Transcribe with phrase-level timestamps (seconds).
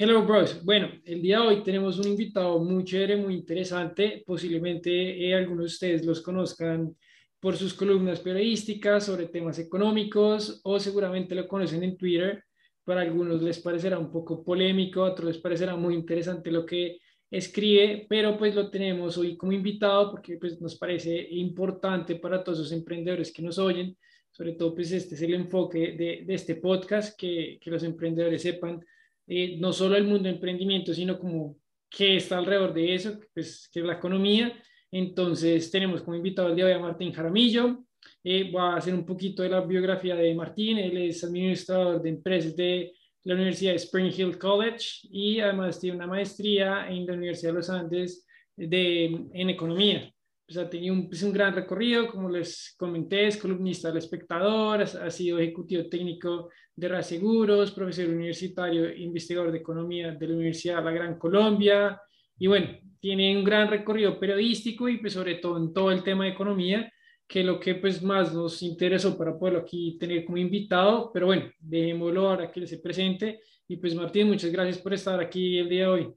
[0.00, 0.64] Hello, bros.
[0.64, 4.22] Bueno, el día de hoy tenemos un invitado muy chévere, muy interesante.
[4.24, 4.90] Posiblemente
[5.26, 6.94] eh, algunos de ustedes los conozcan
[7.40, 12.44] por sus columnas periodísticas sobre temas económicos o seguramente lo conocen en Twitter.
[12.84, 16.98] Para algunos les parecerá un poco polémico, a otros les parecerá muy interesante lo que
[17.28, 22.60] escribe, pero pues lo tenemos hoy como invitado porque pues nos parece importante para todos
[22.60, 23.96] los emprendedores que nos oyen.
[24.30, 28.42] Sobre todo pues este es el enfoque de, de este podcast, que, que los emprendedores
[28.42, 28.80] sepan
[29.28, 31.56] eh, no solo el mundo de emprendimiento, sino como
[31.90, 34.60] qué está alrededor de eso, pues, que es la economía.
[34.90, 37.84] Entonces tenemos como invitado el día de hoy a Martín Jaramillo.
[38.24, 40.78] Eh, voy a hacer un poquito de la biografía de Martín.
[40.78, 42.92] Él es administrador de empresas de
[43.24, 47.58] la Universidad de Spring Hill College y además tiene una maestría en la Universidad de
[47.58, 48.26] los Andes
[48.56, 50.10] de, en economía
[50.48, 54.80] pues, ha tenido un, pues, un, gran recorrido, como les comenté, es columnista del espectador,
[54.80, 60.84] ha, sido ejecutivo técnico de Raseguros, profesor universitario, investigador de economía de la Universidad de
[60.84, 62.00] la Gran Colombia,
[62.38, 66.24] y bueno, tiene un gran recorrido periodístico y pues sobre todo en todo el tema
[66.24, 66.90] de economía,
[67.26, 71.50] que lo que pues más nos interesó para poderlo aquí tener como invitado, pero bueno,
[71.58, 75.82] dejémoslo ahora que se presente, y pues Martín, muchas gracias por estar aquí el día
[75.82, 76.14] de hoy.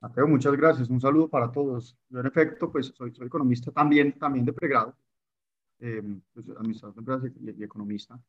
[0.00, 0.88] Mateo, muchas gracias.
[0.88, 1.96] Un saludo para todos.
[2.08, 4.96] Yo, en efecto, pues soy, soy economista también, también de pregrado,
[5.80, 6.02] eh,
[6.32, 8.20] pues, administrador de empresas y, economista.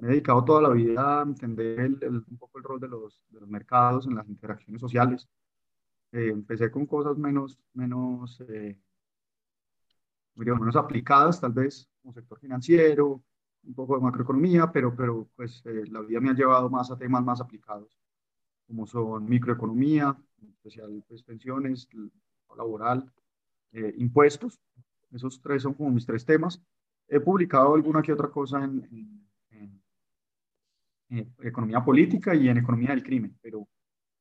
[0.00, 3.24] Me he dedicado toda la vida a entender el, un poco el rol de los,
[3.30, 5.28] de los, mercados en las interacciones sociales.
[6.12, 8.78] Eh, empecé con cosas menos, menos, eh,
[10.34, 13.22] menos aplicadas, tal vez, como sector financiero,
[13.66, 16.96] un poco de macroeconomía, pero, pero pues eh, la vida me ha llevado más a
[16.96, 17.98] temas más aplicados,
[18.66, 20.16] como son microeconomía,
[20.48, 21.88] especial pues, pensiones,
[22.56, 23.10] laboral,
[23.72, 24.60] eh, impuestos.
[25.12, 26.60] Esos tres son como mis tres temas.
[27.08, 29.22] He publicado alguna que otra cosa en,
[31.38, 33.68] economía política y en economía del crimen, pero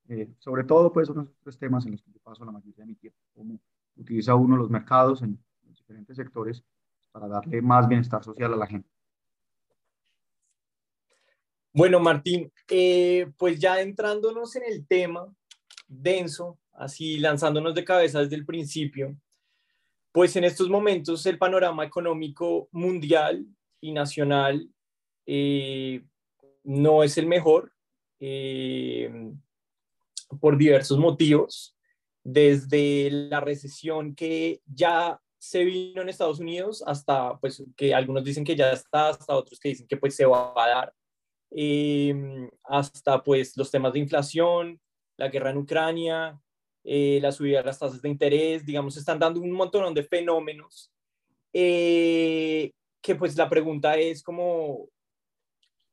[0.07, 2.84] eh, sobre todo pues son esos tres temas en los que yo paso la mayoría
[2.84, 3.59] de mi tiempo, cómo
[3.95, 6.63] utiliza uno los mercados en los diferentes sectores
[7.11, 8.94] para darle más bienestar social a la gente.
[11.78, 15.28] Bueno, Martín, eh, pues ya entrándonos en el tema,
[15.90, 19.13] denso, así lanzándonos de cabeza desde el principio,
[20.14, 23.46] pues en estos momentos el panorama económico mundial
[23.81, 24.69] y nacional
[25.25, 26.02] eh,
[26.64, 27.74] no es el mejor
[28.22, 29.34] eh,
[30.40, 31.75] por diversos motivos,
[32.24, 38.46] desde la recesión que ya se vino en Estados Unidos hasta, pues, que algunos dicen
[38.46, 40.94] que ya está, hasta otros que dicen que pues se va a dar,
[41.57, 44.79] eh, hasta pues los temas de inflación,
[45.16, 46.38] la guerra en Ucrania,
[46.83, 50.91] eh, la subida de las tasas de interés, digamos, están dando un montón de fenómenos
[51.53, 54.89] eh, que pues la pregunta es cómo,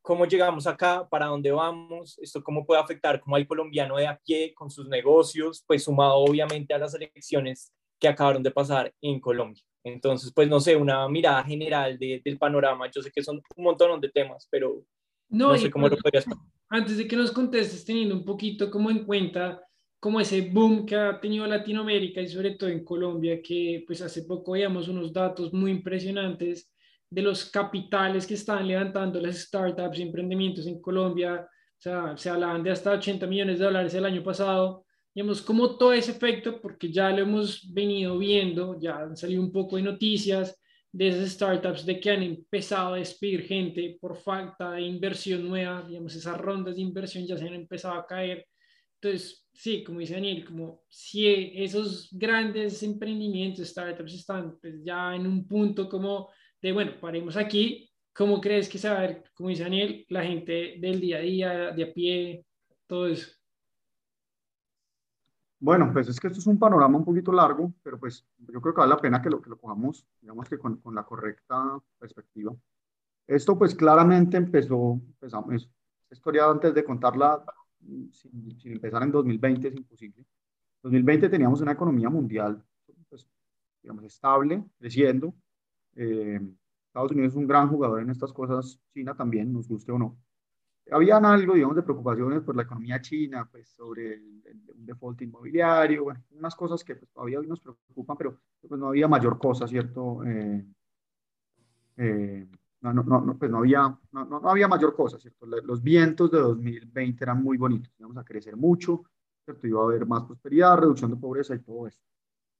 [0.02, 4.18] cómo llegamos acá, para dónde vamos, esto cómo puede afectar como al colombiano de a
[4.18, 9.20] pie con sus negocios, pues sumado obviamente a las elecciones que acabaron de pasar en
[9.20, 9.62] Colombia.
[9.84, 12.90] Entonces, pues no sé, una mirada general del panorama.
[12.90, 14.84] Yo sé que son un montón de temas, pero
[15.32, 16.26] no, sé cómo lo podrías
[16.68, 19.60] antes de que nos contestes, teniendo un poquito como en cuenta
[20.00, 24.22] como ese boom que ha tenido Latinoamérica y sobre todo en Colombia, que pues hace
[24.22, 26.72] poco veíamos unos datos muy impresionantes
[27.10, 31.46] de los capitales que están levantando las startups y emprendimientos en Colombia.
[31.46, 34.86] O sea, se hablaban de hasta 80 millones de dólares el año pasado.
[35.14, 39.52] Digamos, como todo ese efecto, porque ya lo hemos venido viendo, ya han salido un
[39.52, 40.58] poco de noticias,
[40.92, 45.82] de esas startups de que han empezado a despedir gente por falta de inversión nueva,
[45.82, 48.46] digamos, esas rondas de inversión ya se han empezado a caer.
[49.00, 55.26] Entonces, sí, como dice Daniel, como si esos grandes emprendimientos, startups están pues, ya en
[55.26, 56.30] un punto como
[56.60, 60.22] de, bueno, paremos aquí, ¿cómo crees que se va a ver, como dice Daniel, la
[60.22, 62.44] gente del día a día, de a pie,
[62.86, 63.41] todo eso?
[65.62, 68.74] Bueno, pues es que esto es un panorama un poquito largo, pero pues yo creo
[68.74, 71.80] que vale la pena que lo, que lo cojamos, digamos que con, con la correcta
[72.00, 72.52] perspectiva.
[73.28, 77.44] Esto pues claramente empezó, empezamos, esta historia antes de contarla,
[77.78, 78.10] sin,
[78.58, 80.26] sin, empezar en 2020 es imposible.
[80.82, 82.60] 2020 teníamos una economía mundial,
[83.08, 83.28] pues,
[83.84, 85.32] digamos, estable, creciendo.
[85.94, 86.40] Eh,
[86.88, 90.18] Estados Unidos es un gran jugador en estas cosas, China también, nos guste o no
[90.90, 94.42] habían algo, digamos, de preocupaciones por la economía china, pues sobre el,
[94.74, 98.88] un default inmobiliario, bueno, unas cosas que pues, todavía hoy nos preocupan, pero pues, no
[98.88, 100.24] había mayor cosa, ¿cierto?
[100.24, 100.64] Eh,
[101.98, 102.46] eh,
[102.80, 105.46] no, no, no, pues no había, no, no, había mayor cosa, ¿cierto?
[105.46, 109.04] Los vientos de 2020 eran muy bonitos, íbamos a crecer mucho,
[109.44, 109.66] ¿cierto?
[109.66, 112.00] Iba a haber más prosperidad, reducción de pobreza y todo eso.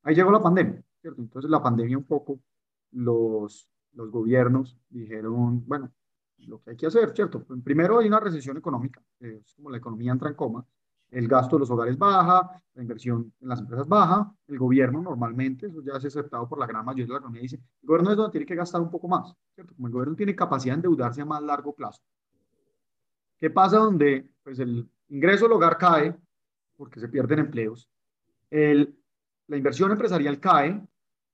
[0.05, 1.21] Ahí llegó la pandemia, ¿cierto?
[1.21, 2.41] Entonces la pandemia un poco,
[2.93, 5.93] los, los gobiernos dijeron, bueno,
[6.47, 7.45] lo que hay que hacer, ¿cierto?
[7.63, 10.65] Primero hay una recesión económica, es como la economía entra en coma,
[11.11, 15.67] el gasto de los hogares baja, la inversión en las empresas baja, el gobierno normalmente,
[15.67, 18.17] eso ya es aceptado por la gran mayoría de la economía, dice, el gobierno es
[18.17, 19.75] donde tiene que gastar un poco más, ¿cierto?
[19.75, 22.03] Como el gobierno tiene capacidad de endeudarse a más largo plazo.
[23.39, 26.17] ¿Qué pasa donde pues, el ingreso del hogar cae
[26.77, 27.91] porque se pierden empleos?
[28.49, 28.97] El,
[29.49, 30.81] la inversión empresarial cae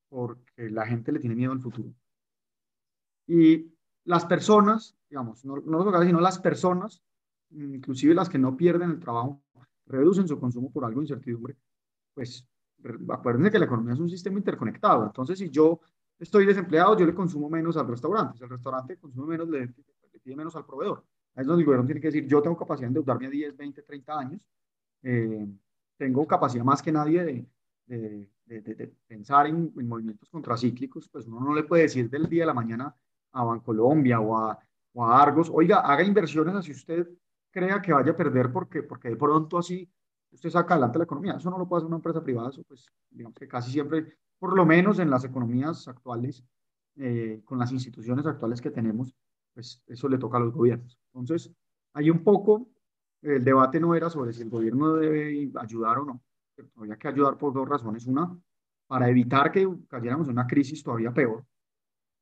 [0.09, 1.93] porque la gente le tiene miedo al futuro.
[3.27, 3.71] Y
[4.09, 7.03] las personas, digamos, no, no los hogares, sino las personas,
[7.51, 9.43] inclusive las que no pierden el trabajo,
[9.85, 11.55] reducen su consumo por algo de incertidumbre,
[12.15, 12.49] pues
[13.11, 15.05] acuérdense que la economía es un sistema interconectado.
[15.05, 15.81] Entonces, si yo
[16.19, 18.39] estoy desempleado, yo le consumo menos al restaurante.
[18.39, 19.75] Si el restaurante consume menos, le,
[20.23, 21.05] pide menos al proveedor.
[21.35, 23.57] Ahí es donde el gobierno tiene que decir, yo tengo capacidad de endeudarme a 10,
[23.59, 24.41] 20, 30 años.
[25.03, 25.47] Eh,
[25.99, 27.47] tengo capacidad más que nadie de,
[27.87, 31.11] de, de, pensar en, en, movimientos contracíclicos.
[31.11, 32.97] Pues uno no le puede decir del día de la mañana
[33.33, 34.59] a Bancolombia o a,
[34.93, 37.09] o a Argos, oiga, haga inversiones así usted
[37.51, 39.91] crea que vaya a perder porque, porque de pronto así
[40.31, 41.35] usted saca adelante la economía.
[41.37, 44.55] Eso no lo puede hacer una empresa privada, eso pues digamos que casi siempre, por
[44.55, 46.45] lo menos en las economías actuales,
[46.97, 49.15] eh, con las instituciones actuales que tenemos,
[49.55, 50.99] pues eso le toca a los gobiernos.
[51.13, 51.51] Entonces,
[51.95, 52.69] hay un poco,
[53.23, 56.23] el debate no era sobre si el gobierno debe ayudar o no,
[56.77, 58.07] había que ayudar por dos razones.
[58.07, 58.37] Una,
[58.87, 61.45] para evitar que cayéramos en una crisis todavía peor.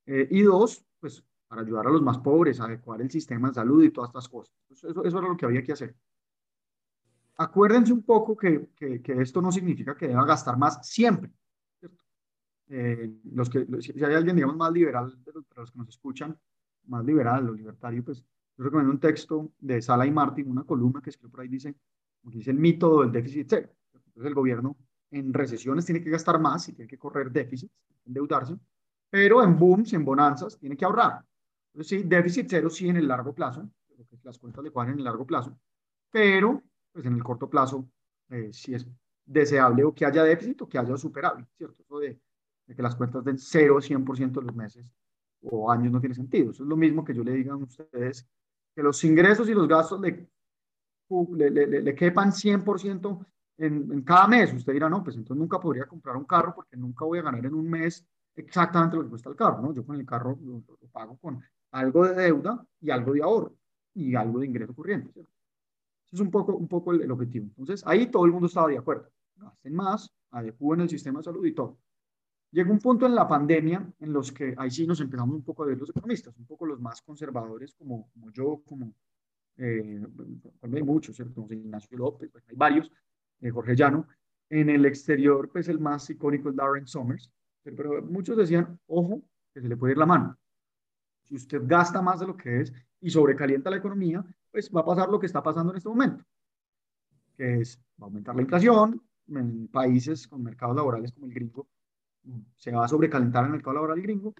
[0.06, 3.82] Eh, y dos, pues para ayudar a los más pobres, adecuar el sistema de salud
[3.82, 4.54] y todas estas cosas.
[4.68, 5.94] Eso, eso era lo que había que hacer.
[7.38, 11.30] Acuérdense un poco que, que, que esto no significa que deba gastar más siempre.
[12.68, 16.36] Eh, los que, si hay alguien, digamos, más liberal, de los, que nos escuchan,
[16.86, 18.24] más liberal o libertario, pues
[18.56, 21.76] yo recomiendo un texto de Sala y Martin, una columna que escribió por ahí, dice,
[22.22, 23.68] dice el mito del déficit cero.
[23.94, 24.76] Entonces el gobierno
[25.10, 27.72] en recesiones tiene que gastar más y tiene que correr déficits,
[28.04, 28.56] endeudarse,
[29.10, 31.24] pero en booms, en bonanzas, tiene que ahorrar.
[31.72, 33.68] Entonces, sí, déficit cero sí en el largo plazo,
[34.22, 35.58] las cuentas le cuadran en el largo plazo,
[36.10, 36.62] pero
[36.92, 37.88] pues en el corto plazo
[38.30, 38.86] eh, sí es
[39.24, 41.82] deseable o que haya déficit o que haya superable, ¿cierto?
[41.82, 42.18] Eso de,
[42.74, 44.84] que las cuentas den cero 100% de los meses
[45.42, 46.50] o años no tiene sentido.
[46.50, 48.26] Eso es lo mismo que yo le diga a ustedes
[48.74, 50.28] que los ingresos y los gastos le,
[51.36, 53.26] le, le, le quepan 100%
[53.58, 54.52] en, en, cada mes.
[54.52, 57.44] Usted dirá, no, pues entonces nunca podría comprar un carro porque nunca voy a ganar
[57.44, 58.04] en un mes
[58.36, 59.74] exactamente lo que cuesta el carro, ¿no?
[59.74, 61.42] Yo con el carro lo, lo pago con
[61.72, 63.54] algo de deuda y algo de ahorro
[63.94, 65.10] y algo de ingreso corriente.
[66.06, 67.46] Ese es un poco, un poco el, objetivo.
[67.56, 69.10] Entonces, ahí todo el mundo estaba de acuerdo.
[69.36, 71.78] Gasten más, adecúen el sistema de salud y todo.
[72.52, 75.64] Llegó un punto en la pandemia en los que ahí sí nos empezamos un poco
[75.64, 78.94] a ver los economistas, un poco los más conservadores como, como yo, como
[79.56, 80.06] eh,
[80.62, 81.34] hay muchos, ¿cierto?
[81.34, 82.92] Como Ignacio López, pues hay varios,
[83.40, 84.06] eh, Jorge Llano.
[84.48, 87.32] En el exterior, pues el más icónico es Darren Summers,
[87.74, 89.22] pero, pero muchos decían, ojo,
[89.52, 90.38] que se le puede ir la mano
[91.26, 94.84] si usted gasta más de lo que es y sobrecalienta la economía, pues va a
[94.84, 96.24] pasar lo que está pasando en este momento,
[97.36, 101.68] que es va a aumentar la inflación en países con mercados laborales como el gringo,
[102.56, 104.34] se va a sobrecalentar el mercado laboral gringo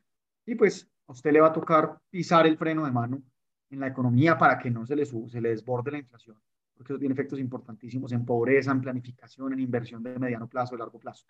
[0.44, 3.23] y pues a usted le va a tocar pisar el freno de mano
[3.70, 6.40] en la economía para que no se le, sube, se le desborde la inflación,
[6.75, 10.78] porque eso tiene efectos importantísimos en pobreza, en planificación, en inversión de mediano plazo, de
[10.78, 11.26] largo plazo.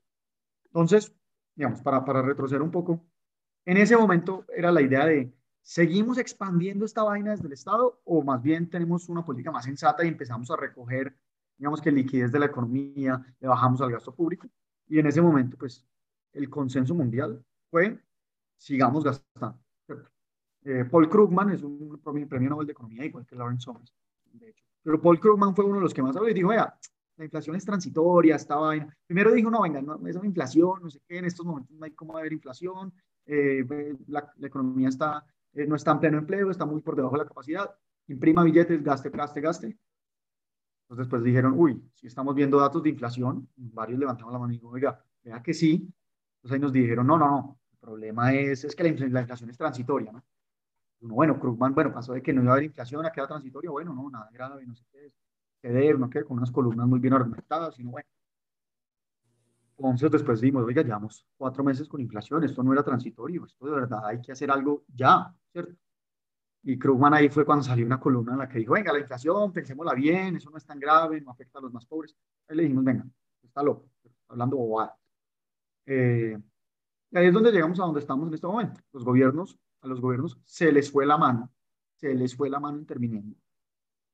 [0.66, 1.14] Entonces,
[1.56, 3.04] digamos, para, para retroceder un poco,
[3.64, 5.34] en ese momento era la idea de
[5.66, 10.04] ¿Seguimos expandiendo esta vaina desde el Estado o más bien tenemos una política más sensata
[10.04, 11.18] y empezamos a recoger,
[11.58, 14.46] digamos que liquidez de la economía, le bajamos al gasto público?
[14.86, 15.84] Y en ese momento, pues,
[16.34, 18.00] el consenso mundial fue,
[18.56, 19.58] sigamos gastando.
[20.62, 23.92] Eh, Paul Krugman es un premio Nobel de Economía, igual que Lawrence Summers,
[24.34, 24.64] de hecho.
[24.84, 26.78] Pero Paul Krugman fue uno de los que más habló y dijo, vea,
[27.16, 28.94] la inflación es transitoria, esta vaina.
[29.06, 31.84] Primero dijo, no, venga, no, es una inflación, no sé qué, en estos momentos no
[31.84, 32.92] hay cómo haber inflación,
[33.26, 33.64] eh,
[34.06, 35.24] la, economía está
[35.56, 37.74] eh, no está en pleno empleo, está muy por debajo de la capacidad,
[38.08, 39.66] imprima billetes, gaste, gaste, gaste.
[40.82, 44.56] Entonces después dijeron, uy, si estamos viendo datos de inflación, varios levantamos la mano y
[44.56, 45.90] dijeron, oiga, vea que sí.
[46.36, 49.48] Entonces ahí nos dijeron, no, no, no, el problema es, es que la, la inflación
[49.48, 50.22] es transitoria, ¿no?
[51.00, 53.94] bueno, Krugman, bueno, pasó de que no iba a haber inflación a quedar transitoria, bueno,
[53.94, 55.10] no, nada grave, no sé qué,
[55.98, 58.08] no qué, con unas columnas muy bien argumentadas, sino bueno.
[59.78, 63.72] Entonces después dijimos, oiga, llevamos cuatro meses con inflación, esto no era transitorio, esto de
[63.72, 65.74] verdad hay que hacer algo ya, ¿cierto?
[66.62, 69.52] Y Krugman ahí fue cuando salió una columna en la que dijo, venga, la inflación,
[69.52, 72.16] pensémosla bien, eso no es tan grave, no afecta a los más pobres.
[72.48, 73.06] Ahí le dijimos, venga,
[73.42, 74.98] está loco, está hablando bobada.
[75.84, 76.36] Eh,
[77.10, 78.80] y ahí es donde llegamos a donde estamos en este momento.
[78.92, 81.52] Los gobiernos, a los gobiernos se les fue la mano,
[81.94, 83.36] se les fue la mano interviniendo.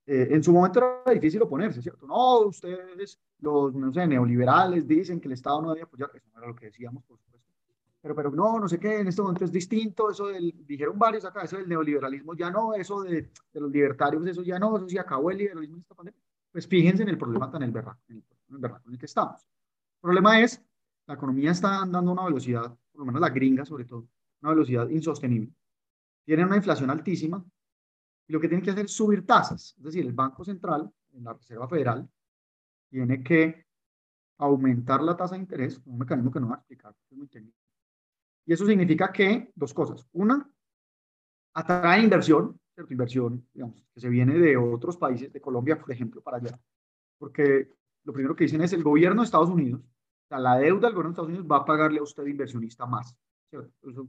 [0.06, 2.06] Eh, en su momento era difícil oponerse, ¿cierto?
[2.06, 6.38] No, ustedes, los, no sé, neoliberales, dicen que el Estado no debe apoyar, eso no
[6.38, 7.49] era lo que decíamos, por supuesto.
[8.00, 11.25] pero, pero no, no sé qué, en este momento es distinto, eso del, dijeron varios
[11.25, 14.88] acá, eso del neoliberalismo ya no, eso de, de los libertarios, eso ya no, eso
[14.88, 16.21] sí acabó el liberalismo en esta pandemia.
[16.50, 18.99] Pues fíjense en el problema tan el berraco, en el, en el berraco en el
[18.99, 19.40] que estamos.
[19.42, 20.61] El problema es,
[21.06, 24.09] la economía está andando a una velocidad, por lo menos la gringa sobre todo,
[24.42, 25.52] una velocidad insostenible.
[26.25, 27.44] Tienen una inflación altísima
[28.32, 29.74] lo que tienen que hacer es subir tasas.
[29.76, 32.08] Es decir, el Banco Central, en la Reserva Federal,
[32.88, 33.66] tiene que
[34.38, 37.58] aumentar la tasa de interés, un mecanismo que no va a explicar, es muy técnico.
[38.46, 40.08] Y eso significa que, dos cosas.
[40.12, 40.50] Una,
[41.52, 42.92] atrae inversión, ¿cierto?
[42.92, 46.58] inversión digamos, que se viene de otros países, de Colombia, por ejemplo, para allá.
[47.18, 47.70] Porque
[48.04, 50.94] lo primero que dicen es el gobierno de Estados Unidos, o sea, la deuda del
[50.94, 53.14] gobierno de Estados Unidos va a pagarle a usted inversionista más.
[53.50, 53.70] ¿cierto?
[53.82, 54.08] Eso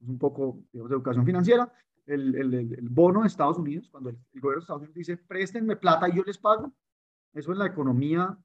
[0.00, 1.72] es un poco, digamos, de educación financiera.
[2.06, 5.16] El, el, el, bono de Estados Unidos, cuando el, el, gobierno de Estados Unidos dice,
[5.16, 6.72] préstenme plata y yo les pago,
[7.32, 8.36] eso en la economía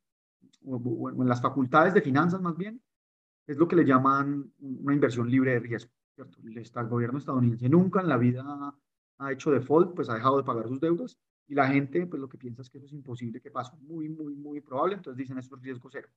[0.66, 2.82] o, o en las facultades de finanzas más bien,
[3.48, 5.92] es lo que le llaman una inversión libre de riesgo.
[6.14, 6.38] ¿cierto?
[6.44, 8.76] El, gobierno estadounidense nunca en la vida
[9.20, 12.28] ha hecho default, pues ha dejado de pagar sus deudas y la gente pues lo
[12.28, 15.38] que piensa es que eso es imposible que pase, muy, muy, muy probable, entonces dicen
[15.38, 16.10] eso es riesgo cero.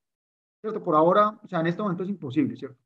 [0.60, 0.82] ¿Cierto?
[0.82, 2.82] Por ahora, o sea, en este momento es imposible, ¿cierto?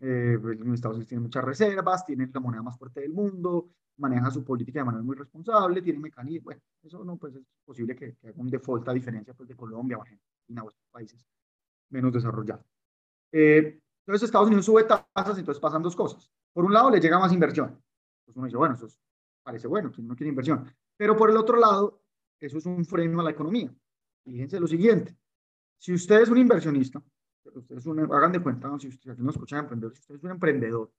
[0.00, 4.30] Eh, pues, Estados Unidos tiene muchas reservas, tiene la moneda más fuerte del mundo, maneja
[4.30, 8.16] su política de manera muy responsable, tiene mecanismos, bueno, eso no, pues es posible que,
[8.16, 11.24] que haga un default a diferencia pues, de Colombia o Argentina o otros países
[11.90, 12.64] menos desarrollados.
[13.32, 16.30] Eh, entonces Estados Unidos sube tasas, entonces pasan dos cosas.
[16.52, 17.68] Por un lado, le llega más inversión.
[17.68, 18.88] Entonces uno dice, bueno, eso
[19.42, 20.64] parece bueno, quien no quiere inversión.
[20.96, 22.02] Pero por el otro lado,
[22.40, 23.72] eso es un freno a la economía.
[24.24, 25.16] Fíjense lo siguiente,
[25.78, 27.02] si usted es un inversionista,
[27.54, 30.92] ustedes un, hagan de cuenta, si usted no escucha emprendedor, si usted es un emprendedor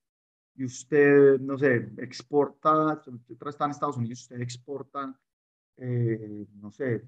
[0.54, 5.18] y usted, no sé, exporta, usted está en Estados Unidos, usted exporta,
[5.76, 7.02] eh, no sé,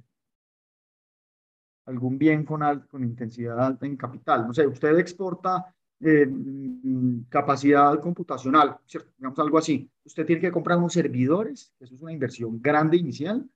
[1.86, 4.46] algún bien con, con intensidad alta en capital.
[4.46, 9.10] No sé, usted exporta eh, mm, capacidad computacional, ¿cierto?
[9.16, 9.90] digamos algo así.
[10.04, 13.48] Usted tiene que comprar unos servidores, eso es una inversión grande inicial,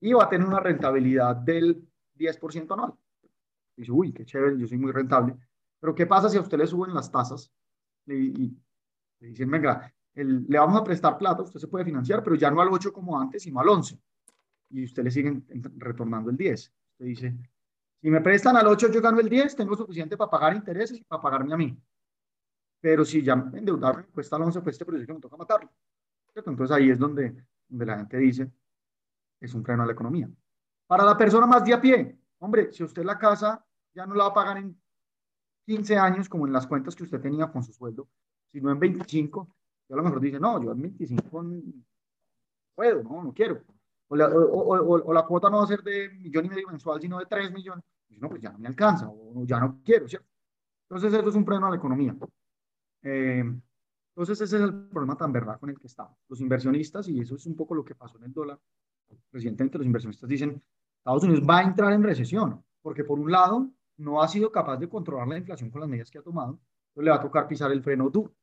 [0.00, 1.84] y va a tener una rentabilidad del
[2.16, 2.94] 10% anual.
[3.76, 5.36] Dice, uy, qué chévere, yo soy muy rentable.
[5.80, 7.52] Pero ¿qué pasa si a usted le suben las tasas
[8.06, 8.56] y,
[9.20, 12.60] le dicen, venga, le vamos a prestar plata, usted se puede financiar, pero ya no
[12.60, 13.98] al 8 como antes, sino al 11.
[14.70, 15.46] Y usted le siguen
[15.76, 16.72] retornando el 10.
[16.92, 17.36] Usted dice,
[18.00, 21.04] si me prestan al 8, yo gano el 10, tengo suficiente para pagar intereses y
[21.04, 21.76] para pagarme a mí.
[22.80, 25.70] Pero si ya endeudarme cuesta el 11, pues este proyecto me toca matarlo.
[26.34, 27.34] Entonces ahí es donde,
[27.68, 28.52] donde la gente dice,
[29.40, 30.30] es un freno a la economía.
[30.86, 34.24] Para la persona más de a pie, hombre, si usted la casa ya no la
[34.24, 34.80] va a pagar en
[35.66, 38.08] 15 años como en las cuentas que usted tenía con su sueldo,
[38.52, 39.56] sino en 25,
[39.88, 41.62] yo a lo mejor dice, no, yo en 25 no
[42.74, 43.62] puedo, no, no quiero
[44.08, 47.00] o la, o, o, la, cuota no va a ser de millón y medio mensual,
[47.00, 50.08] sino de 3 millones, pues no, pues ya no me alcanza, o ya no quiero,
[50.08, 50.28] ¿cierto?
[50.88, 52.16] Entonces eso es un freno a la economía.
[53.02, 53.44] Eh,
[54.14, 56.16] entonces ese es el problema tan verdad con el que estamos.
[56.28, 58.58] Los inversionistas, y eso es un poco lo que pasó en el dólar,
[59.30, 60.62] recientemente los inversionistas dicen,
[60.96, 64.78] Estados Unidos va a entrar en recesión, porque por un lado no ha sido capaz
[64.78, 66.58] de controlar la inflación con las medidas que ha tomado,
[67.02, 68.34] le va a tocar pisar el freno duro.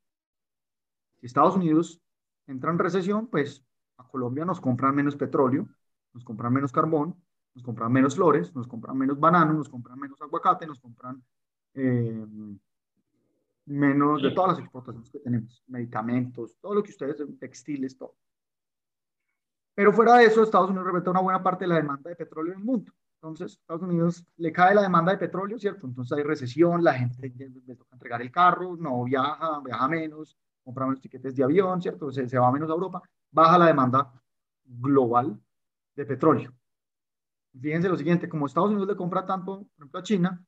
[1.19, 2.01] Si Estados Unidos
[2.47, 3.65] entra en recesión, pues
[3.97, 5.67] a Colombia nos compran menos petróleo,
[6.13, 7.15] nos compran menos carbón,
[7.53, 11.23] nos compran menos flores, nos compran menos bananos, nos compran menos aguacate, nos compran
[11.73, 12.25] eh,
[13.65, 18.15] menos de todas las exportaciones que tenemos, medicamentos, todo lo que ustedes, textiles, todo.
[19.73, 22.53] Pero fuera de eso, Estados Unidos representa una buena parte de la demanda de petróleo
[22.53, 22.93] en el mundo.
[23.25, 25.87] Entonces, Estados Unidos le cae la demanda de petróleo, ¿cierto?
[25.87, 27.33] Entonces hay recesión, la gente
[27.65, 32.11] le toca entregar el carro, no viaja, viaja menos, compra menos tiquetes de avión, ¿cierto?
[32.11, 33.01] Se, se va menos a Europa
[33.31, 34.13] baja la demanda
[34.63, 35.41] global
[35.95, 36.53] de petróleo.
[37.59, 40.45] Fíjense lo siguiente, como Estados Unidos le compra tanto, por ejemplo, a China,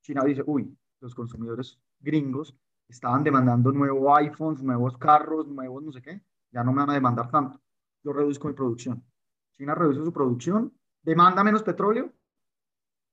[0.00, 2.56] China dice, uy, los consumidores gringos
[2.88, 6.94] estaban demandando nuevos iPhones, nuevos carros, nuevos no sé qué, ya no me van a
[6.94, 7.60] demandar tanto.
[8.02, 9.04] Yo reduzco mi producción.
[9.52, 10.72] China reduce su producción,
[11.04, 12.12] demanda menos petróleo,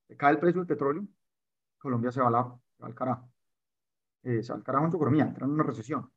[0.08, 1.08] se cae el precio del petróleo,
[1.78, 3.32] Colombia se va, la, se va al carajo.
[4.24, 6.12] Eh, se va al carajo en su economía, entra en una recesión.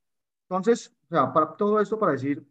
[0.48, 2.46] Entonces, o sea, para todo esto para decir,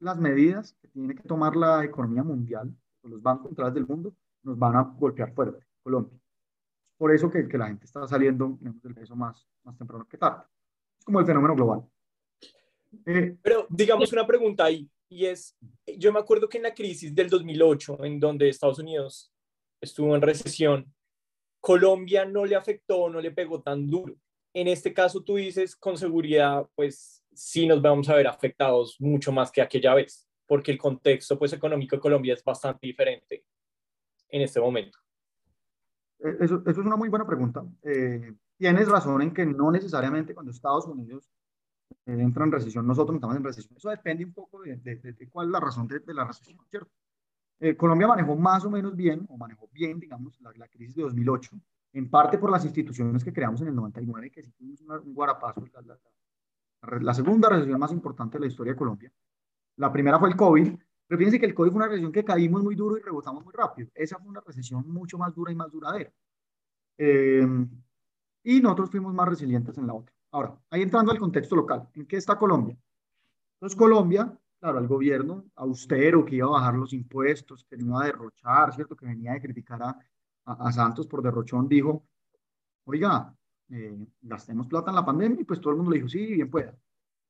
[0.00, 4.58] las medidas que tiene que tomar la economía mundial, los bancos centrales del mundo, nos
[4.58, 6.18] van a golpear fuerte, Colombia.
[6.96, 10.44] Por eso que, que la gente está saliendo del peso más, más temprano que tarde.
[10.98, 11.84] Es como el fenómeno global.
[13.04, 15.56] Eh, Pero digamos una pregunta ahí, y es,
[15.96, 19.32] yo me acuerdo que en la crisis del 2008, en donde Estados Unidos
[19.80, 20.92] estuvo en recesión,
[21.60, 24.16] Colombia no le afectó, no le pegó tan duro.
[24.52, 29.30] En este caso, tú dices con seguridad, pues sí nos vamos a ver afectados mucho
[29.30, 33.44] más que aquella vez, porque el contexto pues, económico de Colombia es bastante diferente
[34.30, 34.98] en este momento.
[36.24, 37.64] Eh, eso, eso es una muy buena pregunta.
[37.82, 41.30] Eh, tienes razón en que no necesariamente cuando Estados Unidos
[42.06, 43.76] entra en recesión, nosotros estamos en recesión.
[43.76, 46.90] Eso depende un poco de, de, cuál es la razón de, la recesión, ¿cierto?
[47.60, 51.02] Eh, Colombia manejó más o menos bien, o manejó bien, digamos, la, la, crisis de
[51.02, 51.50] 2008,
[51.92, 55.64] en parte por las instituciones que creamos en el 99, que sí tuvimos un guarapazo,
[55.72, 59.12] la, la, la, segunda recesión más importante de la historia de Colombia.
[59.76, 60.74] La primera fue el COVID,
[61.06, 63.54] pero fíjense que el COVID fue una recesión que caímos muy duro y rebotamos muy
[63.54, 63.88] rápido.
[63.94, 66.12] Esa fue una recesión mucho más dura y más duradera.
[66.98, 67.46] Eh,
[68.42, 70.14] y nosotros fuimos más resilientes en la otra.
[70.34, 72.76] Ahora, ahí entrando al contexto local, ¿en qué está Colombia?
[73.54, 78.02] Entonces, Colombia, claro, el gobierno austero que iba a bajar los impuestos, que no iba
[78.02, 78.96] a derrochar, ¿cierto?
[78.96, 79.96] Que venía de criticar a,
[80.44, 82.04] a, Santos por derrochón, dijo,
[82.84, 83.32] oiga,
[83.68, 86.50] eh, gastemos plata en la pandemia, y pues todo el mundo le dijo, sí, bien
[86.50, 86.76] pueda.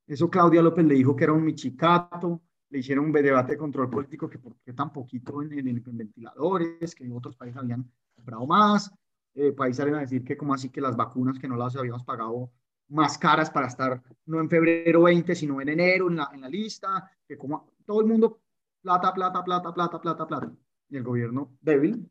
[0.07, 3.91] Eso Claudia López le dijo que era un michicato, le hicieron un debate de control
[3.91, 8.47] político que por qué tan poquito en, en, en ventiladores, que otros países habían comprado
[8.47, 8.91] más,
[9.35, 12.03] eh, país salen a decir que como así que las vacunas que no las habíamos
[12.03, 12.51] pagado
[12.88, 16.49] más caras para estar no en febrero 20, sino en enero en la, en la
[16.49, 18.41] lista, que como todo el mundo,
[18.83, 20.53] plata, plata, plata, plata, plata, plata.
[20.88, 22.11] Y el gobierno débil,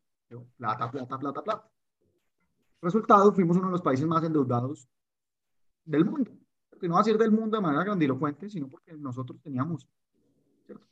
[0.57, 1.69] plata, plata, plata, plata.
[2.81, 4.87] Resultado, fuimos uno de los países más endeudados
[5.85, 6.31] del mundo.
[6.79, 9.87] Que no va a ser del mundo de manera grandilocuente, sino porque nosotros teníamos.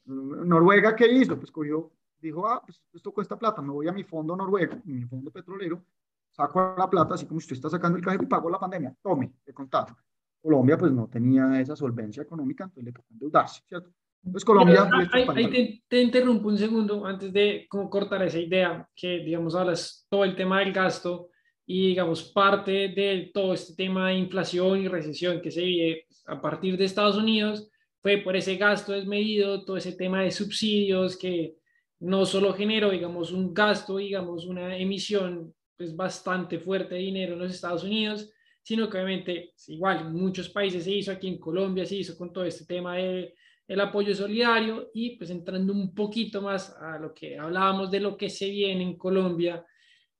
[0.05, 1.37] Noruega, ¿qué hizo?
[1.37, 5.03] Pues cogió, dijo, ah, pues esto cuesta plata, me voy a mi fondo noruego, mi
[5.05, 5.83] fondo petrolero,
[6.31, 9.33] saco la plata, así como usted está sacando el cajero y pago la pandemia, tome,
[9.45, 9.95] he contado.
[10.41, 13.91] Colombia pues no tenía esa solvencia económica, entonces le tocó endeudarse, ¿cierto?
[14.23, 14.89] Entonces Colombia...
[15.35, 20.23] ahí, te, interrumpo un segundo antes de como cortar esa idea, que digamos hablas todo
[20.23, 21.29] el tema del gasto
[21.65, 26.39] y digamos parte de todo este tema de inflación y recesión que se vive a
[26.39, 27.69] partir de Estados Unidos
[28.01, 31.55] fue por ese gasto desmedido, todo ese tema de subsidios que
[31.99, 37.39] no solo generó, digamos, un gasto, digamos, una emisión es bastante fuerte de dinero en
[37.39, 41.85] los Estados Unidos, sino que obviamente igual en muchos países se hizo, aquí en Colombia
[41.85, 43.33] se hizo con todo este tema de
[43.67, 48.17] el apoyo solidario y pues entrando un poquito más a lo que hablábamos de lo
[48.17, 49.65] que se viene en Colombia,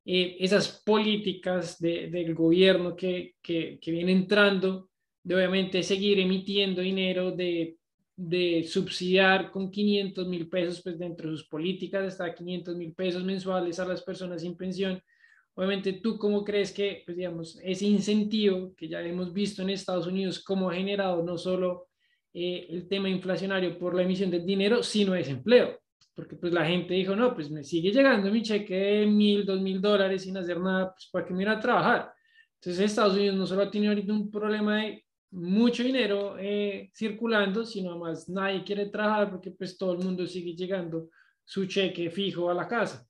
[0.05, 4.89] eh, esas políticas de, del gobierno que, que, que viene entrando,
[5.21, 7.77] de obviamente seguir emitiendo dinero, de,
[8.15, 13.23] de subsidiar con 500 mil pesos, pues dentro de sus políticas, hasta 500 mil pesos
[13.23, 15.01] mensuales a las personas sin pensión,
[15.55, 20.07] Obviamente, ¿tú cómo crees que, pues, digamos, ese incentivo que ya hemos visto en Estados
[20.07, 21.89] Unidos, cómo ha generado no solo
[22.33, 25.79] eh, el tema inflacionario por la emisión del dinero, sino desempleo?
[26.13, 29.61] Porque pues la gente dijo, no, pues me sigue llegando mi cheque de mil, dos
[29.61, 32.11] mil dólares sin hacer nada, pues para que me a trabajar.
[32.55, 37.97] Entonces Estados Unidos no solo tenido ahorita un problema de mucho dinero eh, circulando, sino
[37.97, 41.09] más nadie quiere trabajar porque pues todo el mundo sigue llegando
[41.43, 43.07] su cheque fijo a la casa.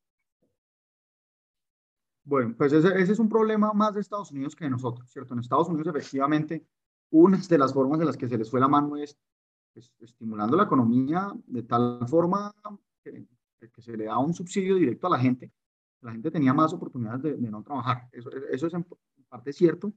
[2.31, 5.33] Bueno, pues ese, ese, es un problema más de Estados Unidos que de nosotros, ¿cierto?
[5.33, 6.65] En Estados Unidos, efectivamente,
[7.09, 9.17] una de las formas en las que se les fue la mano es
[9.73, 12.55] pues, estimulando la economía de tal forma
[13.03, 13.27] que,
[13.59, 15.51] que, se le da un subsidio directo a la gente.
[15.99, 18.07] La gente tenía más oportunidades de, de no trabajar.
[18.13, 18.85] Eso, eso, es en
[19.27, 19.93] parte cierto.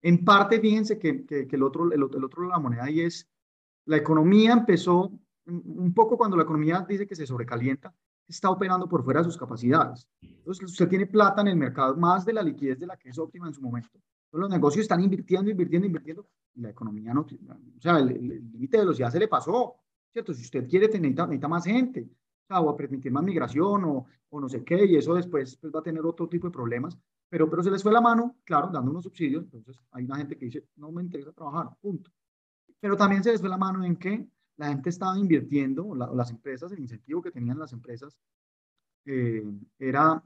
[0.00, 3.02] En parte, fíjense que, que, que el, otro, el, el, otro de la moneda ahí
[3.02, 3.28] es,
[3.84, 5.12] la economía empezó
[5.44, 7.94] un poco cuando la economía dice que se sobrecalienta,
[8.26, 10.08] está operando por fuera de sus capacidades.
[10.22, 13.18] Entonces, usted tiene plata en el mercado, más de la liquidez de la que es
[13.18, 13.90] óptima en su momento.
[13.94, 18.08] Entonces, los negocios están invirtiendo, invirtiendo, invirtiendo, y la economía no, o sea, el
[18.52, 19.76] límite de velocidad se le pasó,
[20.12, 20.32] ¿cierto?
[20.32, 24.06] Si usted quiere, tener, necesita, más gente, o, sea, o a permitir más migración, o,
[24.28, 26.96] o, no sé qué, y eso después pues, va a tener otro tipo de problemas,
[27.28, 30.36] pero, pero se les fue la mano, claro, dando unos subsidios, entonces hay una gente
[30.36, 32.10] que dice, no me interesa trabajar, punto.
[32.78, 36.70] Pero también se les fue la mano en que la gente estaba invirtiendo, las empresas,
[36.72, 38.18] el incentivo que tenían las empresas
[39.04, 39.44] eh,
[39.78, 40.22] era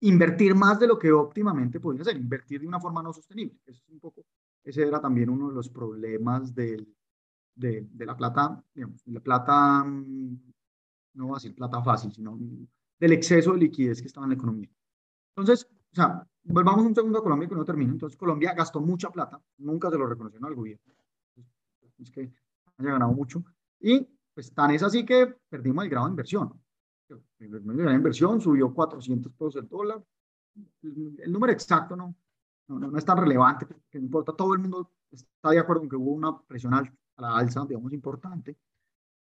[0.00, 3.58] invertir más de lo que óptimamente podía ser, invertir de una forma no sostenible.
[3.66, 4.24] Eso es un poco,
[4.64, 6.94] ese era también uno de los problemas del,
[7.54, 10.52] de, de, la plata, digamos, la plata, mm,
[11.14, 12.38] no voy a decir plata fácil, sino
[12.98, 14.70] del exceso de liquidez que estaba en la economía.
[15.34, 17.92] Entonces, o sea, volvamos un segundo a Colombia que no termino.
[17.92, 20.94] Entonces, Colombia gastó mucha plata, nunca se lo reconoció al gobierno.
[21.98, 22.32] Es que
[22.80, 23.42] haya ganado mucho.
[23.80, 26.52] Y pues tan es así que perdimos el grado de inversión.
[27.38, 30.02] El grado de inversión subió 400 pesos el dólar.
[30.82, 32.14] El número exacto no,
[32.68, 34.32] no, no es tan relevante, que no importa.
[34.32, 36.82] Todo el mundo está de acuerdo en que hubo una presión a
[37.18, 38.56] la alza, digamos, importante.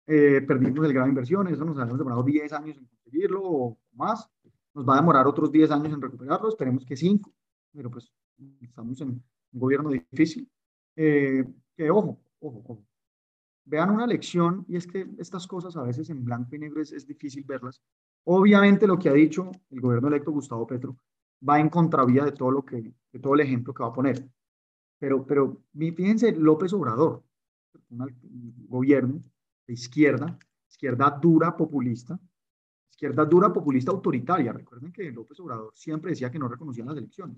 [0.08, 3.78] Eh, perdimos el grado de inversión, eso nos ha demorado 10 años en conseguirlo o
[3.94, 4.30] más.
[4.74, 7.34] Nos va a demorar otros 10 años en recuperarlo, esperemos que 5,
[7.74, 8.12] pero pues
[8.62, 10.50] estamos en un gobierno difícil.
[10.96, 11.44] Eh,
[11.76, 12.86] que ojo, ojo, ojo,
[13.66, 16.92] vean una lección, y es que estas cosas a veces en blanco y negro es,
[16.92, 17.82] es, difícil verlas.
[18.24, 20.98] Obviamente lo que ha dicho el gobierno electo Gustavo Petro
[21.48, 24.28] va en contravía de todo lo que, de todo el ejemplo que va a poner.
[25.00, 27.24] Pero, pero fíjense, López Obrador,
[27.90, 29.22] un gobierno
[29.68, 30.38] de izquierda,
[30.70, 32.20] izquierda dura, populista,
[32.90, 34.54] izquierda dura, populista, autoritaria.
[34.54, 37.38] Recuerden que López Obrador siempre decía que no reconocían las elecciones.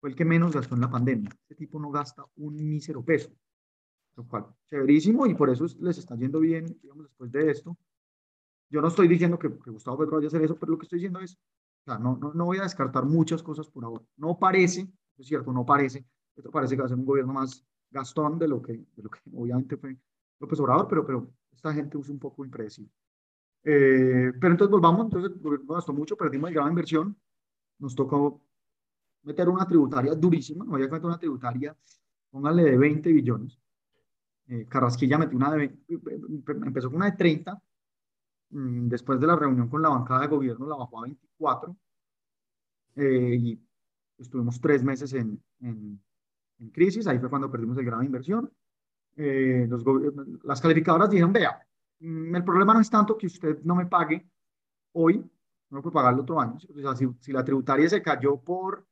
[0.00, 1.30] Fue el que menos gastó en la pandemia.
[1.42, 3.30] Este tipo no gasta un mísero peso.
[4.16, 7.76] Lo cual, chéverísimo, y por eso les está yendo bien, digamos, después de esto.
[8.70, 10.98] Yo no estoy diciendo que, Gustavo Petro vaya a hacer eso, pero lo que estoy
[10.98, 14.04] diciendo es, o sea, no, no, no voy a descartar muchas cosas por ahora.
[14.16, 16.04] No parece, es cierto, no parece,
[16.36, 19.10] esto parece que va a ser un gobierno más gastón de lo que, de lo
[19.10, 19.96] que obviamente fue
[20.40, 22.92] López Obrador, pero, pero esta gente usa un poco impredecible.
[23.62, 27.16] Eh, pero entonces volvamos, entonces el gobierno gastó mucho, perdimos el grado de inversión,
[27.78, 28.42] nos tocó
[29.22, 31.76] meter una tributaria durísima, no había que meter una tributaria,
[32.30, 33.58] póngale de 20 billones.
[34.48, 37.60] Eh, Carrasquilla metió una de, empezó con una de 30,
[38.50, 41.76] mm, después de la reunión con la bancada de gobierno la bajó a 24,
[42.96, 43.60] eh, y
[44.18, 46.00] estuvimos tres meses en, en,
[46.58, 48.52] en, crisis, ahí fue cuando perdimos el grado de inversión.
[49.16, 49.82] Eh, los,
[50.42, 51.66] las calificadoras dijeron, vea,
[52.00, 54.28] mm, el problema no es tanto que usted no me pague
[54.92, 55.24] hoy,
[55.70, 56.56] no puede pagar el otro año.
[56.56, 58.86] O sea, si, si, la tributaria se cayó por,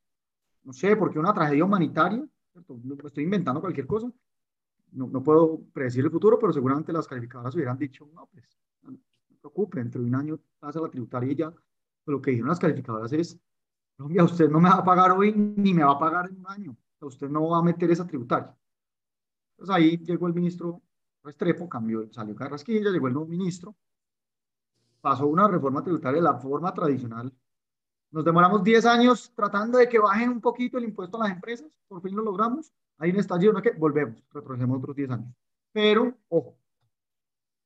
[0.64, 2.24] no sé, porque una tragedia humanitaria,
[3.04, 4.10] estoy inventando cualquier cosa,
[4.92, 8.44] no, no, puedo predecir el futuro, pero seguramente las calificadoras hubieran dicho, no, pues,
[8.82, 11.52] no, se preocupe, dentro de un año pasa la tributaria y ya.
[12.06, 13.38] lo que dijeron las calificadoras es,
[13.96, 16.46] Colombia, usted no me va a pagar hoy ni me va a pagar en un
[16.48, 16.76] año.
[17.00, 18.56] usted no va a meter esa tributaria.
[19.52, 20.82] Entonces ahí llegó el ministro
[21.22, 23.76] Restrepo, cambió, salió Carrasquilla, llegó el nuevo ministro,
[25.00, 27.32] pasó una reforma tributaria de la forma tradicional.
[28.10, 31.78] Nos demoramos 10 años tratando de que bajen un poquito el impuesto a las empresas,
[31.88, 32.72] por fin lo logramos.
[33.02, 33.60] Hay un estallido, ¿no?
[33.60, 35.34] que volvemos, retrocedemos otros 10 años.
[35.72, 36.56] Pero, ojo,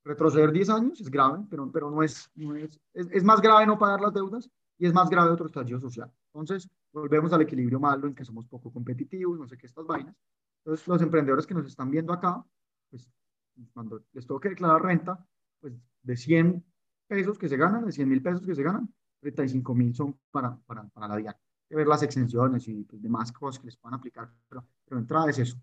[0.03, 3.79] retroceder 10 años es grave, pero, pero no, es, no es, es, más grave no
[3.79, 6.11] pagar las deudas y es más grave otro estallido social.
[6.33, 10.17] Entonces, volvemos al equilibrio malo en que somos poco competitivos, no sé qué, estas vainas.
[10.65, 12.43] Entonces, los emprendedores que nos están viendo acá,
[12.89, 13.13] pues
[13.75, 15.23] cuando les tengo que declarar renta,
[15.61, 16.65] pues de 100
[17.09, 20.57] pesos que se ganan, de 100 mil pesos que se ganan, 35 mil son para,
[20.65, 21.46] para, para la diaria.
[21.69, 25.31] Que ver las exenciones y pues, demás cosas que les puedan aplicar, pero, pero entrada
[25.31, 25.57] es eso.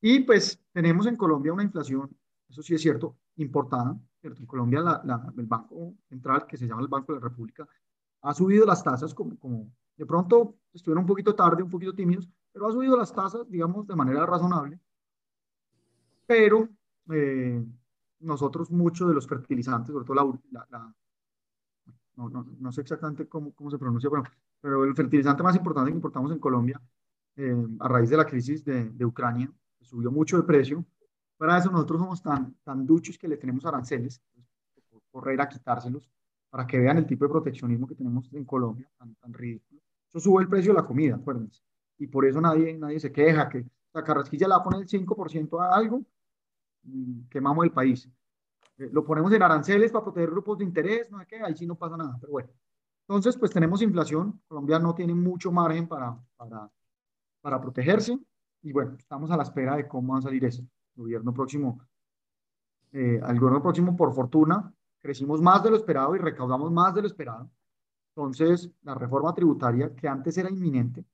[0.00, 2.10] Y pues tenemos en Colombia una inflación,
[2.48, 4.40] eso sí es cierto, importada, ¿cierto?
[4.40, 7.68] En Colombia la, la, el Banco Central, que se llama el Banco de la República,
[8.22, 12.28] ha subido las tasas como, como de pronto estuvieron un poquito tarde, un poquito tímidos,
[12.52, 14.78] pero ha subido las tasas, digamos, de manera razonable.
[16.26, 16.68] Pero
[17.10, 17.64] eh,
[18.20, 20.94] nosotros, muchos de los fertilizantes, sobre todo la, la,
[22.16, 24.24] no, no, no, sé exactamente cómo, cómo se pronuncia, pero,
[24.62, 26.80] pero el fertilizante más importante que importamos en Colombia,
[27.36, 30.86] eh, a raíz de la crisis de, de Ucrania, subió mucho de precio.
[31.36, 36.08] Para eso nosotros somos tan, tan duchos que le tenemos aranceles, pues, correr a quitárselos
[36.48, 39.80] para que vean el tipo de proteccionismo que tenemos en Colombia, tan, tan ridículo.
[40.08, 41.62] Eso sube el precio de la comida, acuérdense.
[41.98, 45.74] Y por eso nadie, nadie se queja, que la carrasquilla la pone el 5% a
[45.74, 46.04] algo,
[46.84, 48.08] mm, quemamos el país.
[48.78, 51.66] Eh, lo ponemos en aranceles para proteger grupos de interés, no sé qué, ahí sí
[51.66, 52.50] no pasa nada, pero bueno.
[53.08, 56.70] Entonces, pues tenemos inflación, Colombia no tiene mucho margen para, para,
[57.40, 58.18] para protegerse,
[58.62, 60.62] y bueno, estamos a la espera de cómo va a salir eso.
[60.96, 61.80] El gobierno próximo,
[62.92, 67.02] eh, al gobierno próximo, por fortuna, crecimos más de lo esperado y recaudamos más de
[67.02, 67.50] lo esperado.
[68.14, 71.04] Entonces, la reforma tributaria, que antes era inminente,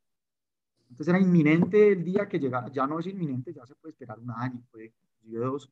[0.91, 4.19] antes era inminente el día que llegara, ya no es inminente, ya se puede esperar
[4.19, 5.71] un año, puede dos.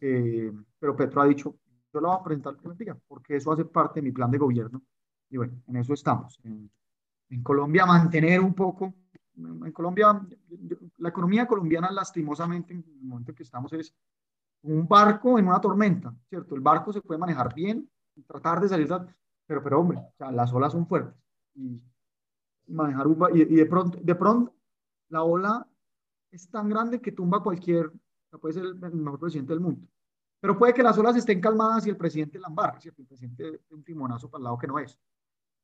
[0.00, 1.56] Eh, pero Petro ha dicho,
[1.92, 4.30] yo lo voy a presentar que me diga, porque eso hace parte de mi plan
[4.30, 4.82] de gobierno.
[5.30, 6.38] Y bueno, en eso estamos.
[6.44, 6.70] En,
[7.30, 8.94] en Colombia, mantener un poco,
[9.36, 10.20] en Colombia,
[10.98, 13.94] la economía colombiana, lastimosamente, en el momento en que estamos, es
[14.62, 16.54] un barco en una tormenta, ¿cierto?
[16.54, 17.88] El barco se puede manejar bien,
[18.26, 18.88] tratar de salir,
[19.46, 21.14] pero, pero hombre, o sea, las olas son fuertes.
[21.54, 21.80] Y,
[22.68, 24.52] manejar un y, y, de pronto, de pronto,
[25.08, 25.66] la ola
[26.32, 27.92] es tan grande que tumba cualquier,
[28.40, 29.86] puede ser el, mejor presidente del mundo.
[30.40, 33.02] Pero puede que las olas estén calmadas y el presidente la embarre, ¿cierto?
[33.02, 34.98] El presidente de un timonazo para el lado que no es.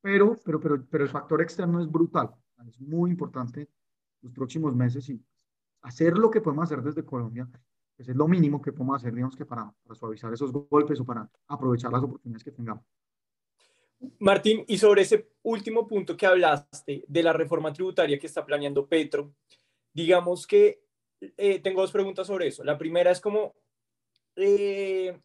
[0.03, 2.31] Pero, pero, pero, pero el factor externo es brutal.
[2.69, 3.69] Es muy importante
[4.21, 5.25] los próximos meses y
[5.83, 7.49] hacer lo que podemos hacer desde Colombia
[7.97, 11.05] pues es lo mínimo que podemos hacer, digamos, que para, para suavizar esos golpes o
[11.05, 12.85] para aprovechar las oportunidades que tengamos.
[14.19, 18.89] Martín, y sobre ese último punto que hablaste de la reforma tributaria que está planeando
[18.89, 19.35] Petro,
[19.93, 20.83] digamos que
[21.21, 22.65] eh, tengo dos preguntas sobre eso.
[22.65, 23.55] La primera es como,
[24.35, 25.17] eh,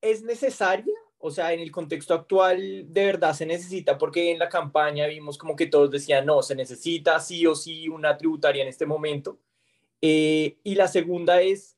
[0.00, 0.94] ¿es necesaria?
[1.20, 3.98] O sea, en el contexto actual, ¿de verdad se necesita?
[3.98, 7.88] Porque en la campaña vimos como que todos decían, no, se necesita sí o sí
[7.88, 9.38] una tributaria en este momento.
[10.00, 11.76] Eh, y la segunda es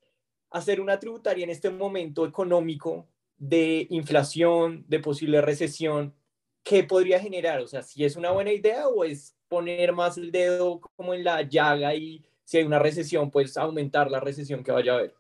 [0.51, 6.15] hacer una tributaria en este momento económico de inflación, de posible recesión.
[6.63, 7.61] ¿qué podría generar?
[7.61, 11.25] O sea, si es una buena idea o es poner más el dedo como en
[11.25, 15.15] la llaga y si hay una recesión, pues aumentar la recesión que vaya a haber.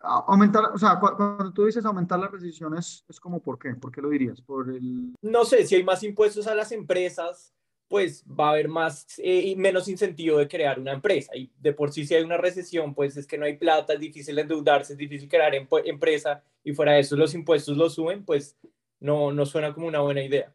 [0.00, 4.00] Aumentar, o sea, cuando tú dices aumentar las recesiones, es como por qué, ¿por qué
[4.00, 4.40] lo dirías?
[4.40, 5.14] Por el...
[5.22, 7.52] No sé, si hay más impuestos a las empresas,
[7.88, 11.34] pues va a haber más y eh, menos incentivo de crear una empresa.
[11.34, 14.00] Y de por sí, si hay una recesión, pues es que no hay plata, es
[14.00, 18.56] difícil endeudarse, es difícil crear empresa y fuera de eso los impuestos lo suben, pues
[19.00, 20.54] no, no suena como una buena idea.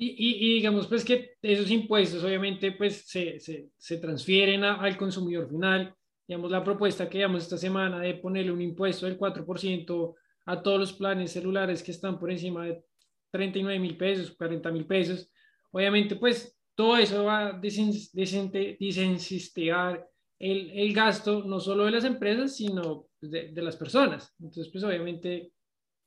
[0.00, 5.48] Y, y, digamos, pues que esos impuestos obviamente pues se, se, se transfieren al consumidor
[5.48, 5.96] final.
[6.28, 10.14] Digamos, la propuesta que damos esta semana de ponerle un impuesto del 4%
[10.46, 12.84] a todos los planes celulares que están por encima de
[13.32, 15.32] 39 mil pesos, 40 mil pesos,
[15.70, 22.56] Obviamente, pues todo eso va a desinsistear el, el, gasto no solo de las empresas,
[22.56, 24.34] sino pues, de, de, las personas.
[24.38, 25.52] Entonces, pues obviamente,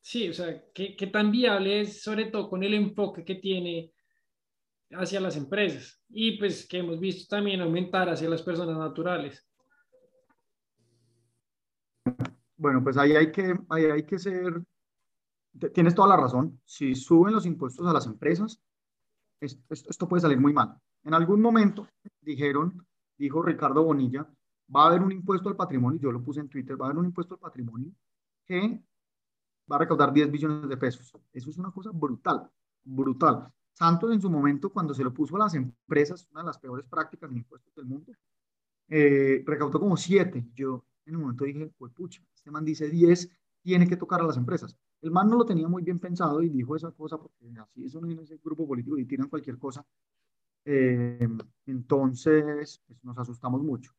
[0.01, 3.91] sí, o sea, ¿qué, qué tan viable es, sobre todo con el enfoque que tiene
[4.93, 9.47] hacia las empresas y pues que hemos visto también aumentar hacia las personas naturales.
[12.61, 14.61] Bueno, pues ahí hay que, ahí hay que ser,
[15.73, 18.61] tienes toda la razón, si suben los impuestos a las empresas,
[19.39, 20.79] esto, puede salir muy mal.
[21.03, 21.87] En algún momento
[22.21, 22.85] dijeron,
[23.17, 24.29] dijo Ricardo Bonilla,
[24.73, 26.99] va a haber un impuesto al patrimonio, yo lo puse en Twitter, va a haber
[26.99, 27.91] un impuesto al patrimonio
[28.45, 28.79] que
[29.71, 31.11] va a recaudar 10 billones de pesos.
[31.33, 32.47] Eso es una cosa brutal,
[32.83, 33.51] brutal.
[33.73, 36.85] Santos en su momento, cuando se lo puso a las empresas, una de las peores
[36.85, 38.11] prácticas de impuestos del mundo,
[38.87, 40.45] eh, recaudó como 7.
[40.53, 43.29] Yo en un momento dije, pues pucha, este man dice 10,
[43.61, 44.75] tiene que tocar a las empresas.
[45.01, 47.95] El man no lo tenía muy bien pensado y dijo esa cosa porque así es
[47.95, 49.85] el grupo político y tiran cualquier cosa.
[50.65, 51.27] Eh,
[51.65, 53.91] entonces, pues, nos asustamos mucho.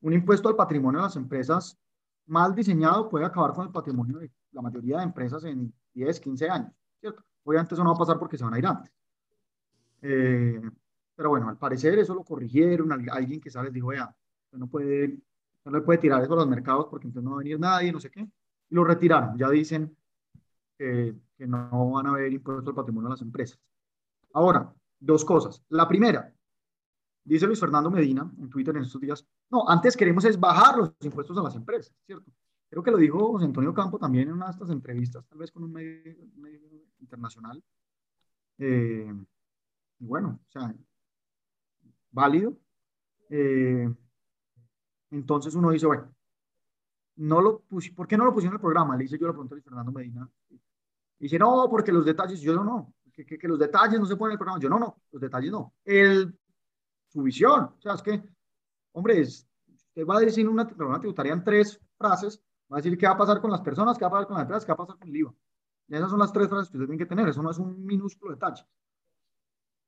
[0.00, 1.78] Un impuesto al patrimonio de las empresas
[2.26, 6.48] mal diseñado puede acabar con el patrimonio de la mayoría de empresas en 10, 15
[6.48, 7.22] años, ¿cierto?
[7.44, 8.92] Obviamente eso no va a pasar porque se van a ir antes.
[10.02, 10.60] Eh,
[11.14, 14.14] pero bueno, al parecer eso lo corrigieron, alguien que sabe dijo, vea,
[14.52, 15.18] no puede,
[15.64, 17.92] no le puede tirar eso a los mercados porque entonces no va a venir nadie,
[17.92, 18.20] no sé qué.
[18.20, 19.96] Y lo retiraron, ya dicen,
[20.78, 21.14] que,
[21.46, 23.58] no van a haber impuestos al patrimonio de las empresas.
[24.32, 25.62] Ahora, dos cosas.
[25.68, 26.32] La primera,
[27.24, 30.94] dice Luis Fernando Medina en Twitter en estos días, no, antes queremos es bajar los
[31.00, 32.30] impuestos a las empresas, ¿cierto?
[32.70, 35.50] Creo que lo dijo José Antonio Campo también en una de estas entrevistas, tal vez
[35.50, 36.14] con un medio,
[37.00, 37.62] internacional.
[38.58, 39.12] Eh,
[39.98, 40.72] bueno, o sea,
[42.12, 42.56] válido.
[43.28, 43.92] Eh,
[45.10, 46.14] entonces uno dice, bueno,
[47.16, 47.62] no lo
[47.94, 48.96] ¿por qué no lo pusieron en el programa?
[48.96, 50.28] Le hice yo la pregunta a Fernando Medina
[51.20, 54.16] y dice, no, porque los detalles, yo no, no, que, que, los detalles no se
[54.16, 54.60] ponen en el programa.
[54.60, 55.74] Yo no, no, los detalles no.
[55.84, 56.34] El,
[57.08, 58.22] su visión, o sea, es que,
[58.92, 62.42] hombre, es, usted va a decir una programa tributaria en tres frases,
[62.72, 64.36] va a decir qué va a pasar con las personas, qué va a pasar con
[64.36, 65.34] las empresas, qué va a pasar con el IVA.
[65.88, 67.84] Y esas son las tres frases que usted tiene que tener, eso no es un
[67.84, 68.64] minúsculo detalle.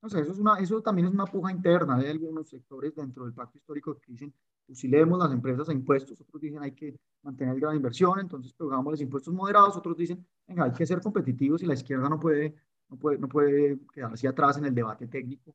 [0.09, 3.33] Sé, eso, es una, eso también es una puja interna de algunos sectores dentro del
[3.33, 4.35] pacto histórico que dicen,
[4.66, 9.01] fusilemos las empresas a impuestos, otros dicen hay que mantener gran inversión, entonces pongamos los
[9.01, 12.55] impuestos moderados, otros dicen, venga, hay que ser competitivos y la izquierda no puede,
[12.88, 15.55] no puede, no puede quedarse atrás en el debate técnico.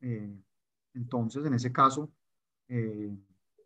[0.00, 0.36] Eh,
[0.94, 2.10] entonces, en ese caso,
[2.68, 3.16] eh,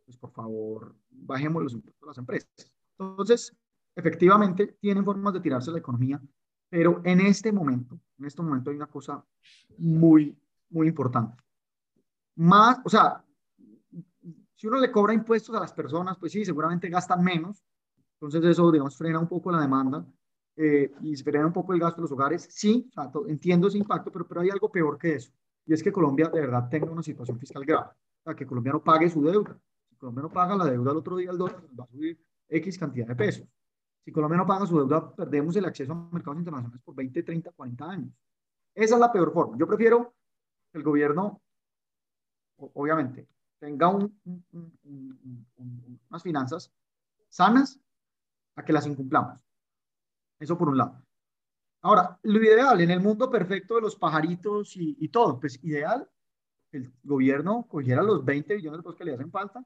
[0.05, 2.51] pues por favor, bajemos los impuestos a las empresas.
[2.99, 3.57] Entonces,
[3.95, 6.21] efectivamente, tienen formas de tirarse la economía,
[6.69, 9.25] pero en este momento, en este momento hay una cosa
[9.79, 10.37] muy,
[10.71, 11.43] muy importante.
[12.37, 13.25] Más, o sea,
[14.63, 17.65] si uno le cobra impuestos a las personas, pues sí, seguramente gastan menos.
[18.13, 20.07] Entonces eso, digamos, frena un poco la demanda
[20.55, 22.47] eh, y frena un poco el gasto de los hogares.
[22.49, 22.89] Sí,
[23.27, 25.33] entiendo ese impacto, pero, pero hay algo peor que eso.
[25.67, 27.89] Y es que Colombia de verdad tenga una situación fiscal grave.
[27.89, 29.59] O sea, que Colombia no pague su deuda.
[29.89, 32.79] Si Colombia no paga la deuda el otro día, el dólar va a subir X
[32.79, 33.49] cantidad de pesos.
[34.05, 37.51] Si Colombia no paga su deuda, perdemos el acceso a mercados internacionales por 20, 30,
[37.51, 38.15] 40 años.
[38.77, 39.59] Esa es la peor forma.
[39.59, 40.15] Yo prefiero
[40.71, 41.43] que el gobierno,
[42.59, 43.27] obviamente,
[43.63, 44.11] tenga unas
[46.21, 46.73] finanzas
[47.29, 47.81] sanas
[48.57, 49.47] a que las incumplamos.
[50.41, 51.01] Eso por un lado.
[51.83, 56.11] Ahora, lo ideal en el mundo perfecto de los pajaritos y, todo, pues ideal,
[56.73, 59.65] el gobierno cogiera los 20 billones de pesos que le hacen falta,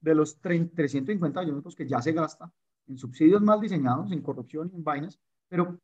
[0.00, 2.52] de los 350 billones de pesos que ya se gasta
[2.88, 5.80] en subsidios mal diseñados, en corrupción y en vainas, pero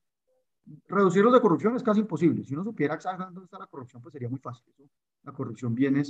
[0.89, 2.45] reducirlos de corrupción es casi imposible.
[2.45, 4.75] Si uno supiera exactamente dónde está la corrupción, pues sería muy fácil.
[5.23, 6.03] La corrupción viene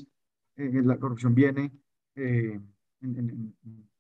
[0.57, 1.73] eh, la corrupción viene
[2.15, 2.61] eh,
[3.01, 3.57] en,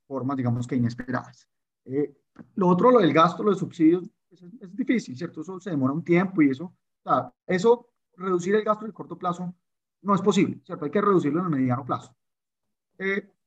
[0.06, 1.48] formas, digamos que inesperadas.
[1.84, 2.16] Eh,
[2.54, 5.40] lo otro, lo del gasto, lo de subsidios, pues, es, difícil, ¿cierto?
[5.40, 8.94] Eso se demora un tiempo y eso, o sea, eso, reducir el gasto en el
[8.94, 9.54] corto plazo
[10.02, 10.84] no es posible, ¿cierto?
[10.84, 12.14] Hay que reducirlo en el mediano plazo.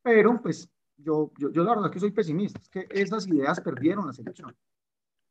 [0.01, 3.61] pero, pues, yo, yo, yo, la verdad es que soy pesimista, es que esas ideas
[3.61, 4.55] perdieron la selección.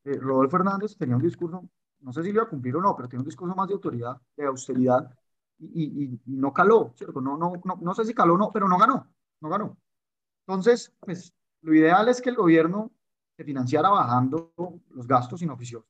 [0.04, 1.68] Rodolfo Fernández tenía un discurso
[2.00, 3.74] no sé si lo iba a cumplir o no, pero tiene un discurso más de
[3.74, 5.10] autoridad, de austeridad,
[5.58, 6.94] y, no caló.
[7.14, 9.06] No, no, no, no sé si caló o no, pero no ganó,
[9.40, 9.76] no ganó.
[10.46, 12.90] Entonces, pues lo ideal es que el gobierno
[13.36, 14.52] se financiara bajando
[14.90, 15.88] los gastos inoficiosos,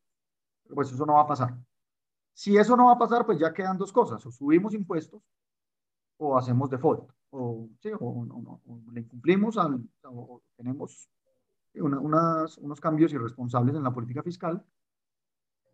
[0.62, 1.56] pero pues eso no va a pasar.
[2.34, 5.22] Si eso no va a pasar, pues ya quedan dos cosas, o subimos impuestos
[6.18, 7.68] o hacemos default, o,
[8.00, 11.08] o, le incumplimos, al, o tenemos
[11.74, 14.64] unos cambios irresponsables en la política fiscal.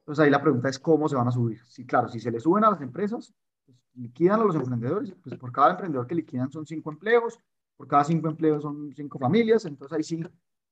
[0.00, 1.64] Entonces ahí la pregunta es cómo se van a subir.
[1.64, 5.36] Sí, claro, si se le suben a las empresas, pues, liquidan a los emprendedores, pues
[5.36, 7.38] por cada emprendedor que liquidan son cinco empleos,
[7.76, 10.24] por cada cinco empleos son cinco familias, entonces ahí sí,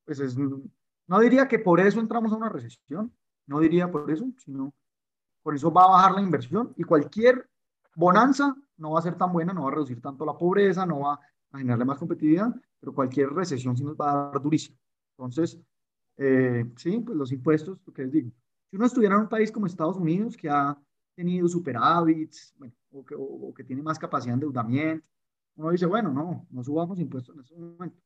[0.05, 3.13] pues es, no diría que por eso entramos a una recesión,
[3.47, 4.73] no diría por eso, sino
[5.43, 7.49] por eso va a bajar la inversión y cualquier
[7.95, 11.01] bonanza no va a ser tan buena, no va a reducir tanto la pobreza, no
[11.01, 14.79] va a generarle más competitividad, pero cualquier recesión sí nos va a dar durísimo.
[15.19, 15.61] Entonces,
[16.17, 18.31] eh, sí, pues los impuestos, lo que les digo.
[18.71, 20.77] Si uno estuviera en un país como Estados Unidos, que ha
[21.15, 22.55] tenido superávits,
[22.91, 25.07] o, que, o, que, tiene más capacidad de endeudamiento,
[25.57, 27.99] uno dice, bueno, no, no subamos impuestos en ese momento.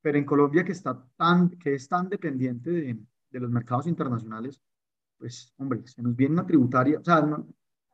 [0.00, 2.98] Pero en Colombia, que, está tan, que es tan dependiente de,
[3.30, 4.60] de los mercados internacionales,
[5.18, 7.24] pues, hombre, se nos viene una tributaria, o sea,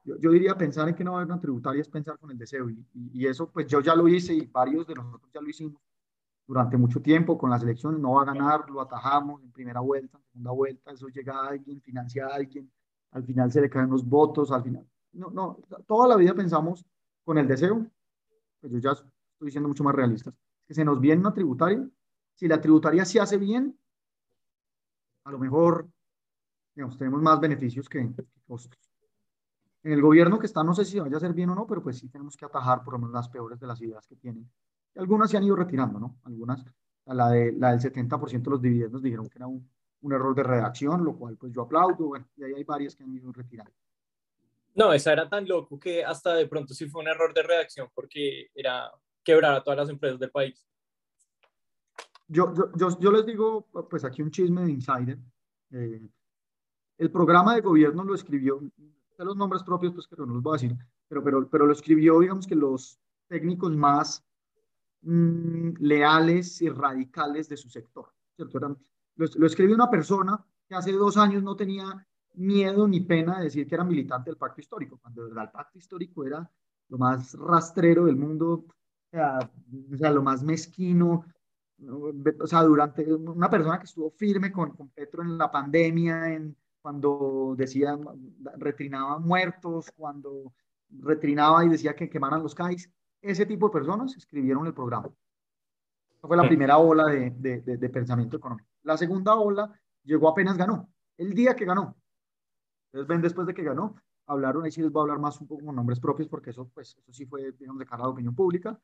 [0.05, 2.31] yo, yo, diría pensar en que no va a haber una tributaria es pensar con
[2.31, 5.41] el deseo, y, y, eso, pues yo ya lo hice y varios de nosotros ya
[5.41, 5.83] lo hicimos
[6.47, 10.17] durante mucho tiempo con las elecciones, no va a ganar, lo atajamos en primera vuelta,
[10.17, 12.73] en segunda vuelta, eso llega a alguien, financia a alguien,
[13.13, 16.85] al final se le caen los votos, al final, no, no, toda la vida pensamos
[17.25, 17.87] con el deseo,
[18.61, 19.09] pues yo ya estoy
[19.41, 20.35] diciendo mucho más realistas,
[20.67, 21.89] que se nos viene una tributaria,
[22.35, 23.79] si la tributaria se hace bien,
[25.25, 25.89] a lo mejor
[26.79, 28.09] digamos, tenemos más beneficios que,
[28.47, 28.79] costos.
[29.83, 31.83] En el gobierno que está, no sé si vaya a ser bien o no, pero
[31.83, 34.49] pues sí tenemos que atajar por lo menos las peores de las ideas que tienen.
[34.95, 36.19] Y algunas se han ido retirando, ¿no?
[36.23, 36.65] Algunas,
[37.07, 39.69] la, de, la del 70% de los dividendos dijeron que era un,
[40.01, 43.05] un, error de redacción, lo cual pues yo aplaudo, bueno, y ahí hay varias que
[43.05, 43.73] han ido retirando.
[44.75, 47.89] No, esa era tan loco que hasta de pronto sí fue un error de redacción
[47.95, 48.91] porque era
[49.25, 50.65] quebrar a todas las empresas del país.
[52.29, 55.19] Yo, yo, yo, yo les digo, pues aquí un chisme de insider.
[55.73, 56.09] Eh,
[56.99, 60.53] el programa de gobierno lo escribió, de los nombres propios, pues que no los voy
[60.53, 60.77] a decir,
[61.09, 64.25] pero, pero, pero lo escribió, digamos que los técnicos más
[65.03, 68.13] mm, leales y radicales de su sector.
[68.37, 68.77] ¿cierto?
[69.19, 73.45] Lo, lo, escribió una persona que hace dos años no tenía miedo ni pena de
[73.45, 76.51] decir que era militante del pacto histórico, cuando de verdad el pacto histórico era
[76.89, 78.65] lo más rastrero del mundo,
[79.13, 81.25] o sea, lo más mezquino,
[81.87, 86.57] o sea, durante una persona que estuvo firme con, con Petro en la pandemia, en
[86.81, 87.99] cuando decía,
[88.57, 90.53] retrinaba muertos, cuando
[90.91, 92.91] retrinaba y decía que quemaran los CAIs.
[93.21, 95.11] Ese tipo de personas escribieron el programa.
[96.21, 98.68] Fue la primera ola de, de, pensamiento económico.
[98.89, 99.71] La segunda ola
[100.03, 101.95] llegó apenas ganó, el día que ganó.
[102.87, 105.47] Ustedes ven después de que ganó, hablaron, ahí sí les voy a hablar más un
[105.47, 108.13] poco con nombres propios, porque eso, pues, eso sí fue, digamos, de cara a la
[108.13, 108.81] opinión pública.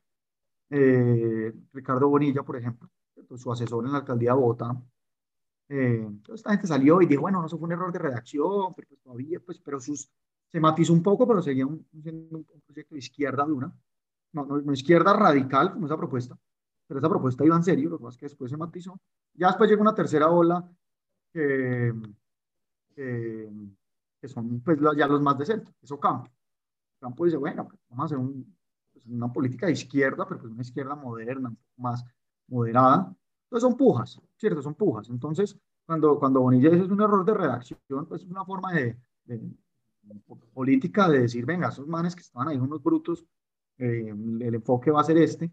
[0.69, 2.91] Eh, Ricardo Bonilla, por ejemplo,
[3.35, 4.77] su asesor en la alcaldía de Bogotá,
[5.71, 8.87] eh, esta gente salió y dijo, bueno, no, eso fue un error de redacción, pero
[8.87, 10.11] pues todavía, pues, pero sus,
[10.53, 13.73] se matizó un poco, pero seguía un, un, proyecto de izquierda dura,
[14.33, 16.39] no, no, izquierda radical como esa propuesta,
[16.95, 19.01] pero esa propuesta iba en serio, lo que pasa es que después se matizó.
[19.35, 20.65] Ya después llegó una tercera ola
[21.33, 21.93] que,
[22.95, 26.31] que son pues ya los más decentes, eso Campo.
[27.01, 28.57] Campo dice, bueno, pues, vamos a hacer un,
[28.93, 32.05] pues, una política de izquierda, pero pues una izquierda moderna, un poco más
[32.47, 33.13] moderada,
[33.47, 34.63] entonces son pujas, ¿cierto?
[34.63, 35.11] Son pujas.
[35.11, 38.97] Entonces, cuando, cuando Bonilla dice es un error de redacción, pues es una forma de,
[40.53, 43.27] política de decir, venga, esos manes que estaban ahí, unos brutos,
[43.79, 45.51] eh, el enfoque va a ser este,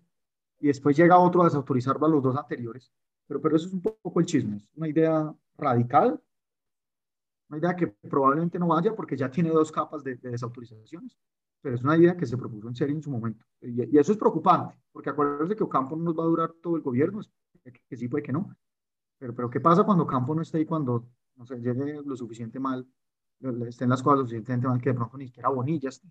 [0.62, 2.92] y después llega otro a desautorizarlo a los dos anteriores.
[3.28, 6.22] Pero, pero eso es un poco el chisme, es una idea radical,
[7.50, 11.18] una idea que probablemente no vaya porque ya tiene dos capas de, de desautorizaciones,
[11.62, 13.44] pero es una idea que se propuso en serio en su momento.
[13.62, 16.76] Y, y, eso es preocupante, porque acuérdense que Ocampo no nos va a durar todo
[16.76, 17.22] el gobierno,
[17.88, 18.56] que sí, puede que no.
[19.18, 22.60] Pero, pero ¿qué pasa cuando Campo no esté y cuando, no sé, llegue lo suficiente
[22.60, 22.88] mal,
[23.68, 26.08] estén las cosas lo suficientemente mal que de pronto ni siquiera Bonilla esté?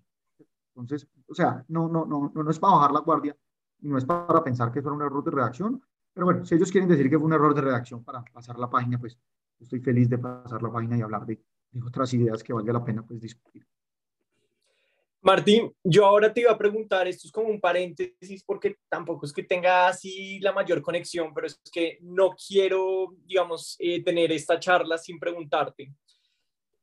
[0.74, 3.36] Entonces, o sea, no, no, no, no es para bajar la guardia
[3.82, 6.70] y no es para pensar que fue un error de redacción, pero bueno, si ellos
[6.70, 9.18] quieren decir que fue un error de redacción para pasar la página, pues
[9.58, 12.84] estoy feliz de pasar la página y hablar de, de otras ideas que valga la
[12.84, 13.66] pena pues discutir.
[15.22, 19.32] Martín, yo ahora te iba a preguntar, esto es como un paréntesis porque tampoco es
[19.34, 24.58] que tenga así la mayor conexión, pero es que no quiero, digamos, eh, tener esta
[24.58, 25.92] charla sin preguntarte.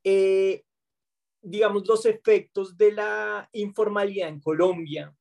[0.04, 0.64] Eh,
[1.42, 5.12] digamos, los efectos de la informalidad en Colombia,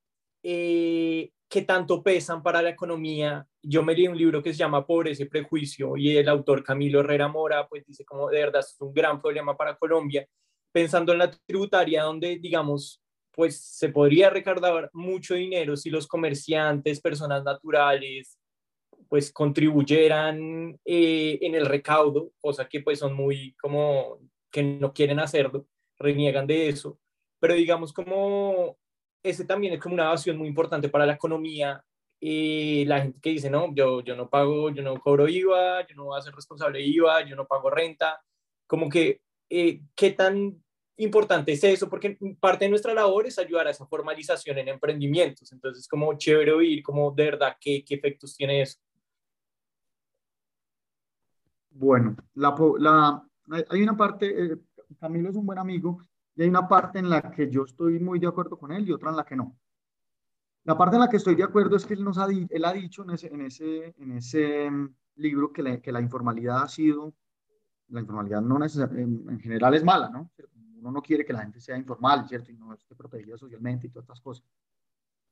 [0.42, 3.47] eh, que tanto pesan para la economía.
[3.62, 7.01] Yo me leí un libro que se llama Pobreza y Prejuicio y el autor Camilo
[7.01, 10.26] Herrera Mora, pues dice como de verdad es un gran problema para Colombia
[10.72, 13.01] pensando en la tributaria, donde, digamos,
[13.32, 18.38] pues se podría recargar mucho dinero si los comerciantes, personas naturales,
[19.09, 24.18] pues contribuyeran eh, en el recaudo, cosa que pues son muy como
[24.51, 25.66] que no quieren hacerlo,
[25.99, 26.99] reniegan de eso,
[27.40, 28.76] pero digamos como
[29.28, 31.82] ese también es como una evasión muy importante para la economía.
[32.20, 36.04] la gente que dice, no, yo, yo no pago, yo no cobro IVA, yo no
[36.06, 38.20] voy a ser responsable de IVA, yo no pago renta,
[38.66, 39.20] como que,
[39.50, 40.62] eh, ¿qué tan
[40.98, 41.88] importante es eso?
[41.88, 45.52] Porque parte de nuestra labor es ayudar a esa formalización en emprendimientos.
[45.52, 48.78] Entonces, como chévere oír, como de verdad, ¿qué, qué efectos tiene eso?
[51.70, 53.28] Bueno, la, la,
[53.68, 54.56] hay una parte, eh,
[54.98, 56.00] Camilo es un buen amigo,
[56.37, 58.93] y hay una parte en la que yo estoy muy de acuerdo con él y
[58.93, 59.57] otra en la que no.
[60.64, 62.72] La parte en la que estoy de acuerdo es que él, nos ha, él ha
[62.72, 66.68] dicho en ese, en ese, en ese mm, libro que la, que la informalidad ha
[66.68, 67.14] sido,
[67.89, 70.30] la informalidad no en, en, general es mala, ¿no?
[70.78, 72.51] Uno no quiere que la gente sea informal, ¿cierto?
[72.51, 74.45] Y no esté protegida socialmente y todas estas cosas.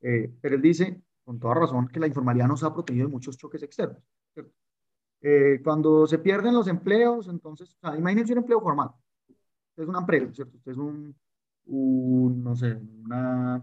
[0.01, 3.37] Eh, pero él dice, con toda razón, que la informalidad nos ha protegido de muchos
[3.37, 4.03] choques externos.
[5.21, 8.91] Eh, cuando se pierden los empleos, entonces, o sea, imagínense un empleo formal
[9.77, 10.57] es una empresa, ¿cierto?
[10.57, 11.15] Usted es un,
[11.67, 13.63] un no sé, una,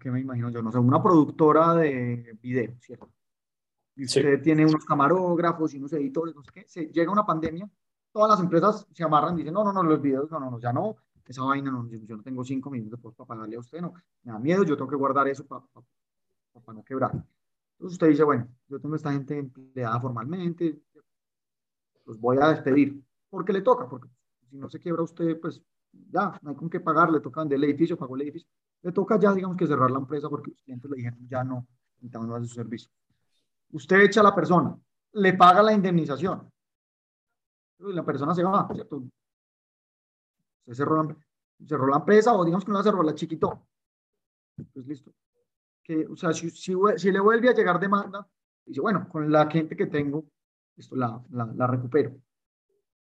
[0.00, 0.62] ¿qué me imagino yo?
[0.62, 3.10] No sé, una productora de video, ¿cierto?
[3.94, 7.68] Y usted tiene unos camarógrafos y unos editores, no sé qué, se llega una pandemia,
[8.12, 10.60] todas las empresas se amarran y dicen, no, no, no, los videos, no, no, no,
[10.60, 13.94] ya no, esa vaina, no, yo, no tengo cinco minutos para pagarle a usted, no,
[14.22, 15.64] me da miedo, yo tengo que guardar eso para,
[16.52, 17.12] para no quebrar.
[17.12, 20.80] Entonces usted dice, bueno, yo tengo esta gente empleada formalmente,
[22.04, 24.08] los voy a despedir porque le toca, porque
[24.48, 25.62] si no se quiebra usted, pues
[26.10, 28.48] ya, no hay con qué pagar, le toca vender el edificio, pagó el edificio,
[28.82, 31.66] le toca ya, digamos que cerrar la empresa porque los clientes le dijeron, ya no,
[31.96, 32.90] necesitamos más de su servicio.
[33.72, 34.78] Usted echa a la persona,
[35.12, 36.50] le paga la indemnización,
[37.78, 39.02] y la persona se va, ¿cierto?
[40.66, 41.16] Se cerró la,
[41.66, 43.66] cerró la empresa o digamos que no la cerró, la chiquitó.
[44.72, 45.12] Pues listo.
[45.82, 46.72] Que, o sea, si, si,
[47.12, 48.26] le vuelve a llegar demanda,
[48.64, 50.24] dice, bueno, con la gente que tengo,
[50.76, 52.16] esto la, la recupero.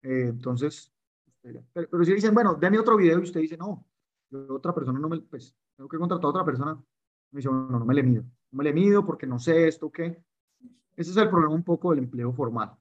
[0.06, 0.94] Eh, entonces,
[1.74, 3.88] pero, si dicen, bueno, deme otro video y usted dice, no,
[4.50, 6.76] otra persona no me, pues, tengo que contratar a otra persona,
[7.32, 9.92] me dice, bueno, no me le mido, no me le mido porque no sé esto,
[9.92, 10.24] ¿qué?
[10.96, 12.72] Ese es el problema un poco del empleo formal.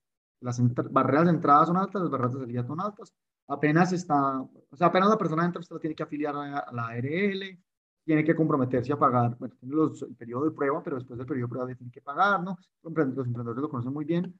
[0.40, 0.60] Las
[0.90, 3.14] barreras de entrada son altas, las barreras de salida son altas.
[3.48, 7.58] Apenas está, o sea, apenas la persona entra, usted tiene que afiliar a, la ARL,
[8.04, 11.26] tiene que comprometerse a pagar, bueno, tiene los, el periodo de prueba, pero después del
[11.26, 12.58] periodo de prueba tiene que pagar, ¿no?
[12.82, 14.38] Los emprendedores lo conocen muy bien.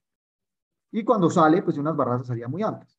[0.96, 2.96] Y cuando sale, pues unas barras de salida muy altas.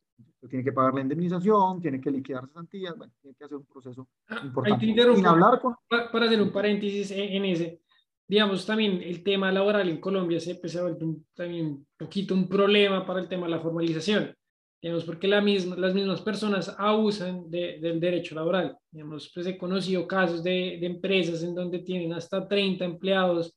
[0.50, 4.10] tiene que pagar la indemnización, tiene que liquidar cesantías, bueno, tiene que hacer un proceso
[4.28, 4.86] ah, importante.
[5.16, 5.76] Sin hablar con...
[5.88, 7.80] Para hacer un paréntesis en ese,
[8.28, 12.34] digamos, también el tema laboral en Colombia se, pues, ha vuelto un, también un poquito
[12.34, 14.36] un problema para el tema de la formalización,
[14.82, 18.78] digamos, porque la misma, las mismas personas abusan de, del derecho laboral.
[18.92, 23.56] Digamos, pues he conocido casos de, de empresas en donde tienen hasta 30 empleados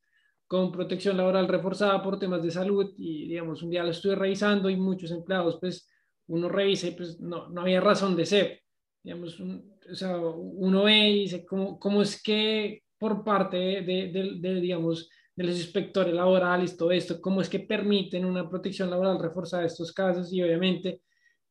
[0.48, 4.70] con protección laboral reforzada por temas de salud y, digamos, un día lo estuve revisando
[4.70, 5.86] y muchos empleados, pues,
[6.26, 8.60] uno revisa y pues no, no había razón de ser.
[9.02, 14.60] Digamos, o sea, uno ve y dice, ¿cómo, cómo es que por parte de, de,
[14.60, 19.62] digamos, de los inspectores laborales, todo esto, cómo es que permiten una protección laboral reforzada
[19.62, 21.02] en estos casos y obviamente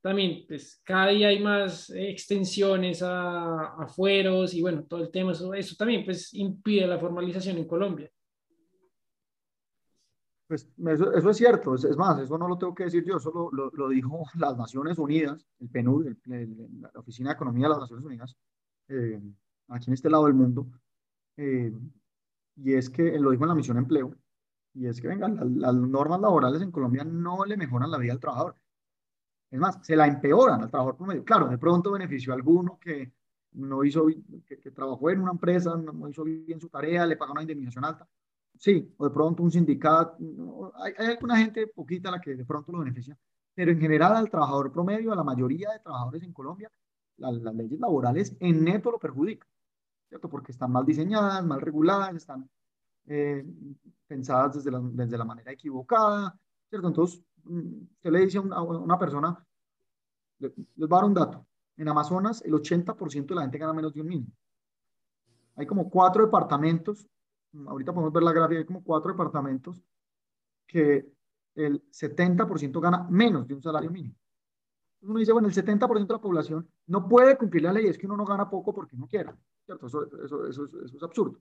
[0.02, 5.32] también, pues cada día hay más extensiones a, a fueros y bueno, todo el tema,
[5.32, 8.10] eso, eso también pues impide la formalización en Colombia.
[10.48, 13.70] Pues eso, es cierto, es, más, eso no lo tengo que decir yo, eso lo,
[13.70, 18.38] lo, dijo las Naciones Unidas, el PNUD, la Oficina de Economía de las Naciones Unidas,
[18.88, 19.22] eh,
[19.68, 20.68] aquí en este lado del mundo,
[21.36, 21.74] eh,
[22.56, 24.16] y es que lo dijo en la misión empleo,
[24.74, 28.20] y es que, venga, las normas laborales en Colombia no le mejoran la vida al
[28.20, 28.56] trabajador.
[29.50, 31.26] Es más, se la empeoran al trabajador promedio.
[31.26, 33.12] Claro, de pronto benefició a alguno que
[33.54, 34.06] no hizo,
[34.46, 37.86] que, que trabajó en una empresa, no hizo bien su tarea, le pagó una indemnización
[37.86, 38.08] alta,
[38.58, 40.18] sí, o de pronto un sindicato,
[40.76, 43.18] hay, alguna gente poquita la que de pronto lo beneficia,
[43.54, 46.72] pero en general al trabajador promedio, a la mayoría de trabajadores en Colombia,
[47.18, 49.50] las leyes laborales en neto lo perjudican,
[50.08, 50.30] ¿cierto?
[50.30, 52.50] Porque están mal diseñadas, mal reguladas, están
[53.08, 53.46] eh,
[54.06, 56.38] pensadas desde la, desde la manera equivocada,
[56.70, 56.88] ¿cierto?
[56.88, 59.44] Entonces, mm, usted le dice a una, una persona,
[60.40, 61.48] les voy a dar un dato,
[61.78, 64.32] en Amazonas el 80% de la gente gana menos de un mínimo.
[65.56, 67.08] Hay como cuatro departamentos
[67.68, 69.82] ahorita podemos ver la gráfica, hay como cuatro departamentos
[70.66, 71.12] que
[71.56, 74.16] el 70% gana menos de un salario mínimo.
[75.02, 78.06] Uno dice, bueno, el 70% de la población no puede cumplir la ley, es que
[78.06, 79.32] uno no gana poco porque no quiere,
[79.66, 79.88] ¿cierto?
[79.88, 80.04] Eso,
[80.48, 81.40] es absurdo.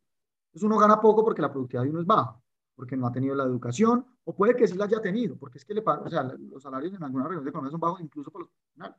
[0.49, 2.41] Entonces uno gana poco porque la productividad de uno es baja,
[2.75, 5.65] porque no ha tenido la educación, o puede que sí la haya tenido, porque es
[5.65, 8.31] que le pagan, o sea, los salarios en algunas regiones de economía son bajos incluso
[8.31, 8.97] por los profesionales.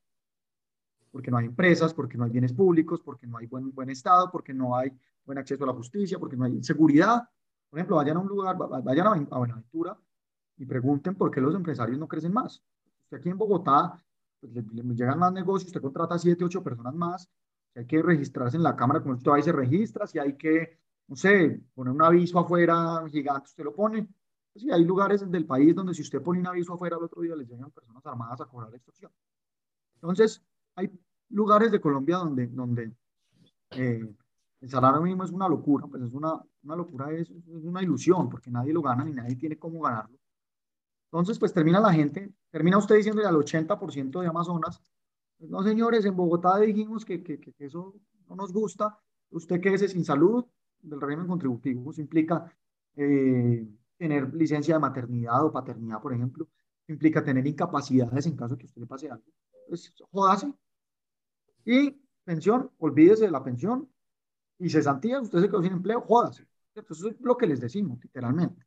[1.12, 4.54] porque no hay empresas, porque no hay bienes públicos, porque no hay buen estado, porque
[4.54, 4.92] no hay
[5.28, 7.30] buen acceso a la justicia, porque no hay seguridad.
[7.70, 10.00] Por ejemplo, vayan a un lugar, vayan a Buenaventura
[10.56, 12.64] y pregunten por qué los empresarios no crecen más.
[13.12, 14.02] aquí en Bogotá
[14.40, 17.30] pues, le, llegan más negocios, usted contrata a 7, 8 personas más,
[17.74, 20.80] si hay que registrarse en la cámara, como usted va se registra, si hay que,
[21.08, 24.08] no sé, poner un aviso afuera gigante, usted lo pone.
[24.54, 27.22] Pues, sí, hay lugares del país donde si usted pone un aviso afuera, el otro
[27.22, 29.12] día les llegan personas armadas a cobrar extorsión.
[29.96, 30.42] Entonces,
[30.76, 30.90] hay
[31.30, 32.94] lugares de Colombia donde, donde
[33.72, 34.16] eh,
[34.62, 38.50] el salario mínimo es una locura, pues es una, una locura, es, una ilusión, porque
[38.50, 40.18] nadie lo gana ni nadie tiene cómo ganarlo.
[41.12, 44.82] Entonces, pues termina la gente, termina usted diciéndole al 80% de Amazonas,
[45.38, 47.96] pues, no señores, en Bogotá dijimos que, que, eso
[48.28, 49.00] no nos gusta,
[49.30, 50.46] usted quédese sin salud
[50.82, 52.52] del régimen contributivo, eso implica
[52.96, 56.48] eh, tener licencia de maternidad o paternidad, por ejemplo,
[56.88, 59.26] implica tener incapacidades en caso de que usted le pase algo.
[59.68, 60.54] Pues jodase.
[61.66, 61.92] Y
[62.24, 63.90] pensión, olvídese de la pensión
[64.60, 66.48] y cesantía, usted se quedó sin empleo, jódase.
[66.74, 68.66] Eso es lo que les decimos, literalmente.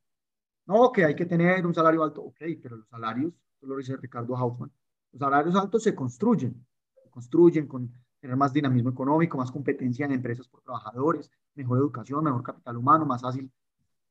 [0.67, 4.37] No, que hay que tener un salario alto, ok, pero los salarios, lo dice Ricardo
[4.37, 4.73] Hauptmann,
[5.13, 6.65] los salarios altos se construyen,
[7.03, 12.23] se construyen con tener más dinamismo económico, más competencia en empresas por trabajadores, mejor educación,
[12.25, 13.51] mejor capital humano, más, fácil,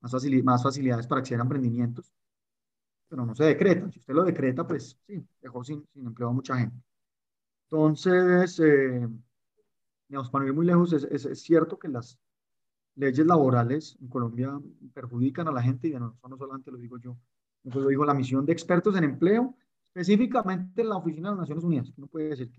[0.01, 0.13] más,
[0.43, 2.11] más facilidades para acceder a emprendimientos.
[3.07, 3.89] Pero no se decreta.
[3.91, 6.77] Si usted lo decreta, pues sí, dejó sin, sin empleo a mucha gente.
[7.65, 9.07] Entonces, eh,
[10.09, 12.19] digamos, para ir muy lejos, es, es, cierto que las
[12.95, 14.59] leyes laborales en Colombia
[14.93, 17.15] perjudican a la gente y no, no solamente lo digo yo,
[17.63, 19.55] eso lo digo la misión de expertos en empleo,
[19.87, 22.51] específicamente en la Oficina de las Naciones Unidas, que uno puede decir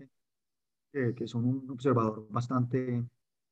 [0.91, 3.03] que, que, son un observador bastante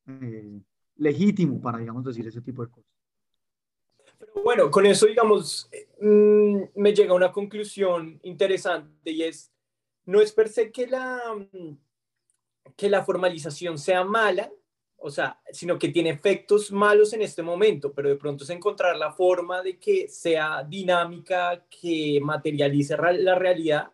[0.06, 0.62] eh,
[0.96, 2.90] legítimo para, digamos, decir ese tipo de cosas.
[4.18, 5.70] Pero bueno, con eso, digamos,
[6.00, 9.52] mm, me llega a una conclusión interesante y es,
[10.06, 11.20] no es per se que la
[12.76, 14.50] que la formalización sea mala,
[14.96, 18.96] o sea, sino que tiene efectos malos en este momento, pero de pronto es encontrar
[18.96, 23.92] la forma de que sea dinámica, que materialice la realidad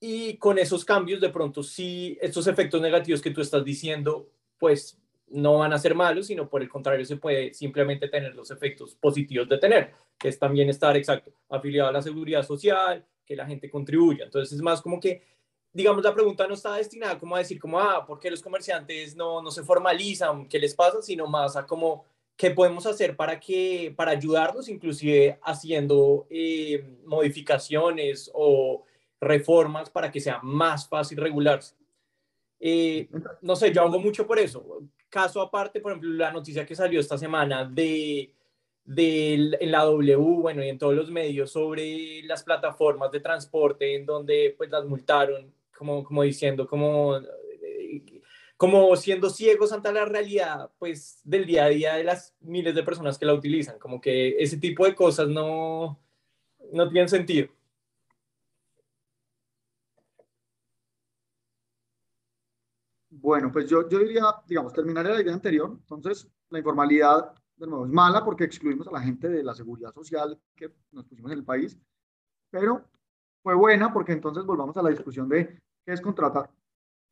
[0.00, 4.98] y con esos cambios de pronto sí, estos efectos negativos que tú estás diciendo, pues
[5.28, 8.94] no van a ser malos, sino por el contrario se puede simplemente tener los efectos
[8.94, 13.46] positivos de tener, que es también estar exacto, afiliado a la seguridad social, que la
[13.46, 14.24] gente contribuya.
[14.24, 15.22] Entonces es más como que
[15.72, 19.14] digamos, la pregunta no está destinada como a decir como, ah, ¿por qué los comerciantes
[19.14, 20.48] no, no se formalizan?
[20.48, 21.00] ¿Qué les pasa?
[21.02, 22.04] Sino más a como,
[22.36, 28.84] ¿qué podemos hacer para, que, para ayudarlos, inclusive haciendo eh, modificaciones o
[29.20, 31.74] reformas para que sea más fácil regularse?
[32.58, 33.08] Eh,
[33.40, 34.82] no sé, yo hago mucho por eso.
[35.08, 38.32] Caso aparte, por ejemplo, la noticia que salió esta semana de,
[38.84, 44.04] de la W, bueno, y en todos los medios sobre las plataformas de transporte en
[44.04, 47.14] donde pues las multaron como, como diciendo, como,
[48.58, 52.82] como siendo ciegos ante la realidad, pues, del día a día de las miles de
[52.82, 55.98] personas que la utilizan, como que ese tipo de cosas no,
[56.70, 57.48] no tienen sentido.
[63.08, 65.70] Bueno, pues yo, yo diría, digamos, terminaré la idea anterior.
[65.80, 69.94] Entonces, la informalidad, de nuevo, es mala porque excluimos a la gente de la seguridad
[69.94, 71.78] social que nos pusimos en el país,
[72.50, 72.84] pero
[73.42, 75.58] fue buena porque entonces volvamos a la discusión de
[75.90, 76.48] ¿Qué es contratar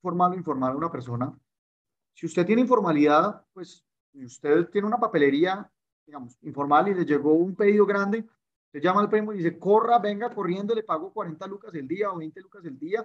[0.00, 1.36] formal o informal a una persona?
[2.14, 5.68] Si usted tiene informalidad, pues usted tiene una papelería,
[6.06, 8.24] digamos, informal y le llegó un pedido grande,
[8.70, 12.12] se llama al primo y dice, corra, venga corriendo, le pago 40 lucas el día
[12.12, 13.04] o 20 lucas el día,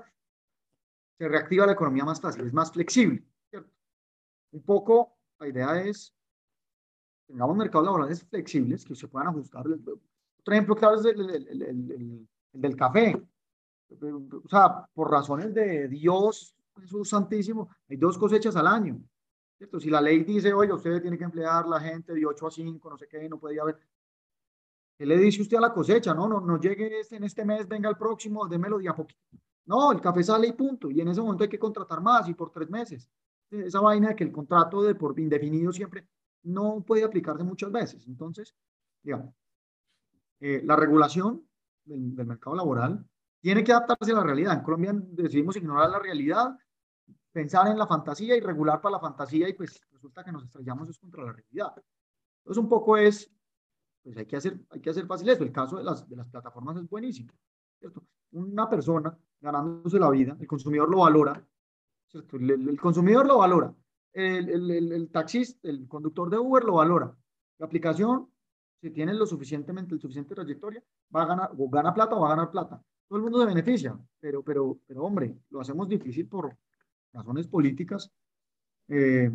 [1.17, 3.25] se reactiva la economía más fácil, es más flexible.
[3.49, 3.71] ¿cierto?
[4.51, 6.13] Un poco, la idea es,
[7.25, 9.65] tengamos mercados laborales flexibles que se puedan ajustar.
[9.65, 13.19] Otro ejemplo claro es el del café
[14.01, 19.01] o sea, por razones de Dios, Jesús Santísimo, hay dos cosechas al año.
[19.57, 19.79] ¿cierto?
[19.79, 22.89] Si la ley dice, oye, usted tiene que emplear la gente de 8 a 5,
[22.89, 23.77] no sé qué, no podía haber.
[24.97, 26.13] ¿Qué le dice usted a la cosecha?
[26.13, 29.21] No, no, no llegue este, en este mes, venga el próximo, démelo de a poquito.
[29.65, 30.91] No, el café sale y punto.
[30.91, 33.09] Y en ese momento hay que contratar más y por tres meses.
[33.49, 36.07] Esa vaina de que el contrato de por indefinido siempre
[36.43, 38.05] no puede aplicarse muchas veces.
[38.07, 38.53] Entonces,
[39.01, 39.33] digamos,
[40.39, 41.47] eh, la regulación
[41.85, 43.07] del, del mercado laboral
[43.43, 44.53] tiene que adaptarse a la realidad.
[44.53, 46.57] En Colombia decidimos ignorar la realidad,
[47.33, 50.87] pensar en la fantasía y regular para la fantasía y pues resulta que nos estrellamos
[50.87, 51.73] es contra la realidad.
[52.37, 53.29] Entonces un poco es,
[54.01, 55.43] pues hay que hacer, hay que hacer fácil eso.
[55.43, 57.33] El caso de las, de las plataformas es buenísimo.
[57.79, 58.05] ¿cierto?
[58.31, 61.45] Una persona ganándose la vida, el consumidor lo valora,
[62.07, 62.37] ¿cierto?
[62.37, 63.75] El, consumidor lo valora,
[64.13, 67.13] el, el, el, taxista, el conductor de Uber lo valora.
[67.57, 68.29] La aplicación,
[68.79, 70.81] si tiene lo suficientemente, el suficiente trayectoria,
[71.13, 73.45] va a ganar, o gana plata o va a ganar plata todo el mundo se
[73.45, 76.57] beneficia, pero, pero, pero hombre, lo hacemos difícil por,
[77.13, 78.11] razones políticas.
[78.89, 79.31] Eh,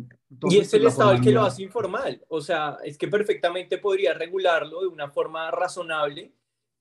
[0.47, 3.79] y es pues, el Estado el que lo hace informal, o sea, es que perfectamente
[3.79, 6.31] podría regularlo de una forma razonable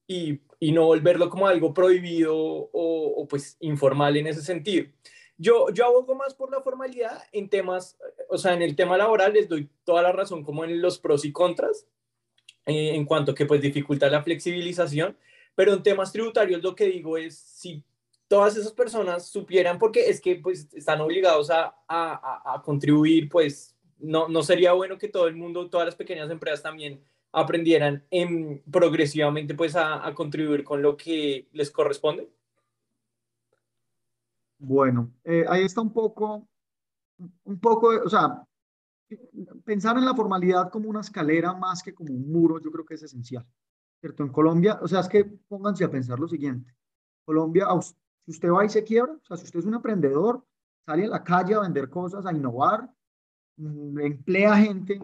[0.06, 4.86] y, y no volverlo como algo prohibido o, o, pues informal en ese sentido.
[5.38, 7.96] Yo, yo abogo más por la formalidad en temas,
[8.28, 11.24] o sea, en el tema laboral les doy toda la razón como en los pros
[11.24, 11.86] y contras,
[12.66, 15.16] eh, en cuanto que pues dificulta la flexibilización,
[15.58, 17.82] pero en temas tributarios lo que digo es si
[18.28, 24.28] todas esas personas supieran, porque es que pues están obligados a, a, contribuir, pues no,
[24.28, 27.02] no sería bueno que todo el mundo, todas las pequeñas empresas también
[27.32, 32.30] aprendieran en, progresivamente pues a, a, contribuir con lo que les corresponde?
[34.58, 36.46] Bueno, eh, ahí está un poco,
[37.42, 38.46] un poco, o sea,
[39.64, 42.94] pensar en la formalidad como una escalera más que como un muro, yo creo que
[42.94, 43.44] es esencial.
[44.00, 44.22] ¿Cierto?
[44.22, 46.74] En Colombia, o sea, es que pónganse a pensar lo siguiente.
[47.24, 47.66] Colombia,
[48.24, 50.44] si usted va y se quiebra, o sea, si usted es un emprendedor,
[50.86, 52.88] sale a la calle a vender cosas, a innovar,
[53.56, 55.00] mm, emplea gente,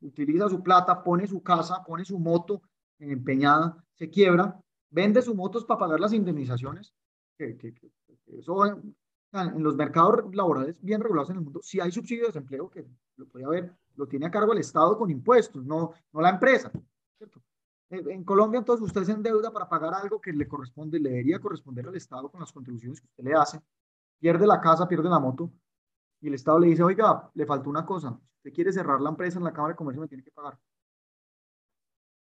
[0.00, 2.62] utiliza su plata, pone su casa, pone su moto
[2.98, 4.60] empeñada, se quiebra,
[4.90, 6.94] vende sus motos para pagar las indemnizaciones,
[7.36, 7.90] que, que, que
[8.38, 12.68] eso en los mercados laborales bien regulados en el mundo, si hay subsidio de desempleo,
[12.68, 16.30] que lo puede haber, lo tiene a cargo el Estado con impuestos, no, no la
[16.30, 16.70] empresa.
[17.16, 17.42] ¿cierto?
[17.92, 21.86] En Colombia, entonces, usted se endeuda para pagar algo que le corresponde, le debería corresponder
[21.86, 23.60] al Estado con las contribuciones que usted le hace,
[24.18, 25.52] pierde la casa, pierde la moto,
[26.22, 29.38] y el Estado le dice, oiga, le faltó una cosa, usted quiere cerrar la empresa
[29.38, 30.58] en la Cámara de Comercio, me tiene que pagar.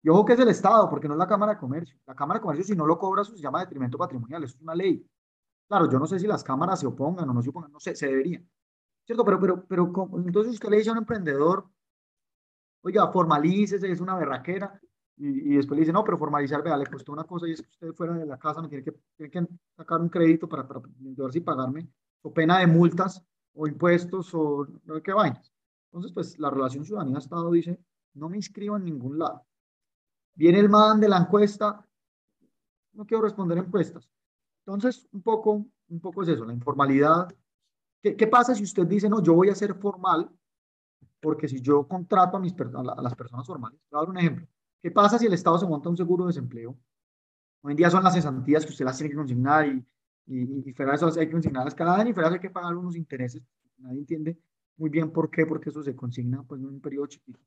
[0.02, 1.98] Y ojo que es el Estado, porque no es la Cámara de Comercio.
[2.04, 4.62] La Cámara de Comercio, si no lo cobra, eso se llama detrimento patrimonial, eso es
[4.62, 5.08] una ley.
[5.66, 7.96] Claro, yo no sé si las cámaras se opongan o no se opongan, no sé,
[7.96, 8.46] se deberían.
[9.06, 9.24] ¿Cierto?
[9.24, 9.92] Pero, pero, pero
[10.26, 11.70] entonces usted le dice a un emprendedor,
[12.82, 14.78] oiga, formalícese, es una berraquera,
[15.16, 17.62] y, y, después le dice, no, pero formalizar, vea, le costó una cosa y es
[17.62, 19.46] que usted fuera de la casa me tiene que, tiene que
[19.76, 21.88] sacar un crédito para, para ver si pagarme,
[22.22, 25.52] o pena de multas, o impuestos, o no sé qué vainas.
[25.86, 27.78] Entonces, pues la relación ciudadanía-Estado dice,
[28.14, 29.46] no me inscribo en ningún lado.
[30.34, 31.86] Viene el man de la encuesta,
[32.94, 34.10] no quiero responder encuestas.
[34.66, 37.28] Entonces, un poco, un poco es eso, la informalidad.
[38.02, 40.28] ¿Qué, ¿Qué, pasa si usted dice, no, yo voy a ser formal?
[41.20, 44.48] Porque si yo contrato a, mis, a, las personas formales, voy a dar un ejemplo.
[44.84, 46.78] ¿Qué pasa si el Estado se monta un seguro de desempleo?
[47.62, 49.82] Hoy en día son las cesantías que usted las tiene que consignar y,
[50.26, 52.76] y, y fuera eso hay que consignarlas cada año y fuera eso hay que pagar
[52.76, 53.42] unos intereses.
[53.78, 54.38] Nadie entiende
[54.76, 57.40] muy bien por qué, porque eso se consigna pues, en un periodo chiquito.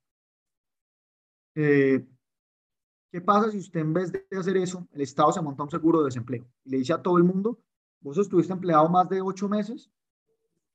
[1.54, 2.08] Eh,
[3.12, 6.00] ¿Qué pasa si usted en vez de hacer eso, el Estado se monta un seguro
[6.00, 7.60] de desempleo y le dice a todo el mundo,
[8.00, 9.92] vos estuviste empleado más de ocho meses,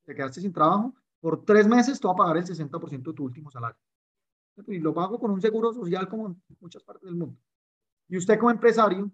[0.05, 3.25] te quedaste sin trabajo, por tres meses te va a pagar el 60% de tu
[3.25, 3.81] último salario.
[4.67, 7.39] Y lo pago con un seguro social como en muchas partes del mundo.
[8.09, 9.11] Y usted como empresario,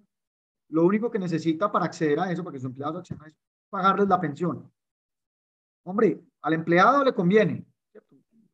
[0.68, 3.36] lo único que necesita para acceder a eso, para que su empleado acceda es
[3.70, 4.70] pagarles la pensión.
[5.84, 7.64] Hombre, al empleado le conviene.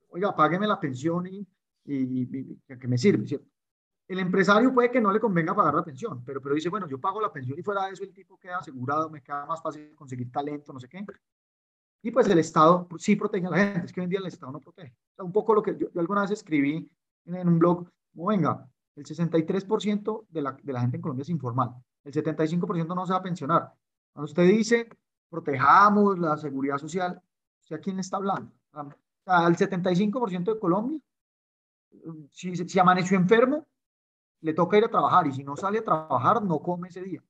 [0.09, 1.47] Oiga, págueme la pensión y,
[1.85, 3.49] y, que me sirve, ¿cierto?
[4.07, 7.01] El empresario puede que no le convenga pagar la pensión, pero, pero dice, bueno, yo
[7.01, 9.95] pago la pensión y fuera de eso el tipo queda asegurado, me queda más fácil
[9.95, 11.05] conseguir talento, no sé qué.
[12.03, 14.27] Y pues el Estado sí protege a la gente, es que hoy en día el
[14.27, 14.95] Estado no protege.
[15.19, 16.91] Un poco lo que yo, alguna vez escribí
[17.27, 21.29] en, un blog, como venga, el 63% de la, de la gente en Colombia es
[21.29, 23.73] informal, el 75% no se va a pensionar.
[24.13, 24.89] Cuando usted dice,
[25.29, 27.21] protejamos la seguridad social,
[27.71, 28.53] ¿a quién le está hablando?
[28.73, 31.01] El 75% de Colombia,
[32.31, 33.67] si, si amaneció enfermo,
[34.41, 37.23] le toca ir a trabajar y si no sale a trabajar, no come ese día.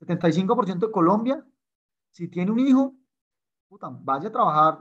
[0.00, 1.44] 75% de Colombia,
[2.10, 2.94] si tiene un hijo,
[3.68, 4.80] puta, vaya a trabajar,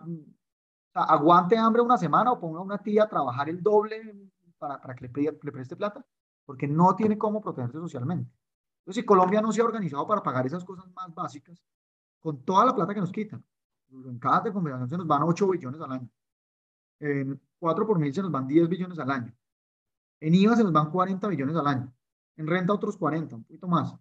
[1.04, 4.96] aguante hambre una semana o ponga a una tía a trabajar el doble para, para
[4.96, 6.06] que le, le, preste plata,
[6.46, 8.32] porque no tiene cómo protegerse socialmente.
[8.80, 11.62] Entonces, si Colombia no se ha organizado para pagar esas cosas más básicas,
[12.20, 13.44] con toda la plata que nos quitan,
[13.90, 16.10] en cada confederación se nos van 8 billones al año,
[17.00, 19.34] en 4 por mil se nos van 10 billones al año,
[20.20, 21.94] en IVA se nos van 40 millones al año.
[22.36, 23.94] En renta otros 40, un poquito más.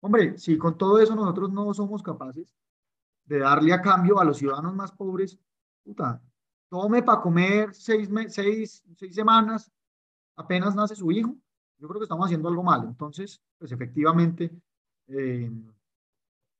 [0.00, 2.54] Hombre, si con todo eso nosotros no somos capaces
[3.24, 5.38] de darle a cambio a los ciudadanos más pobres,
[5.84, 6.22] puta,
[6.68, 9.70] tome para comer seis, seis, seis semanas,
[10.36, 11.36] apenas nace su hijo,
[11.78, 12.84] yo creo que estamos haciendo algo mal.
[12.84, 14.50] Entonces, pues efectivamente,
[15.08, 15.50] eh,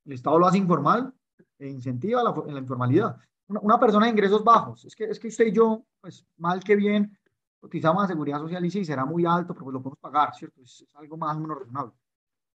[0.04, 1.12] el Estado lo hace informal
[1.58, 3.16] e incentiva la, la informalidad.
[3.48, 6.76] Una, persona de ingresos bajos, es que, es que usted y yo, pues mal que
[6.76, 7.18] bien,
[7.60, 10.62] utilizamos la seguridad social y sí, será muy alto, pero pues lo podemos pagar, ¿cierto?
[10.62, 11.92] Es, algo más o menos razonable.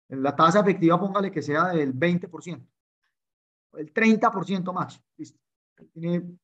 [0.09, 2.67] La tasa efectiva, póngale que sea del 20%,
[3.73, 5.01] el 30% más.
[5.93, 6.37] Tiene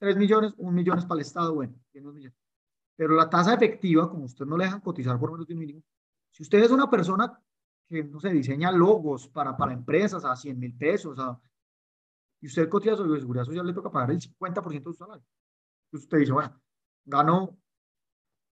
[0.00, 2.38] 3 millones, 1 millón es para el Estado, bueno, tiene 2 millones.
[2.96, 5.82] Pero la tasa efectiva, como usted no le dejan cotizar por menos de un mínimo,
[6.30, 7.40] si usted es una persona
[7.88, 11.40] que, no sé, diseña logos para, para empresas a 100 mil pesos, a,
[12.40, 15.24] y usted cotiza sobre seguridad social, le toca pagar el 50% de su salario.
[15.86, 16.60] Entonces usted dice, bueno,
[17.04, 17.58] gano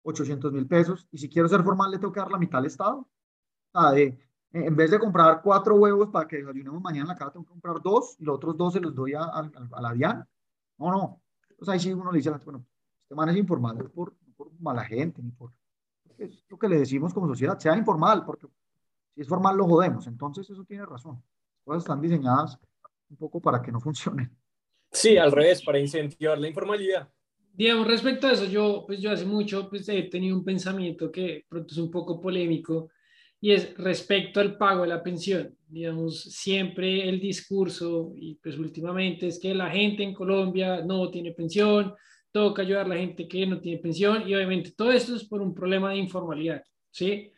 [0.03, 2.67] 800 mil pesos y si quiero ser formal le tengo que dar la mitad al
[2.67, 3.09] Estado.
[3.73, 4.19] Ah, de,
[4.53, 7.53] en vez de comprar cuatro huevos para que desayunemos mañana en la casa, tengo que
[7.53, 10.27] comprar dos y los otros dos se los doy a, a, la DIAN.
[10.79, 11.23] No, no.
[11.59, 12.65] Entonces ahí sí uno le dice, bueno,
[13.03, 15.53] este man es informal, no por, por mala gente, ni por...
[16.17, 18.47] Es lo que le decimos como sociedad, sea informal, porque
[19.13, 20.07] si es formal lo jodemos.
[20.07, 21.21] Entonces eso tiene razón.
[21.57, 22.59] Las cosas están diseñadas
[23.11, 24.31] un poco para que no funcionen.
[24.93, 27.13] Sí, al revés, para incentivar la informalidad.
[27.53, 31.45] Digamos, respecto a eso, yo, pues yo hace mucho pues, he tenido un pensamiento que
[31.49, 32.91] pronto es un poco polémico
[33.41, 35.55] y es respecto al pago de la pensión.
[35.69, 41.33] Digamos, siempre el discurso y pues últimamente es que la gente en Colombia no tiene
[41.33, 41.95] pensión,
[42.33, 45.41] toca ayudar a la gente que no tiene pensión y obviamente todo esto es por
[45.41, 47.33] un problema de informalidad, ¿sí?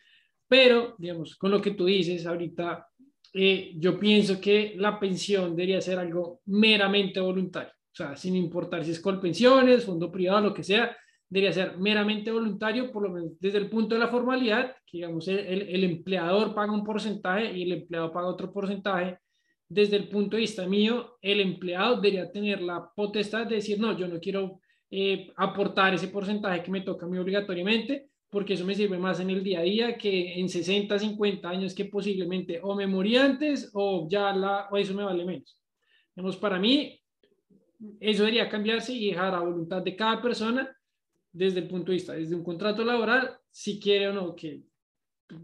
[0.48, 2.88] Pero, digamos, con lo que tú dices ahorita,
[3.32, 7.72] eh, yo pienso que la pensión debería ser algo meramente voluntario.
[7.92, 10.96] O sea, sin importar si es con pensiones, fondo privado, lo que sea,
[11.30, 15.28] debería ser meramente voluntario, por lo menos desde el punto de la formalidad, que digamos
[15.28, 19.18] el, el, empleador paga un porcentaje y el empleado paga otro porcentaje.
[19.68, 23.96] Desde el punto de vista mío, el empleado debería tener la potestad de decir, no,
[23.96, 24.60] yo no quiero
[24.90, 29.20] eh, aportar ese porcentaje que me toca a mí obligatoriamente, porque eso me sirve más
[29.20, 33.16] en el día a día que en 60, 50 años que posiblemente o me morí
[33.16, 35.56] antes o ya la, o eso me vale menos.
[36.16, 37.00] Digamos, para mí,
[38.00, 40.76] eso debería cambiarse y dejar a voluntad de cada persona
[41.32, 44.62] desde el punto de vista, desde un contrato laboral, si quiere o no que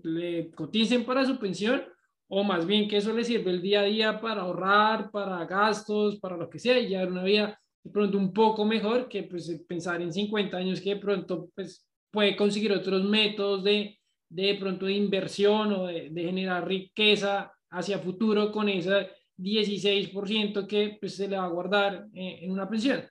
[0.03, 1.84] le coticen para su pensión
[2.28, 6.18] o más bien que eso le sirve el día a día para ahorrar, para gastos,
[6.18, 9.49] para lo que sea y llevar una vida de pronto un poco mejor que pues
[9.68, 14.87] pensar en 50 años que de pronto pues puede conseguir otros métodos de de pronto
[14.87, 21.28] de inversión o de, de generar riqueza hacia futuro con ese 16% que pues, se
[21.28, 23.05] le va a guardar eh, en una pensión.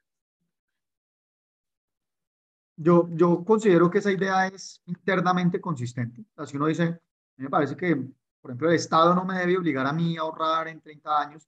[2.77, 6.25] Yo, yo considero que esa idea es internamente consistente.
[6.35, 6.99] Así uno dice,
[7.37, 7.95] me parece que,
[8.41, 11.47] por ejemplo, el Estado no me debe obligar a mí a ahorrar en 30 años.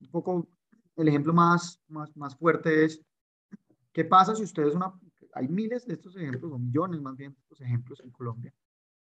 [0.00, 0.48] Un poco
[0.96, 3.00] el ejemplo más, más, más fuerte es,
[3.92, 4.92] ¿qué pasa si ustedes una...
[5.34, 8.52] Hay miles de estos ejemplos, o millones más bien de estos ejemplos en Colombia.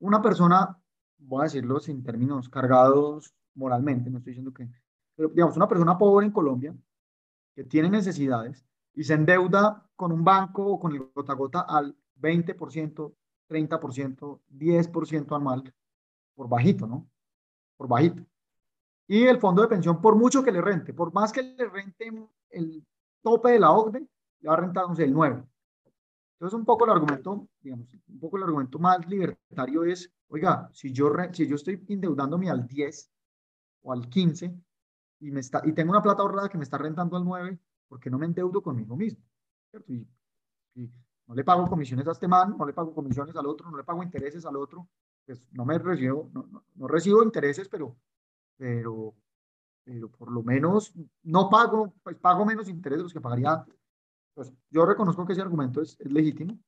[0.01, 0.77] Una persona,
[1.19, 4.69] voy a decirlo sin términos cargados moralmente, no estoy diciendo que...
[5.17, 6.75] Pero, digamos, una persona pobre en Colombia
[7.55, 8.65] que tiene necesidades
[8.99, 13.15] y se endeuda con un banco o con el gota gota al 20%,
[13.49, 15.73] 30%, 10% anual,
[16.35, 17.09] por bajito, ¿no?
[17.77, 18.25] Por bajito.
[19.07, 22.13] Y el fondo de pensión, por mucho que le rente, por más que le rente
[22.51, 22.85] el
[23.23, 24.01] tope de la OCDE,
[24.41, 25.45] le va a rentar, no sé, el 9.
[26.33, 30.93] Entonces, un poco el argumento, digamos, un poco el argumento más libertario es, oiga, si
[30.93, 33.13] yo, si yo estoy endeudándome al 10
[33.83, 34.53] o al 15
[35.21, 38.01] y, me está, y tengo una plata ahorrada que me está rentando al 9, ¿por
[38.01, 39.23] qué no me endeudo conmigo mismo?
[39.87, 40.07] Y,
[40.75, 40.91] y,
[41.27, 43.85] no le pago comisiones a este man, no le pago comisiones al otro, no le
[43.85, 44.89] pago intereses al otro,
[45.27, 47.97] pues no me recibo, no, no, no recibo intereses, pero
[48.59, 49.15] pero,
[49.85, 53.75] pero por lo menos no pago, pues pago menos intereses de los que pagaría antes.
[54.35, 56.59] Pues yo reconozco que ese argumento es, es legítimo.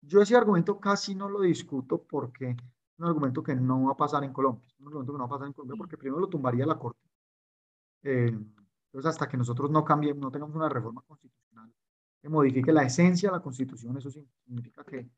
[0.00, 3.96] Yo ese argumento casi no lo discuto porque es un argumento que no va a
[3.96, 4.66] pasar en Colombia.
[4.66, 6.78] Es un argumento que no va a pasar en Colombia porque primero lo tumbaría la
[6.78, 7.00] Corte.
[8.02, 8.38] Eh,
[8.92, 11.72] entonces, hasta que nosotros no cambiemos, no tengamos una reforma constitucional
[12.20, 15.08] que modifique la esencia de la Constitución, eso significa que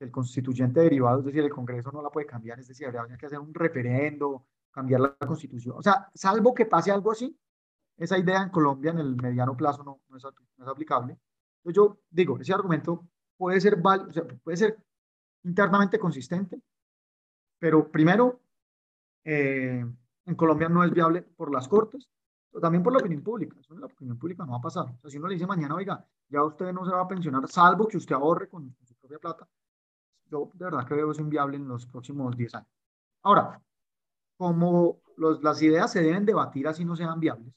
[0.00, 3.26] el constituyente derivado, es decir, el Congreso no la puede cambiar, es decir, habría que
[3.26, 5.76] hacer un referendo, cambiar la constitución.
[5.76, 7.38] O sea, salvo que pase algo así,
[7.98, 10.24] esa idea en Colombia en el mediano plazo no, no, es,
[10.56, 11.18] no es, aplicable.
[11.58, 13.06] Entonces yo digo, ese argumento
[13.36, 14.78] puede ser, o sea, puede ser
[15.44, 16.60] internamente consistente,
[17.58, 18.40] pero primero,
[19.24, 19.84] eh,
[20.24, 22.08] en Colombia no es viable por las cortes,
[22.60, 23.56] también por la opinión pública.
[23.60, 24.84] Eso en la opinión pública no va a pasar.
[24.86, 27.46] O sea, si uno le dice mañana, oiga, ya usted no se va a pensionar,
[27.48, 29.46] salvo que usted ahorre con, con su propia plata,
[30.30, 32.68] yo de verdad que veo eso inviable en los próximos 10 años.
[33.22, 33.60] Ahora,
[34.36, 37.52] como los, las ideas se deben debatir así no sean viables,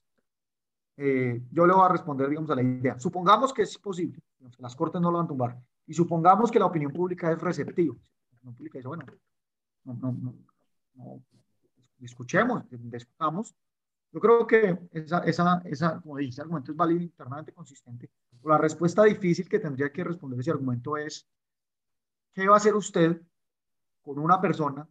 [0.98, 3.00] eh, yo le voy a responder, digamos, a la idea.
[3.00, 4.20] Supongamos que es posible,
[4.60, 7.96] las cortes no lo van a tumbar, y supongamos que la opinión pública es receptiva.
[7.96, 9.06] La opinión pública dice, bueno,
[9.86, 10.34] no, no, no,
[10.96, 11.24] no
[12.00, 13.56] escuchemos, discutamos.
[14.14, 18.10] Yo creo que esa, esa, esa, como dice, argumento es válido internamente consistente.
[18.44, 21.28] La respuesta difícil que tendría que responder ese argumento es,
[22.34, 23.22] ¿qué va a hacer usted
[24.04, 24.88] con una persona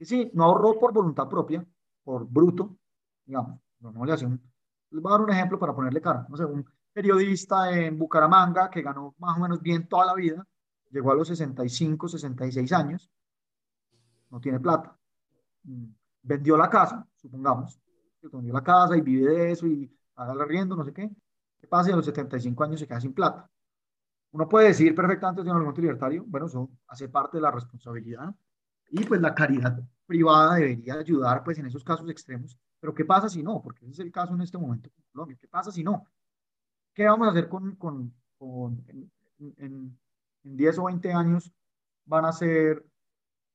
[0.00, 1.64] y sí, no ahorró por voluntad propia,
[2.02, 2.78] por bruto,
[3.26, 3.60] digamos.
[3.80, 4.40] No, le hace un,
[4.90, 6.26] les voy a dar un ejemplo para ponerle cara.
[6.28, 10.46] No sé, un periodista en Bucaramanga que ganó más o menos bien toda la vida,
[10.90, 13.10] llegó a los 65, 66 años,
[14.30, 14.98] no tiene plata.
[15.64, 15.84] Mm,
[16.22, 17.78] vendió la casa, supongamos,
[18.28, 21.10] vendió la casa y vive de eso y paga el arriendo, no sé qué.
[21.60, 23.50] ¿Qué pasa si a los 75 años se queda sin plata?
[24.32, 28.34] Uno puede decir perfectamente un argumento libertario, bueno, eso hace parte de la responsabilidad
[28.90, 33.28] y pues la caridad privada debería ayudar pues en esos casos extremos, pero ¿qué pasa
[33.28, 33.60] si no?
[33.62, 35.36] Porque ese es el caso en este momento Colombia.
[35.40, 36.06] ¿Qué pasa si no?
[36.94, 39.98] ¿Qué vamos a hacer con, con, en, en,
[40.44, 41.52] en 10 o 20 años
[42.04, 42.84] van a ser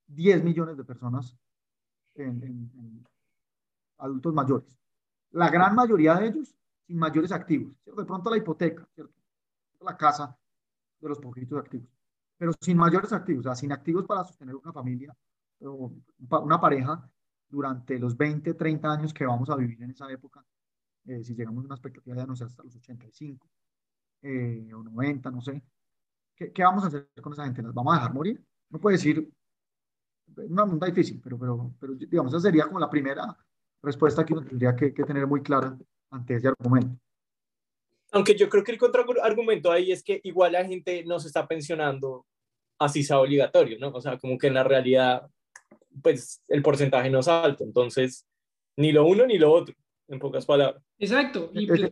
[0.08, 1.36] 10 millones de personas
[2.16, 3.06] en,
[3.98, 4.78] adultos mayores.
[5.32, 7.74] La gran mayoría de ellos sin mayores activos.
[7.86, 9.14] De pronto la hipoteca, ¿cierto?
[9.86, 10.38] la casa
[11.00, 11.88] de los poquitos activos,
[12.38, 15.16] pero sin mayores activos, o sea, sin activos para sostener una familia
[15.62, 15.92] o
[16.42, 17.10] una pareja
[17.48, 20.44] durante los 20, 30 años que vamos a vivir en esa época,
[21.06, 23.48] eh, si llegamos a una expectativa de, no sé, hasta los 85
[24.24, 25.64] eh, o 90, no sé,
[26.36, 27.62] ¿qué, ¿qué, vamos a hacer con esa gente?
[27.62, 28.44] ¿Las vamos a dejar morir?
[28.70, 29.32] No puede decir,
[30.36, 33.38] una pregunta difícil, pero, pero, pero digamos, esa sería como la primera
[33.86, 35.78] respuesta que uno tendría que, que tener muy clara
[36.12, 36.98] ante ese argumento.
[38.12, 41.48] Aunque yo creo que el contraargumento ahí es que igual la gente no se está
[41.48, 42.26] pensionando
[42.80, 43.90] así sea obligatorio, ¿no?
[43.90, 45.28] O sea, como que en la realidad,
[46.02, 48.26] pues el porcentaje no es alto, entonces
[48.78, 49.76] ni lo uno ni lo otro,
[50.08, 50.84] en pocas palabras.
[51.00, 51.52] Exacto.
[51.54, 51.92] Y, ese,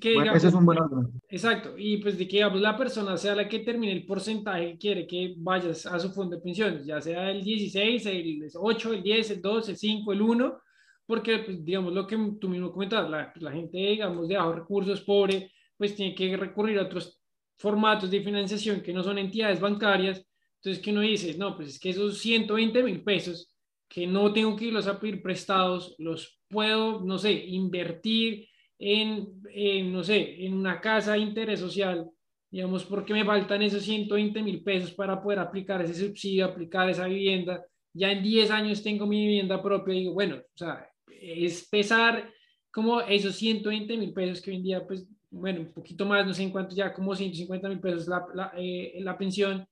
[0.00, 1.18] que, digamos, bueno, ese es un buen argumento.
[1.28, 1.74] Exacto.
[1.76, 5.06] Y pues de que digamos, la persona sea la que termine el porcentaje que quiere
[5.06, 9.30] que vayas a su fondo de pensiones, ya sea el 16, el 8, el 10,
[9.30, 10.60] el 2, el 5, el 1,
[11.06, 15.00] porque, pues, digamos, lo que tú mismo comentabas, la, la gente, digamos, de bajos recursos,
[15.02, 17.20] pobre, pues tiene que recurrir a otros
[17.58, 20.24] formatos de financiación que no son entidades bancarias.
[20.56, 23.54] Entonces, que uno dice, no, pues es que esos 120 mil pesos
[23.88, 28.48] que no tengo que irlos a pedir prestados, los puedo, no sé, invertir
[28.78, 32.10] en, en, no sé, en una casa de interés social,
[32.50, 37.06] digamos, porque me faltan esos 120 mil pesos para poder aplicar ese subsidio, aplicar esa
[37.06, 37.64] vivienda.
[37.92, 40.88] Ya en 10 años tengo mi vivienda propia y digo, bueno, o sea,
[41.24, 42.30] es pesar
[42.70, 46.32] como esos 120 mil pesos que hoy en día, pues, bueno, un poquito más, no
[46.32, 49.66] sé en cuánto ya, como 150 mil pesos la, la, eh, la pensión,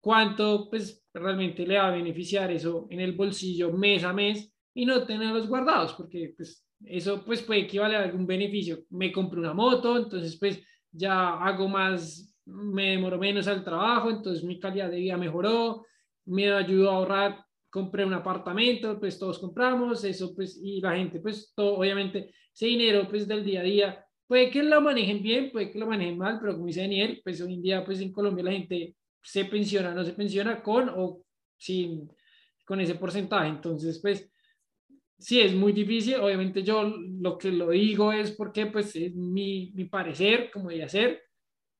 [0.00, 4.86] cuánto, pues, realmente le va a beneficiar eso en el bolsillo mes a mes y
[4.86, 8.84] no tenerlos guardados, porque, pues, eso, pues, puede equivaler a algún beneficio.
[8.90, 10.60] Me compro una moto, entonces, pues,
[10.92, 15.84] ya hago más, me demoro menos al trabajo, entonces mi calidad de vida mejoró,
[16.26, 17.43] me ayudó a ahorrar
[17.74, 22.66] compré un apartamento, pues todos compramos eso, pues, y la gente, pues, todo, obviamente, ese
[22.66, 26.16] dinero, pues, del día a día, puede que lo manejen bien, puede que lo manejen
[26.16, 29.46] mal, pero como dice Daniel, pues, hoy en día, pues, en Colombia la gente se
[29.46, 31.24] pensiona, no se pensiona con o
[31.56, 32.08] sin,
[32.64, 34.30] con ese porcentaje, entonces, pues,
[35.18, 39.72] sí, es muy difícil, obviamente yo lo que lo digo es porque, pues, es mi,
[39.74, 41.24] mi parecer, como debería ser,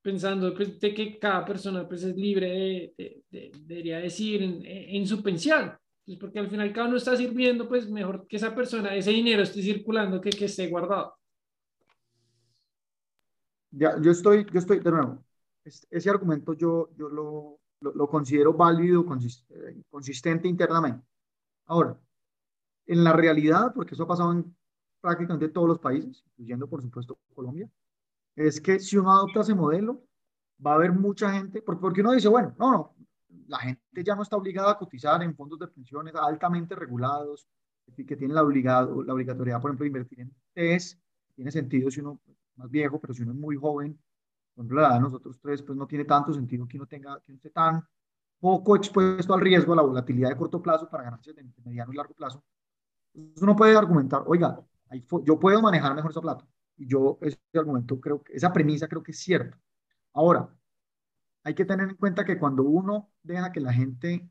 [0.02, 4.60] pensando pues, de que cada persona pues, es libre de, de, de debería decir en,
[4.66, 5.72] en, su pensión.
[6.04, 9.42] Pues porque al final cada uno está sirviendo, pues mejor que esa persona, ese dinero
[9.42, 11.14] esté circulando que que esté guardado.
[13.70, 15.24] Ya, yo estoy, yo estoy, de nuevo,
[15.64, 19.04] ese argumento yo, yo lo, lo, lo considero válido,
[19.90, 21.04] consistente internamente.
[21.66, 21.98] Ahora,
[22.86, 24.54] en la realidad, porque eso ha pasado en
[25.00, 27.68] prácticamente todos los países, incluyendo por supuesto Colombia,
[28.36, 30.04] es que si uno adopta ese modelo,
[30.64, 32.93] va a haber mucha gente, porque, porque uno dice, bueno, no, no,
[33.46, 37.46] la gente ya no está obligada a cotizar en fondos de pensiones altamente regulados,
[37.94, 40.98] que tienen la, obligado, la obligatoriedad, por ejemplo, de invertir en TES,
[41.34, 43.98] tiene sentido si uno es más viejo, pero si uno es muy joven,
[44.54, 47.32] por ejemplo, la de nosotros tres, pues no tiene tanto sentido que uno tenga, que
[47.32, 47.84] uno esté tan
[48.38, 51.96] poco expuesto al riesgo, a la volatilidad de corto plazo para ganancias de mediano y
[51.96, 52.42] largo plazo.
[53.14, 54.60] Entonces uno puede argumentar, oiga,
[55.24, 56.46] yo puedo manejar mejor esa plata.
[56.76, 59.58] Y yo ese argumento creo que, esa premisa creo que es cierta.
[60.12, 60.48] Ahora,
[61.44, 64.28] hay que tener en cuenta que cuando uno deja que la gente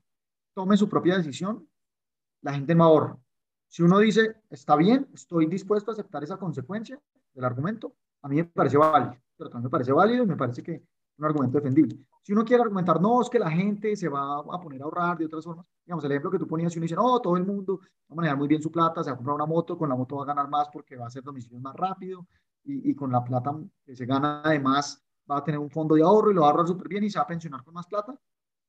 [0.54, 1.68] tome su propia decisión,
[2.42, 3.18] la gente no ahorra.
[3.68, 7.00] Si uno dice, está bien, estoy dispuesto a aceptar esa consecuencia
[7.34, 10.64] del argumento, a mí me parece válido, pero también me parece válido y me parece
[10.64, 12.00] que es un argumento defendible.
[12.24, 15.18] Si uno quiere argumentar, no, es que la gente se va a poner a ahorrar
[15.18, 17.46] de otras formas, digamos, el ejemplo que tú ponías, si uno dice, no, todo el
[17.46, 19.90] mundo va a manejar muy bien su plata, se va a comprar una moto, con
[19.90, 22.28] la moto va a ganar más porque va a hacer domicilios más rápido
[22.64, 23.56] y, y con la plata
[23.86, 26.52] que se gana además va a tener un fondo de ahorro y lo va a
[26.52, 28.18] ahorrar súper bien y se va a pensionar con más plata.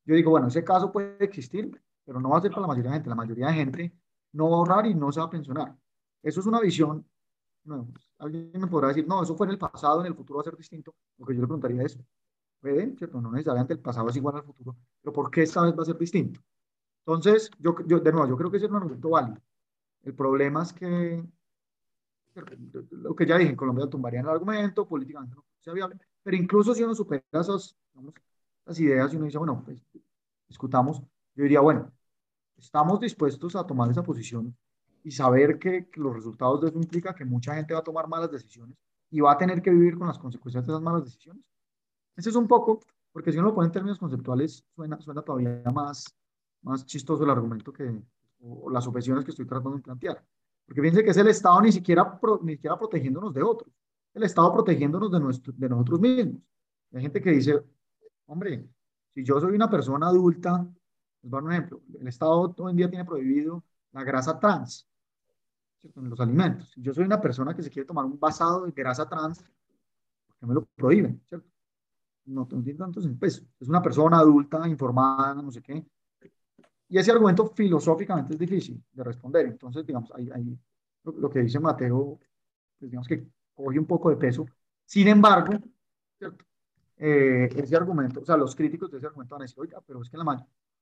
[0.05, 2.91] Yo digo, bueno, ese caso puede existir, pero no va a ser para la mayoría
[2.91, 3.09] de gente.
[3.09, 3.99] La mayoría de gente
[4.33, 5.77] no va a ahorrar y no se va a pensionar.
[6.23, 7.07] Eso es una visión.
[7.65, 7.89] No,
[8.19, 10.45] alguien me podrá decir, no, eso fue en el pasado, en el futuro va a
[10.45, 10.95] ser distinto.
[11.19, 11.99] Lo que yo le preguntaría es,
[12.61, 12.95] ¿puede?
[12.97, 13.21] ¿Cierto?
[13.21, 15.87] No necesariamente el pasado es igual al futuro, pero ¿por qué esta vez va a
[15.87, 16.41] ser distinto?
[17.07, 19.41] Entonces, yo, yo de nuevo, yo creo que ese es un argumento válido.
[20.03, 21.25] El problema es que,
[22.91, 26.75] lo que ya dije, en Colombia tumbarían el argumento, políticamente no sea viable, pero incluso
[26.75, 28.15] si uno supera esas, digamos,
[28.65, 29.79] las ideas y uno dice, bueno, pues
[30.49, 31.01] discutamos,
[31.37, 31.93] yo diría, bueno,
[32.57, 34.57] estamos dispuestos a tomar esa posición
[35.05, 38.09] y saber que, que, los resultados de eso implica que mucha gente va a tomar
[38.09, 38.77] malas decisiones
[39.11, 41.45] y va a tener que vivir con las consecuencias de esas malas decisiones.
[42.17, 42.81] Ese es un poco,
[43.13, 46.07] porque si uno lo pone en términos conceptuales, suena, suena todavía más,
[46.63, 48.03] más chistoso el argumento que,
[48.41, 50.25] o, las objeciones que estoy tratando de plantear.
[50.65, 53.71] Porque fíjense que es el Estado ni siquiera, ni siquiera protegiéndonos de otros,
[54.15, 56.41] el Estado protegiéndonos de, nuestro, de nosotros mismos.
[56.93, 57.61] Hay gente que dice,
[58.27, 58.69] hombre,
[59.13, 60.67] si yo soy una persona adulta,
[61.23, 64.39] les voy a dar un ejemplo, el Estado hoy en día tiene prohibido la grasa
[64.39, 64.89] trans
[65.83, 66.71] en los alimentos.
[66.73, 69.41] Si yo soy una persona que se quiere tomar un basado de grasa trans,
[70.27, 71.21] ¿por qué me lo prohíben?
[71.27, 71.49] ¿cierto?
[72.27, 73.43] No, tiene tantos peso.
[73.61, 75.85] Es una persona adulta, informada, no sé qué.
[76.89, 79.47] Y ese argumento filosóficamente es difícil de responder.
[79.47, 80.59] Entonces, digamos, ahí, ahí
[81.05, 82.19] lo, que dice Mateo,
[82.79, 84.47] pues digamos que coge un poco de peso.
[84.85, 85.55] Sin embargo.
[86.97, 90.01] Eh, ese argumento, o sea, los críticos de ese argumento van a decir, oiga, pero
[90.01, 90.17] es que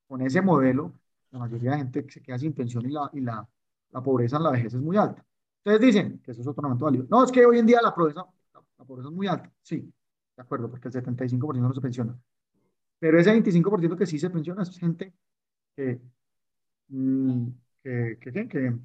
[0.07, 0.93] con ese modelo,
[1.31, 3.49] la mayoría de gente se queda sin pensión y la, y la,
[3.91, 5.25] la pobreza en la vejez es muy alta.
[5.59, 7.07] Ustedes dicen que eso es otro argumento válido.
[7.09, 9.51] No, es que hoy en día la pobreza, la, pobreza es muy alta.
[9.63, 9.93] Sí,
[10.37, 12.19] de acuerdo, porque el 75% no se pensiona.
[12.99, 15.15] Pero ese 25% que sí se pensiona es gente
[15.75, 16.01] que,
[16.89, 17.49] mm,
[17.83, 18.79] que, que, que,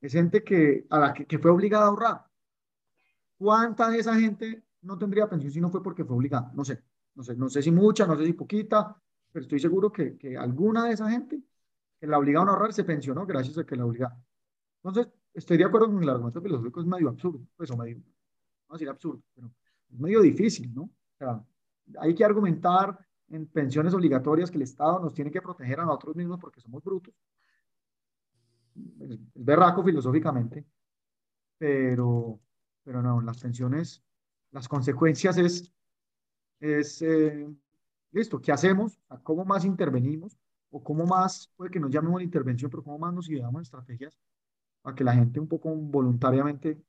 [0.00, 2.31] es gente que, a la que, que fue obligada a ahorrar.
[3.42, 6.52] ¿Cuánta de esa gente no tendría pensión si no fue porque fue obligada?
[6.54, 6.80] No sé,
[7.16, 8.96] no sé, no sé si mucha, no sé si poquita,
[9.32, 11.42] pero estoy seguro que, que alguna de esa gente
[11.98, 14.16] que la obligaron a ahorrar se pensionó gracias a que la obligaron.
[14.76, 17.96] Entonces, estoy de acuerdo con el argumento filosófico, es medio absurdo, pues, o medio,
[18.68, 19.50] no decir absurdo, pero
[19.90, 20.82] es medio difícil, ¿no?
[20.82, 21.44] O sea,
[21.98, 22.96] hay que argumentar
[23.28, 26.80] en pensiones obligatorias que el Estado nos tiene que proteger a nosotros mismos porque somos
[26.84, 27.12] brutos.
[29.00, 30.64] Es berraco filosóficamente,
[31.58, 32.38] pero,
[32.84, 34.02] pero no, las pensiones,
[34.50, 35.72] las consecuencias es,
[36.60, 37.48] es eh,
[38.12, 38.98] listo, ¿qué hacemos?
[39.22, 40.38] ¿Cómo más intervenimos?
[40.70, 44.18] ¿O cómo más, puede que nos llamemos la intervención, pero cómo más nos ideamos estrategias
[44.80, 46.82] para que la gente un poco voluntariamente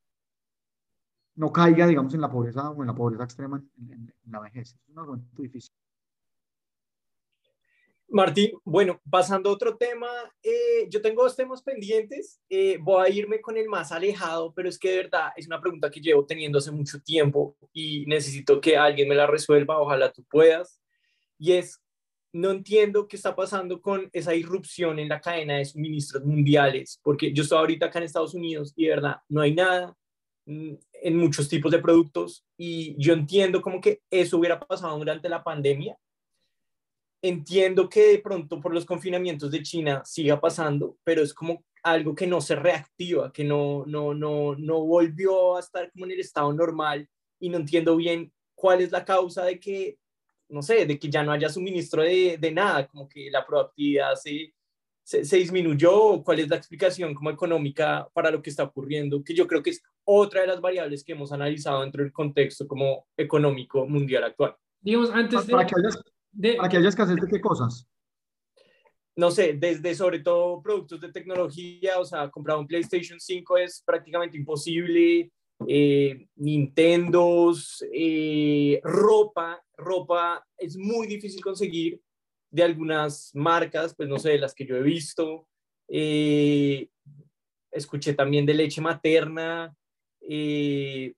[1.36, 4.74] no caiga, digamos, en la pobreza o en la pobreza extrema en, la vejez?
[4.74, 5.74] Es un argumento difícil.
[8.14, 10.08] Martín, bueno, pasando a otro tema,
[10.44, 14.70] eh, yo tengo dos temas pendientes, eh, voy a irme con el más alejado, pero
[14.70, 18.62] es que de verdad es una pregunta que llevo teniendo hace mucho tiempo y necesito
[18.62, 20.80] que alguien me la resuelva, ojalá tú puedas,
[21.40, 21.82] y es,
[22.32, 27.34] no entiendo qué está pasando con esa irrupción en la cadena de suministros mundiales, porque
[27.34, 29.98] yo estoy ahorita acá en Estados Unidos y de verdad no hay nada
[30.46, 35.28] mm, en muchos tipos de productos y yo entiendo como que eso hubiera pasado durante
[35.30, 35.98] la pandemia,
[37.24, 42.14] entiendo que de pronto por los confinamientos de China siga pasando, pero es como algo
[42.14, 46.20] que no se reactiva, que no, no, no, no volvió a estar como en el
[46.20, 47.10] estado normal
[47.40, 49.98] y no entiendo bien cuál es la causa de que,
[50.50, 54.16] no sé, de que ya no haya suministro de, de nada, como que la productividad
[54.16, 54.54] se,
[55.02, 59.34] se, se, disminuyó, cuál es la explicación como económica para lo que está ocurriendo, que
[59.34, 63.08] yo creo que es otra de las variables que hemos analizado dentro del contexto como
[63.16, 64.56] económico mundial actual.
[64.82, 65.54] Digamos, antes de...
[65.54, 65.76] Para que
[66.58, 67.88] ¿Para que haya escasez de qué cosas?
[69.16, 73.84] No sé, desde sobre todo productos de tecnología, o sea, comprar un PlayStation 5 es
[73.86, 75.32] prácticamente imposible.
[75.68, 82.02] Eh, Nintendos, eh, ropa, ropa es muy difícil conseguir
[82.50, 85.48] de algunas marcas, pues no sé, de las que yo he visto.
[85.88, 86.90] Eh,
[87.72, 89.76] escuché también de leche materna,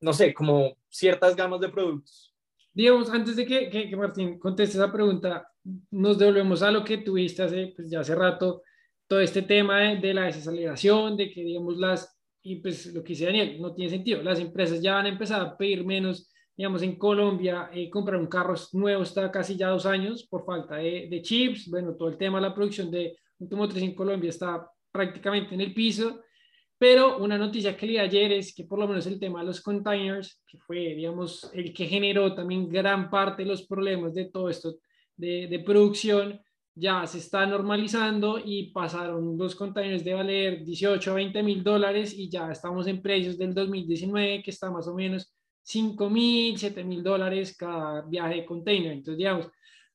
[0.01, 2.34] no sé, como ciertas gamas de productos
[2.75, 5.47] digamos, antes de que, que, Martín conteste esa pregunta,
[5.91, 8.63] nos devolvemos a lo que tuviste hace, pues ya hace rato,
[9.07, 13.25] todo este tema de, la desaceleración, de que, digamos, las, y pues lo que dice
[13.25, 16.97] Daniel, no tiene sentido, las empresas ya van a empezar a pedir menos, digamos, en
[16.97, 21.21] Colombia, eh, comprar un carro nuevo está casi ya dos años por falta de, de
[21.21, 25.61] chips, bueno, todo el tema de la producción de automotriz en Colombia está prácticamente en
[25.61, 26.24] el piso,
[26.77, 29.61] pero una noticia que leí ayer es que por lo menos el tema de los
[29.61, 34.49] containers, que fue, digamos, el que generó también gran parte de los problemas de todo
[34.49, 34.75] esto
[35.15, 36.41] de, de producción,
[36.77, 42.13] ya se está normalizando y pasaron los containers de valer 18 a 20 mil dólares
[42.13, 46.83] y ya estamos en precios del 2019 que está más o menos 5 mil, 7
[46.83, 48.91] mil dólares cada viaje de container.
[48.91, 49.49] Entonces, digamos,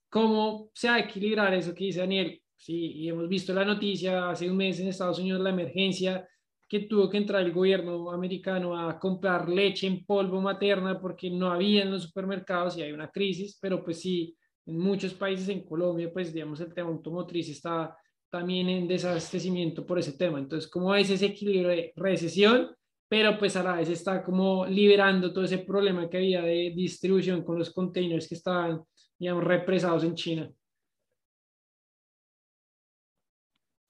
[0.09, 2.41] ¿cómo se va a equilibrar eso que dice Daniel?
[2.57, 6.26] Sí, y hemos visto la noticia hace un mes en Estados Unidos, la emergencia
[6.71, 11.51] que tuvo que entrar el gobierno americano a comprar leche en polvo materna porque no
[11.51, 15.64] había en los supermercados y hay una crisis, pero pues sí, en muchos países, en
[15.64, 17.97] Colombia, pues digamos el tema automotriz está
[18.31, 20.39] también en desabastecimiento por ese tema.
[20.39, 22.71] Entonces, como es ese equilibrio de recesión,
[23.09, 27.43] pero pues a la vez está como liberando todo ese problema que había de distribución
[27.43, 28.81] con los containers que estaban,
[29.18, 30.49] digamos, represados en China.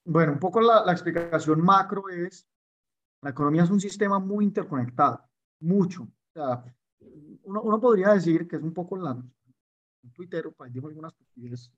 [0.07, 2.49] Bueno, un poco la, la explicación macro es
[3.23, 5.23] La economía es un sistema muy interconectado,
[5.61, 6.05] mucho.
[6.05, 6.65] O sea,
[7.45, 11.71] uno, uno podría decir que es un poco la, un tuitero, pues, dijo algunas estupidez,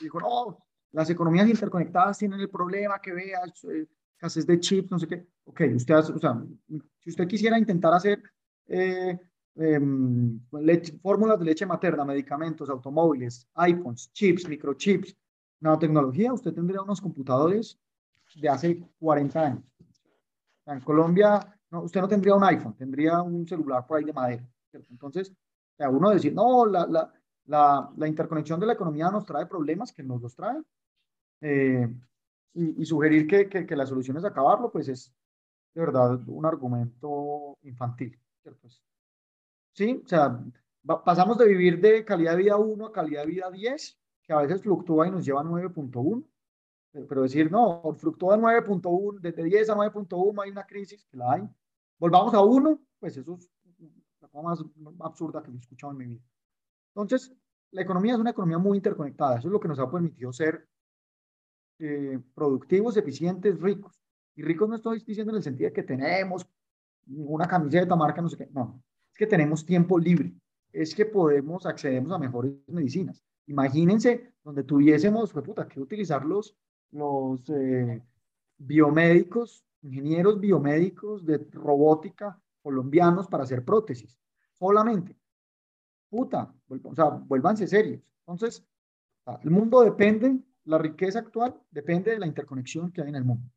[0.00, 0.58] dijo, no,
[0.92, 5.26] las economías interconectadas tienen el problema que veas, eh, escasez de chips, no sé qué.
[5.44, 6.42] Ok, usted, o sea,
[6.98, 8.22] si usted quisiera intentar hacer
[8.66, 9.18] eh,
[9.54, 10.40] em,
[11.02, 15.16] fórmulas de leche materna, medicamentos, automóviles, iPhones, chips, microchips,
[15.60, 17.78] nanotecnología, usted tendría unos computadores
[18.36, 19.64] de hace 40 años.
[20.68, 21.40] En Colombia,
[21.70, 24.46] no, usted no tendría un iPhone, tendría un celular por ahí de madera.
[24.72, 25.32] Entonces,
[25.78, 27.12] a uno decir, no, la, la,
[27.46, 30.60] la, la, interconexión de la economía nos trae problemas, que nos los trae,
[31.40, 31.88] eh,
[32.54, 35.14] y, sugerir que, que, que, la solución es acabarlo, pues es
[35.74, 38.18] de verdad un argumento infantil.
[39.72, 40.38] Sí, o sea,
[41.04, 44.38] pasamos de vivir de calidad de vida 1 a calidad de vida 10, que a
[44.38, 46.24] veces fluctúa y nos lleva a 9.1,
[46.92, 51.32] pero decir, no, fluctúa de 9.1, desde 10 a 9.1 hay una crisis, que la
[51.32, 51.48] hay,
[51.98, 53.50] volvamos a 1, pues eso es
[54.20, 54.64] la cosa más
[55.00, 56.22] absurda que he escuchado en mi vida.
[56.94, 57.32] Entonces,
[57.70, 60.66] la economía es una economía muy interconectada, eso es lo que nos ha permitido ser
[61.78, 64.00] eh, productivos, eficientes, ricos.
[64.34, 66.46] Y ricos no estoy diciendo en el sentido de que tenemos
[67.06, 68.82] una camiseta, marca, no sé qué, no,
[69.12, 70.32] es que tenemos tiempo libre,
[70.72, 73.22] es que podemos, accedemos a mejores medicinas.
[73.46, 76.24] Imagínense donde tuviésemos, fue puta, que utilizar
[76.92, 78.02] los, eh,
[78.58, 84.18] biomédicos, ingenieros biomédicos de robótica colombianos para hacer prótesis,
[84.58, 85.16] solamente.
[86.10, 88.02] Puta, o sea, vuélvanse serios.
[88.20, 88.64] Entonces,
[89.42, 93.50] el mundo depende la riqueza actual depende de la interconexión que hay en el mundo.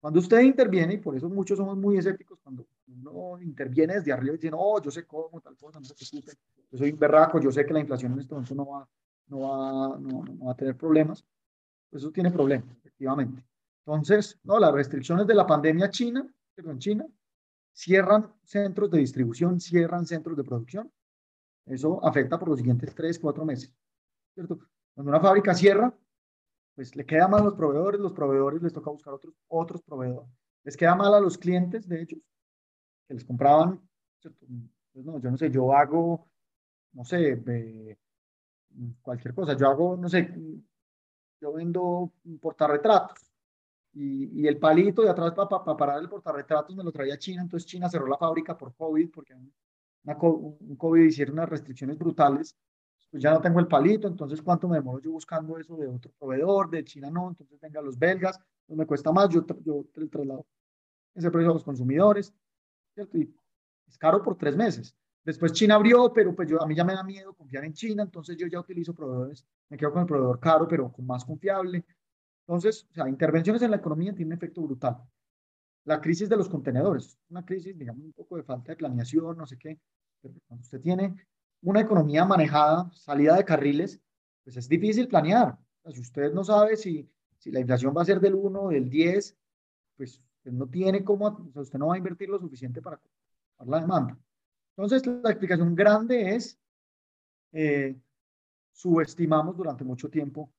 [0.00, 4.34] Cuando usted interviene, y por eso muchos somos muy escépticos, cuando uno interviene desde arriba
[4.34, 6.32] y dice, no, yo sé cómo, tal cosa, no se preocupe,
[6.70, 8.88] yo soy un berraco, yo sé que la inflación en este momento no va,
[9.28, 11.24] no va, no va a tener problemas,
[11.92, 13.44] eso tiene problemas, efectivamente.
[13.84, 17.06] Entonces, no, las restricciones de la pandemia china, perdón, China,
[17.72, 20.92] cierran centros de distribución, cierran centros de producción.
[21.66, 23.72] Eso afecta por los siguientes tres, cuatro meses.
[24.34, 24.58] ¿cierto?
[24.94, 25.94] Cuando una fábrica cierra,
[26.74, 30.30] pues le queda mal a los proveedores, los proveedores les toca buscar otros, otros proveedores.
[30.64, 32.16] Les queda mal a los clientes, de hecho,
[33.08, 33.80] que les compraban,
[34.22, 36.28] pues no, yo no sé, yo hago,
[36.92, 37.42] no sé,
[39.02, 40.34] cualquier cosa, yo hago, no sé,
[41.42, 43.18] yo vendo portarretratos
[43.92, 47.68] y, y el palito de atrás para parar el portarretratos me lo traía China, entonces
[47.68, 52.56] China cerró la fábrica por COVID, porque una, un COVID hicieron unas restricciones brutales
[53.10, 56.10] pues ya no tengo el palito, entonces ¿cuánto me demoro yo buscando eso de otro
[56.18, 60.46] proveedor, de China no, entonces venga los belgas, pues me cuesta más, yo, yo traslado
[61.14, 62.32] ese precio a los consumidores,
[62.94, 63.18] ¿cierto?
[63.18, 63.34] Y
[63.86, 64.96] es caro por tres meses.
[65.24, 68.02] Después China abrió, pero pues yo, a mí ya me da miedo confiar en China,
[68.02, 71.84] entonces yo ya utilizo proveedores, me quedo con el proveedor caro, pero con más confiable.
[72.46, 74.98] Entonces, o sea, intervenciones en la economía tienen un efecto brutal.
[75.84, 79.46] La crisis de los contenedores, una crisis, digamos, un poco de falta de planeación, no
[79.46, 79.78] sé qué,
[80.20, 81.14] pero cuando usted tiene
[81.62, 84.00] una economía manejada, salida de carriles,
[84.42, 85.56] pues es difícil planear.
[85.92, 87.08] si usted no sabe si,
[87.38, 89.36] si la inflación va a ser del 1 o del 10,
[89.96, 93.00] pues no tiene cómo, usted no va a invertir lo suficiente para,
[93.64, 94.18] la demanda.
[94.76, 96.58] Entonces, la explicación grande es,
[97.52, 97.96] eh,
[98.72, 100.50] subestimamos durante mucho tiempo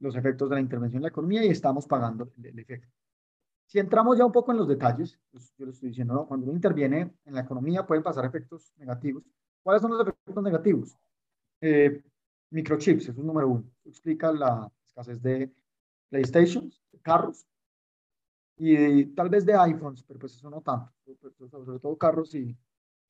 [0.00, 2.92] los efectos de la intervención en la economía y estamos pagando el, efecto.
[3.66, 6.54] Si entramos ya un poco en los detalles, pues yo le estoy diciendo, cuando uno
[6.54, 9.24] interviene en la economía pueden pasar efectos negativos,
[9.64, 10.98] ¿Cuáles son los efectos negativos?
[11.62, 12.02] Eh,
[12.50, 13.64] microchips, es número uno.
[13.86, 15.50] Explica la escasez de
[16.10, 16.70] PlayStation,
[17.00, 17.46] carros
[18.58, 20.92] y tal vez de iPhones, pero pues eso no tanto.
[21.50, 22.54] Sobre todo carros y,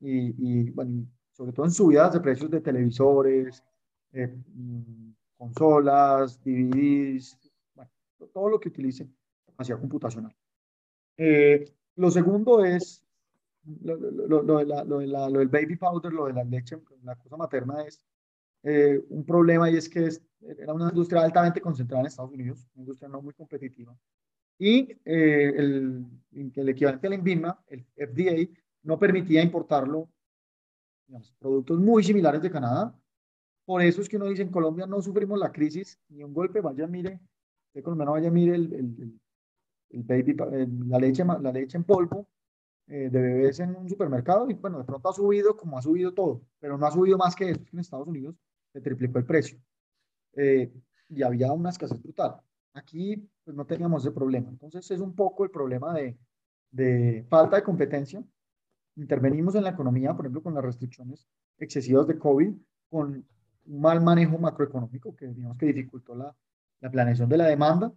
[0.06, 3.62] y, bueno, sobre todo en subidas de precios de televisores,
[4.12, 7.38] eh, mm, consolas, DVDs,
[7.74, 7.90] bueno,
[8.32, 9.08] todo lo que utilice
[9.46, 10.34] capacidad computacional.
[11.16, 13.04] Eh, lo segundo es
[13.82, 16.44] lo, lo, lo, de la, lo, de la, lo, del baby powder, lo de la
[16.44, 18.04] leche, la cosa materna es
[18.62, 22.66] eh, un problema y es que es, era una industria altamente concentrada en Estados Unidos,
[22.74, 23.96] una industria no muy competitiva.
[24.58, 26.04] Y eh, el,
[26.54, 28.48] el, equivalente al INVIMA, el FDA,
[28.84, 30.08] no permitía importarlo,
[31.06, 32.94] digamos, productos muy similares de Canadá.
[33.64, 36.60] Por eso es que uno dice, en Colombia no sufrimos la crisis ni un golpe,
[36.60, 37.20] vaya, mire,
[37.72, 39.20] de Colombia no vaya, mire el, el,
[39.90, 40.36] el baby,
[40.86, 42.28] la, leche, la leche en polvo,
[42.86, 46.12] eh, de bebés en un supermercado y bueno, de pronto ha subido como ha subido
[46.12, 48.36] todo, pero no ha subido más que eso, en Estados Unidos
[48.74, 49.58] se triplicó el precio
[50.34, 50.70] eh,
[51.08, 52.40] y había una escasez brutal.
[52.74, 54.50] Aquí pues no teníamos ese problema.
[54.50, 56.18] Entonces es un poco el problema de,
[56.72, 58.22] de falta de competencia.
[58.96, 61.26] Intervenimos en la economía, por ejemplo, con las restricciones
[61.58, 62.54] excesivas de COVID,
[62.90, 63.26] con
[63.66, 66.34] un mal manejo macroeconómico que digamos que dificultó la,
[66.80, 67.92] la planeación de la demanda.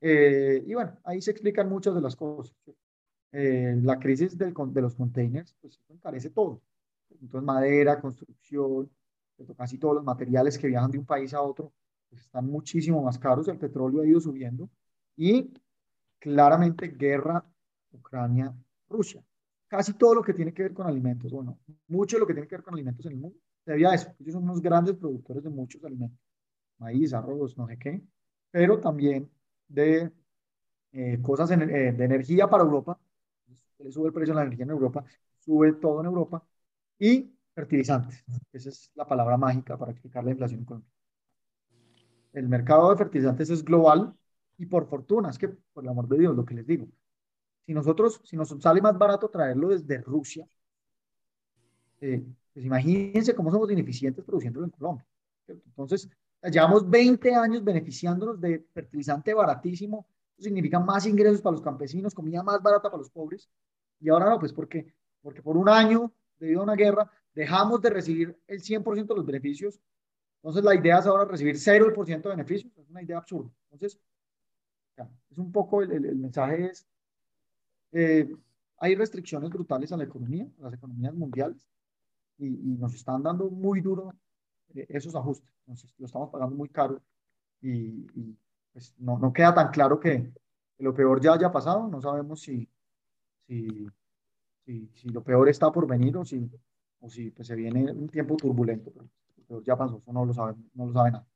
[0.00, 2.54] Eh, y bueno, ahí se explican muchas de las cosas.
[3.32, 6.60] eh, la crisis del, de los containers, pues encarece todo.
[7.20, 8.90] Entonces, madera, construcción,
[9.56, 11.72] casi todos los materiales que viajan de un país a otro,
[12.10, 14.68] pues están muchísimo más caros, el petróleo ha ido subiendo
[15.16, 15.52] y
[16.18, 17.44] claramente guerra
[17.92, 19.24] Ucrania-Rusia.
[19.68, 21.58] Casi todo lo que tiene que ver con alimentos, bueno,
[21.88, 24.14] mucho de lo que tiene que ver con alimentos en el mundo, debía a eso.
[24.20, 26.18] Ellos son unos grandes productores de muchos alimentos,
[26.78, 28.02] maíz, arroz, no sé qué,
[28.50, 29.30] pero también
[29.68, 30.12] de
[30.92, 32.98] eh, cosas eh, de energía para Europa.
[33.78, 35.04] Le sube el precio de la energía en Europa,
[35.38, 36.44] sube todo en Europa.
[36.98, 38.24] Y fertilizantes.
[38.52, 40.90] Esa es la palabra mágica para explicar la inflación económica.
[42.32, 44.14] El mercado de fertilizantes es global
[44.58, 46.88] y por fortuna, es que por el amor de Dios, lo que les digo,
[47.66, 50.46] si nosotros, si nos sale más barato traerlo desde Rusia,
[52.00, 52.22] eh,
[52.52, 55.06] pues imagínense cómo somos ineficientes produciéndolo en Colombia.
[55.48, 56.08] Entonces,
[56.42, 62.42] llevamos 20 años beneficiándonos de fertilizante baratísimo, eso significa más ingresos para los campesinos, comida
[62.42, 63.48] más barata para los pobres,
[64.00, 64.92] y ahora no, pues porque,
[65.22, 69.26] porque por un año, debido a una guerra, dejamos de recibir el 100% de los
[69.26, 69.80] beneficios,
[70.36, 73.50] entonces la idea es ahora recibir 0% de beneficios, es una idea absurda.
[73.70, 73.98] Entonces,
[75.30, 76.86] es un poco el, el, mensaje es,
[77.94, 78.28] eh,
[78.78, 81.66] hay restricciones brutales a la economía, a las economías mundiales,
[82.38, 84.12] y, y nos están dando muy duro
[84.74, 87.00] eh, esos ajustes, entonces lo estamos pagando muy caro
[87.60, 88.36] y, y
[88.72, 90.32] pues no, no, queda tan claro que,
[90.78, 92.68] lo peor ya haya pasado, no sabemos si,
[93.46, 93.88] si,
[94.66, 96.50] si, si lo peor está por venir o si,
[97.00, 98.92] o si pues, se viene un tiempo turbulento,
[99.46, 101.26] pero, ya pasó, eso no lo sabe, no lo sabe nada.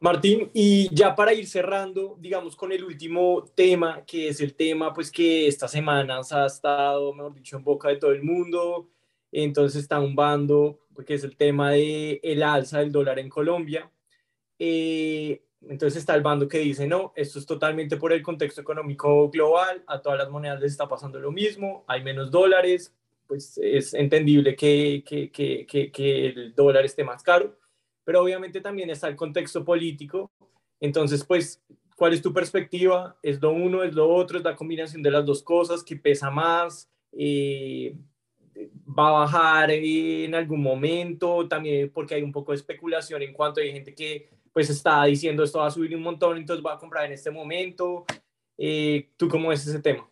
[0.00, 4.94] Martín, y ya para ir cerrando, digamos, con el último tema, que es el tema,
[4.94, 8.88] pues que estas semanas ha estado, mejor dicho, en boca de todo el mundo,
[9.32, 13.90] entonces está un bando, que es el tema de el alza del dólar en Colombia.
[14.58, 19.28] Eh, entonces está el bando que dice, no, esto es totalmente por el contexto económico
[19.30, 22.94] global, a todas las monedas les está pasando lo mismo, hay menos dólares,
[23.26, 27.57] pues es entendible que, que, que, que, el dólar esté más caro,
[28.08, 30.30] pero obviamente también está el contexto político.
[30.80, 31.62] Entonces, pues,
[31.94, 33.18] ¿cuál es tu perspectiva?
[33.22, 36.30] ¿Es lo uno, es lo otro, es la combinación de las dos cosas que pesa
[36.30, 36.88] más?
[37.12, 37.94] Eh,
[38.98, 41.46] ¿Va a bajar en algún momento?
[41.46, 45.44] También porque hay un poco de especulación en cuanto hay gente que pues está diciendo
[45.44, 48.06] esto va a subir un montón, entonces va a comprar en este momento.
[48.56, 50.08] Eh, ¿Tú cómo ves ese tema?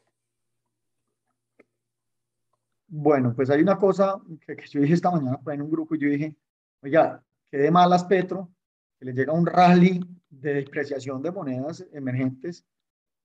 [2.89, 6.11] Bueno, pues hay una cosa que, yo dije esta mañana en un grupo y yo
[6.11, 6.37] dije,
[6.83, 7.23] oiga,
[7.57, 8.51] qué de malas Petro,
[8.99, 12.67] que le llega un rally de depreciación de monedas emergentes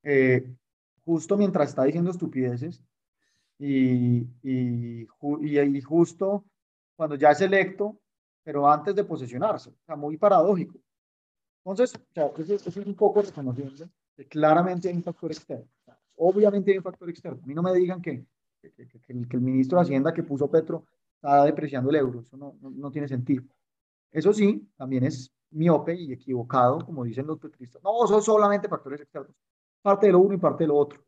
[0.03, 0.49] eh,
[1.03, 2.81] justo mientras está diciendo estupideces
[3.59, 5.07] y, y,
[5.41, 6.45] y, justo
[6.95, 7.99] cuando ya es electo,
[8.43, 9.69] pero antes de posesionarse.
[9.69, 10.79] O sea, muy paradójico.
[11.63, 15.67] Entonces, o sea, eso, es un poco reconociendo que claramente hay un factor externo.
[16.15, 17.39] obviamente hay un factor externo.
[17.43, 18.25] A mí no me digan que
[18.61, 20.85] que, el, ministro de Hacienda que puso Petro
[21.15, 22.21] está depreciando el euro.
[22.21, 23.43] Eso no, no, tiene sentido.
[24.11, 27.81] Eso sí, también es miope y equivocado, como dicen los petristas.
[27.83, 29.35] No, son solamente factores externos.
[29.81, 31.03] Parte de lo uno y parte de lo otro.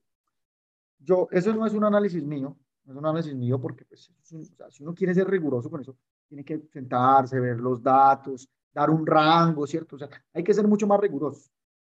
[0.99, 4.83] Yo, eso no es un análisis mío, no es un análisis mío porque pues, si
[4.83, 5.97] uno quiere ser riguroso con eso,
[6.27, 9.97] tiene que sentarse, ver los datos, dar un rango, ¿cierto?
[9.97, 11.51] O sea, hay que ser mucho más riguroso.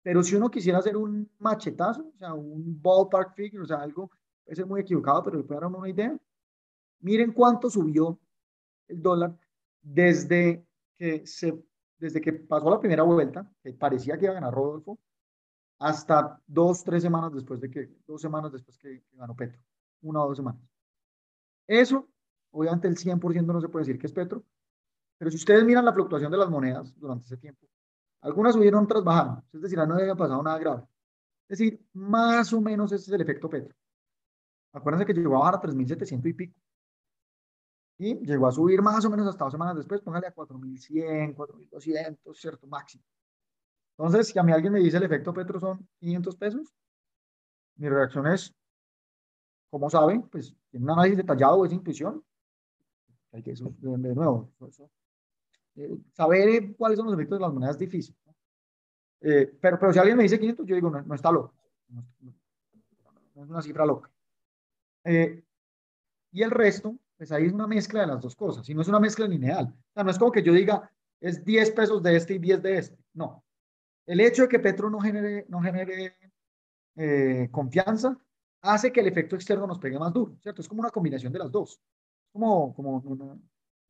[0.03, 4.11] Pero si uno quisiera hacer un machetazo, o sea, un ballpark figure, o sea, algo
[4.45, 6.19] puede ser muy equivocado, pero le puede dar una idea.
[7.01, 8.19] Miren cuánto subió
[8.89, 9.37] el dólar
[9.81, 11.62] desde que, se,
[11.99, 14.99] desde que pasó la primera vuelta, que parecía que iba a ganar Rodolfo,
[15.79, 19.61] hasta dos, tres semanas después de que, dos semanas después que, ganó Petro,
[20.03, 20.61] una o dos semanas.
[21.66, 22.09] Eso,
[22.51, 24.45] obviamente el 100% no se puede decir que es Petro,
[25.19, 27.66] pero si ustedes miran la fluctuación de las monedas durante ese tiempo,
[28.21, 30.83] algunas subieron, otras bajaron, es decir, no había pasado nada grave.
[31.49, 33.77] Es decir, más o menos ese es el efecto Petro.
[34.73, 36.61] Acuérdense que llegó a bajar a 3.700 y pico.
[37.99, 42.35] Y llegó a subir más o menos hasta dos semanas después, póngale a 4.100, 4.200,
[42.35, 42.66] ¿cierto?
[42.66, 43.05] Máximo.
[43.97, 46.75] Entonces, si a mí alguien me dice el efecto Petro son 500 pesos,
[47.77, 48.53] mi reacción es,
[49.71, 50.23] ¿cómo saben?
[50.23, 52.25] Pues tiene un análisis detallado es intuición.
[53.33, 54.53] Hay que, de nuevo,
[55.77, 58.16] eh, saber cuáles son los efectos de las monedas es difícil.
[59.21, 61.55] Eh, pero, pero si alguien me dice 500, yo digo, no, no está loco.
[63.35, 64.11] no es una cifra loca.
[65.05, 65.43] Eh,
[66.33, 68.89] y el resto, pues ahí es una mezcla de las dos cosas, y no es
[68.89, 69.65] una mezcla lineal.
[69.65, 72.63] O sea, no es como que yo diga, es 10 pesos de este y 10
[72.63, 72.99] de este.
[73.15, 73.43] No.
[74.05, 76.19] El hecho de que Petro no genere, no genere
[76.97, 78.21] eh, confianza
[78.61, 80.61] hace que el efecto externo nos pegue más duro, ¿cierto?
[80.61, 81.81] Es como una combinación de las dos.
[82.31, 83.41] Como, como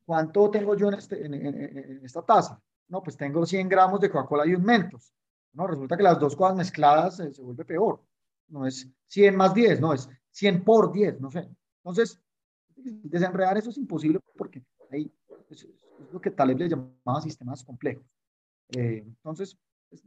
[0.07, 2.63] ¿cuánto tengo yo en, este, en, esta taza?
[2.87, 5.13] No, pues tengo 100 gramos de Coca-Cola y un Mentos.
[5.55, 8.01] No, resulta que las dos cosas mezcladas se, se vuelve peor.
[8.47, 11.49] No es 100 más 10, no, es 100 por 10, no sé.
[11.83, 12.21] Entonces,
[12.85, 15.11] desenredar eso es imposible porque ahí
[15.51, 15.67] es,
[16.13, 18.05] lo que Taleb le llamaba sistemas complejos.
[18.77, 19.57] Eh, entonces,
[19.89, 20.03] pues,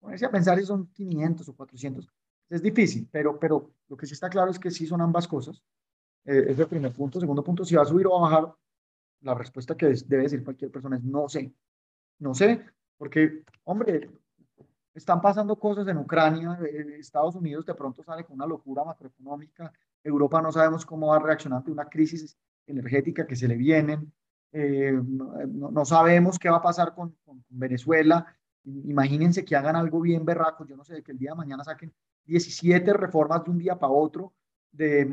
[0.00, 2.08] ponerse a pensar si son 500 o 400
[2.50, 5.62] es difícil, pero, pero lo que sí está claro es que sí son ambas cosas.
[6.24, 7.20] Eh, es el primer punto.
[7.20, 8.54] Segundo punto, si va a subir o a bajar,
[9.20, 11.54] la respuesta que debe decir cualquier persona es no sé.
[12.18, 12.66] No sé,
[12.98, 14.10] porque, hombre,
[14.92, 19.72] están pasando cosas en Ucrania, eh, Estados Unidos de pronto sale con una locura macroeconómica,
[20.02, 22.36] Europa no sabemos cómo va a reaccionar ante una crisis
[22.66, 24.12] energética que se le vienen,
[24.52, 25.00] eh,
[25.48, 27.16] no, sabemos qué va a pasar con,
[27.48, 28.26] Venezuela,
[28.64, 31.92] imagínense que hagan algo bien berraco, yo no sé, que el día de mañana saquen
[32.24, 34.32] 17 reformas de un día para otro,
[34.72, 35.06] de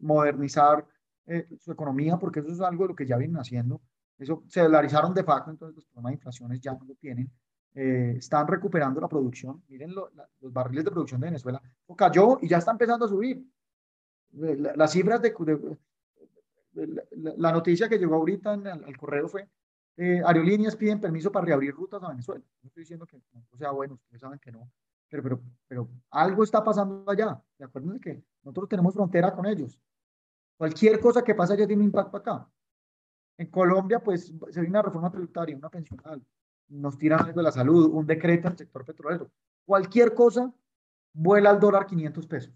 [0.00, 0.86] modernizar
[1.26, 3.80] eh, su economía, porque eso es algo de lo que ya vienen haciendo.
[4.18, 7.30] Eso se dolarizaron de facto, entonces los problemas de inflación ya no lo tienen.
[7.74, 9.62] Eh, están recuperando la producción.
[9.68, 11.60] Miren los barriles de producción de Venezuela.
[11.96, 13.44] cayó y ya está empezando a subir.
[14.34, 15.32] Las cifras de,
[17.36, 19.48] la, noticia que llegó ahorita en al correo fue
[19.96, 22.44] eh, aerolíneas piden permiso para reabrir rutas a Venezuela.
[22.62, 24.68] No estoy diciendo que no sea bueno, ustedes saben que no,
[25.08, 27.40] pero, pero, pero algo está pasando allá.
[27.58, 29.78] De acuerdo que nosotros tenemos frontera con ellos.
[30.56, 32.48] Cualquier cosa que pase allá tiene un impacto acá.
[33.36, 36.24] En Colombia, pues, se viene una reforma tributaria, una pensional,
[36.68, 39.30] nos tiran algo de la salud, un decreto al sector petrolero.
[39.64, 40.52] Cualquier cosa
[41.12, 42.54] vuela al dólar 500 pesos.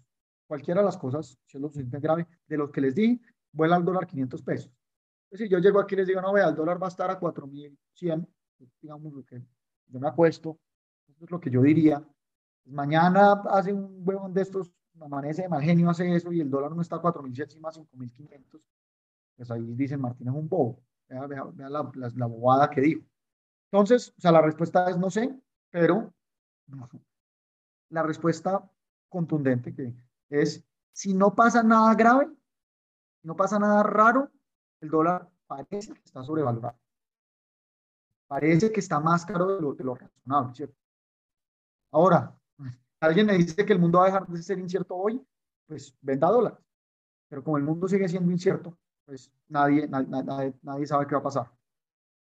[0.49, 3.21] Cualquiera de las cosas, si es lo suficiente grave, de los que les di,
[3.51, 4.71] vuela al dólar 500 pesos.
[5.31, 7.19] si yo llego aquí y les digo, no, vea, el dólar va a estar a
[7.19, 8.27] 4.100,
[8.57, 9.43] pues, digamos lo que
[9.85, 10.59] yo me apuesto,
[11.07, 12.03] eso es lo que yo diría.
[12.65, 16.71] Mañana hace un huevón de estos, amanece de mal genio, hace eso y el dólar
[16.71, 18.59] no está a 4.100, sino a 5.500.
[19.35, 20.81] Pues ahí dicen, Martín es un bobo.
[21.07, 23.05] Vea, vea, la, la, la bobada que dijo.
[23.71, 25.31] Entonces, o sea, la respuesta es no sé,
[25.69, 26.11] pero
[27.89, 28.67] la respuesta
[29.09, 29.93] contundente que
[30.29, 32.29] es, si no pasa nada grave,
[33.23, 34.31] no pasa nada raro,
[34.81, 36.77] el dólar parece que está sobrevalorado.
[38.27, 40.75] Parece que está más caro de lo, razonable, ¿cierto?
[41.91, 42.39] Ahora,
[42.99, 45.25] alguien me dice que el mundo va a dejar de ser incierto hoy,
[45.65, 46.59] pues venda dólares.
[47.27, 51.23] Pero como el mundo sigue siendo incierto, pues nadie, nadie, nadie sabe qué va a
[51.23, 51.51] pasar.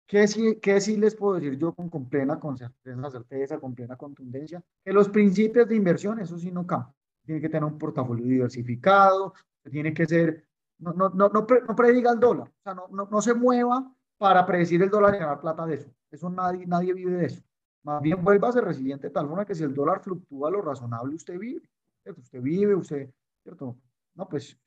[0.07, 3.97] ¿Qué sí, ¿Qué les puedo decir yo con, con plena con certeza, certeza, con plena
[3.97, 4.63] contundencia?
[4.84, 6.93] Que los principios de inversión, eso sí no cambian.
[7.26, 9.34] Tiene que tener un portafolio diversificado,
[9.69, 10.47] tiene que ser,
[10.77, 13.91] no, no, no, no, no prediga el dólar, o sea, no, no, no se mueva
[14.18, 15.91] para predecir el dólar y ganar plata de eso.
[16.11, 17.43] Eso nadie, nadie vive de eso.
[17.84, 20.61] Más bien vuelva a ser resiliente de tal forma que si el dólar fluctúa lo
[20.61, 21.69] razonable, usted vive.
[22.02, 22.22] ¿cierto?
[22.22, 23.10] Usted vive, usted,
[23.43, 23.77] ¿cierto?
[24.14, 24.57] No, pues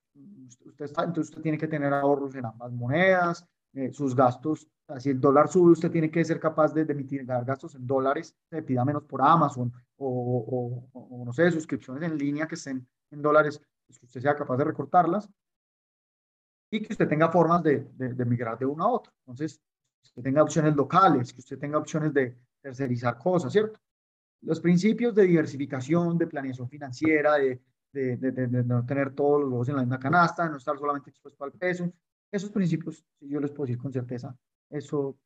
[0.67, 3.47] usted está, entonces usted tiene que tener ahorros en ambas monedas,
[3.79, 4.69] eh, sus gastos
[4.99, 8.35] si el dólar sube, usted tiene que ser capaz de, de mitigar gastos en dólares,
[8.49, 13.23] se pida menos por Amazon o, o, no sé, suscripciones en línea que estén en
[13.23, 15.29] dólares, pues que usted sea capaz de recortarlas
[16.71, 19.13] y que usted tenga formas de, de, migrar de uno a otro.
[19.27, 19.59] Entonces,
[20.01, 23.79] que usted tenga opciones locales, que usted tenga opciones de tercerizar cosas, ¿cierto?
[24.43, 27.61] Los principios de diversificación, de planeación financiera, de,
[27.93, 31.11] de, de, no tener todos los huevos en la misma canasta, de no estar solamente
[31.11, 31.93] expuesto al peso.
[32.31, 34.37] Esos principios, yo les puedo decir con certeza,
[34.71, 35.19] eso,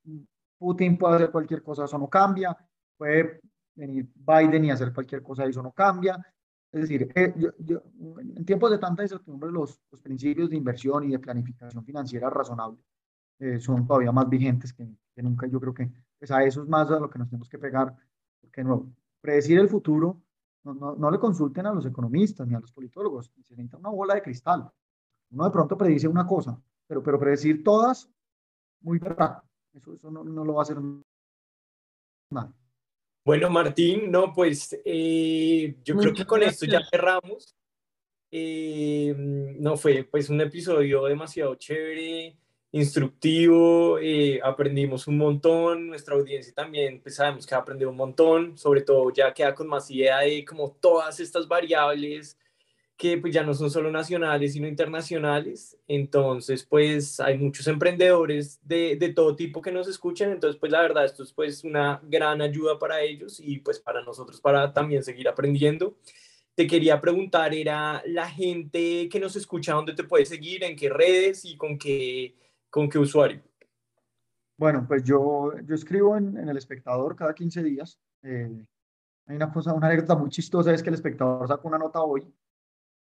[0.59, 2.57] Putin puede hacer cualquier cosa, eso no cambia.
[2.97, 3.41] Puede
[3.75, 6.25] venir Biden y hacer cualquier cosa, eso no cambia.
[6.71, 7.83] Es decir, eh, yo,
[8.19, 12.79] en tiempos de tanta incertidumbre, los, los, principios de inversión y de planificación financiera razonable
[13.41, 15.47] eh, son todavía más vigentes que, nunca.
[15.47, 17.95] Yo creo que pues a eso es más a lo que nos tenemos que pegar.
[18.41, 20.23] Porque no, predecir el futuro,
[20.65, 23.91] no, no, no, le consulten a los economistas ni a los politólogos, se necesita una
[23.91, 24.71] bola de cristal.
[25.31, 26.59] Uno de pronto predice una cosa,
[26.93, 28.07] pero, pero predecir todas
[28.83, 29.43] muy rápido.
[29.73, 30.77] Eso, eso no, no, lo va a hacer
[32.31, 32.55] nada.
[33.25, 37.57] Bueno, Martín, no, pues eh, yo creo que con esto ya cerramos.
[38.31, 42.37] Eh, no fue pues un episodio demasiado chévere,
[42.73, 48.59] instructivo, eh, aprendimos un montón, nuestra audiencia también pues sabemos que ha aprendido un montón,
[48.59, 52.39] sobre todo ya queda con más idea de como todas estas variables
[53.03, 55.77] que pues ya no son solo nacionales, sino internacionales.
[55.89, 60.31] Entonces, pues hay muchos emprendedores de, de, todo tipo que nos escuchan.
[60.31, 64.05] Entonces, pues la verdad, esto es pues una gran ayuda para ellos y pues para
[64.05, 65.97] nosotros para también seguir aprendiendo.
[66.55, 70.89] Te quería preguntar, ¿era la gente que nos escucha dónde te puede seguir, en qué
[70.89, 72.37] redes y con qué,
[72.71, 73.43] con qué usuario?
[74.57, 77.99] Bueno, pues yo, yo escribo en, en El Espectador cada 15 días.
[78.23, 78.65] Eh,
[79.27, 82.33] hay una cosa, una anécdota muy chistosa, es que El Espectador sacó una nota hoy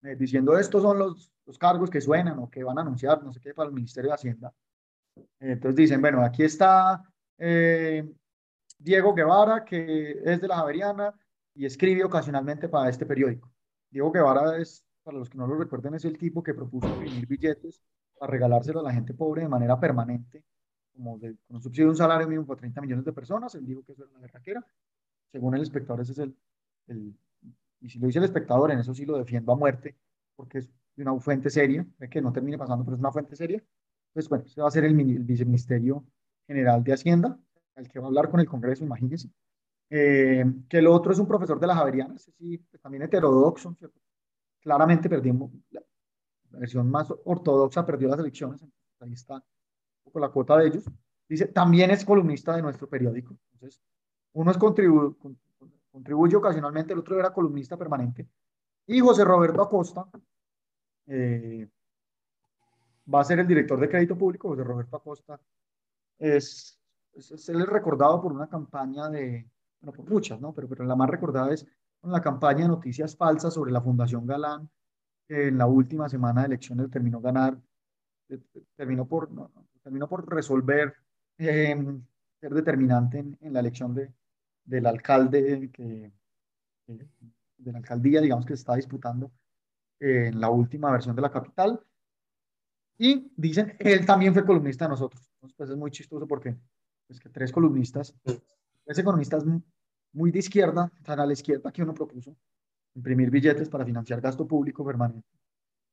[0.04, 3.34] eh, diciendo estos son los, los, cargos que suenan o que van a anunciar, no
[3.34, 4.54] sé qué, para el Ministerio de Hacienda.
[5.40, 7.04] entonces dicen, bueno, aquí está
[7.38, 8.10] eh,
[8.78, 11.14] Diego Guevara, que es de la Javeriana
[11.54, 13.52] y escribe ocasionalmente para este periódico.
[13.90, 17.26] Diego Guevara es para los que no lo recuerden, es el tipo que propuso imprimir
[17.26, 17.82] billetes
[18.18, 20.44] para regalárselo a la gente pobre de manera permanente,
[20.94, 23.56] como de, con un subsidio de un salario mínimo para 30 millones de personas.
[23.56, 24.66] Él dijo que eso era una guerraquera.
[25.32, 26.38] Según el espectador, ese es el,
[26.88, 27.18] el,
[27.82, 29.96] y si lo dice el espectador, en eso sí lo defiendo a muerte,
[30.36, 33.64] porque es una fuente seria, que no termine pasando, pero es una fuente seria.
[34.14, 36.04] Pues bueno, se va a ser el, viceministerio
[36.48, 37.40] general de Hacienda,
[37.76, 39.30] el que va a hablar con el Congreso, imagínense.
[39.90, 43.76] Eh, que el otro es un profesor de la Javeriana, sí, pues, también heterodoxo,
[44.60, 45.82] claramente perdimos, la,
[46.52, 48.64] versión más ortodoxa perdió las elecciones,
[49.00, 49.44] ahí está un
[50.04, 50.86] poco la cuota de ellos.
[51.28, 53.38] Dice, también es columnista de nuestro periódico.
[53.54, 53.80] Entonces,
[54.34, 55.16] uno es contribu
[55.92, 58.28] contribuye ocasionalmente, el otro era columnista permanente.
[58.88, 60.08] Y José Roberto Acosta
[61.08, 61.68] eh,
[63.14, 64.50] va a ser el director de crédito público.
[64.50, 65.40] José Roberto Acosta
[66.18, 66.80] es,
[67.14, 69.50] es, es, él recordado por una campaña de,
[69.82, 70.54] bueno, por muchas, ¿no?
[70.54, 71.66] Pero, pero la más recordada es
[72.00, 74.70] con la campaña de noticias falsas sobre la Fundación Galán,
[75.28, 77.60] que en la última semana de elecciones terminó ganar,
[78.76, 79.52] terminó por, no,
[79.84, 80.94] terminó por resolver,
[81.38, 81.76] eh,
[82.40, 84.12] ser determinante en, en, la elección de,
[84.64, 86.12] del alcalde, que,
[86.88, 89.32] de la alcaldía, digamos, que se está disputando
[90.00, 91.80] eh, en la última versión de la capital.
[92.98, 95.30] Y dicen, él también fue columnista de nosotros.
[95.36, 96.56] Entonces, pues es muy chistoso porque
[97.08, 98.14] es que tres columnistas
[98.86, 99.40] es economista
[100.14, 102.36] muy de izquierda, tan a la izquierda que uno propuso,
[102.96, 105.28] imprimir billetes para financiar gasto público permanente.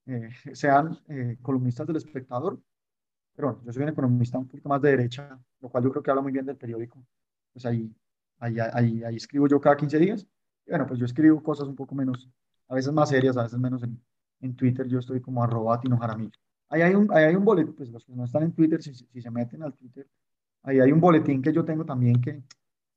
[0.07, 2.61] Eh, sean eh, columnistas del espectador,
[3.35, 6.03] pero bueno, yo soy un economista un poquito más de derecha, lo cual yo creo
[6.03, 7.05] que habla muy bien del periódico.
[7.53, 7.93] Pues ahí,
[8.39, 10.27] ahí, ahí, ahí escribo yo cada 15 días.
[10.67, 12.29] Y bueno, pues yo escribo cosas un poco menos,
[12.69, 14.01] a veces más serias, a veces menos en,
[14.41, 14.87] en Twitter.
[14.89, 16.39] Yo estoy como arroba Tino Jaramillo.
[16.69, 18.93] Ahí hay un, ahí hay un boletín, pues los que no están en Twitter, si,
[18.95, 20.09] si se meten al Twitter,
[20.63, 22.43] ahí hay un boletín que yo tengo también que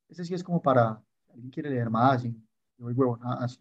[0.07, 0.99] ese sí es como para,
[1.31, 2.31] alguien quiere leer más yo
[2.79, 3.59] voy huevonadas.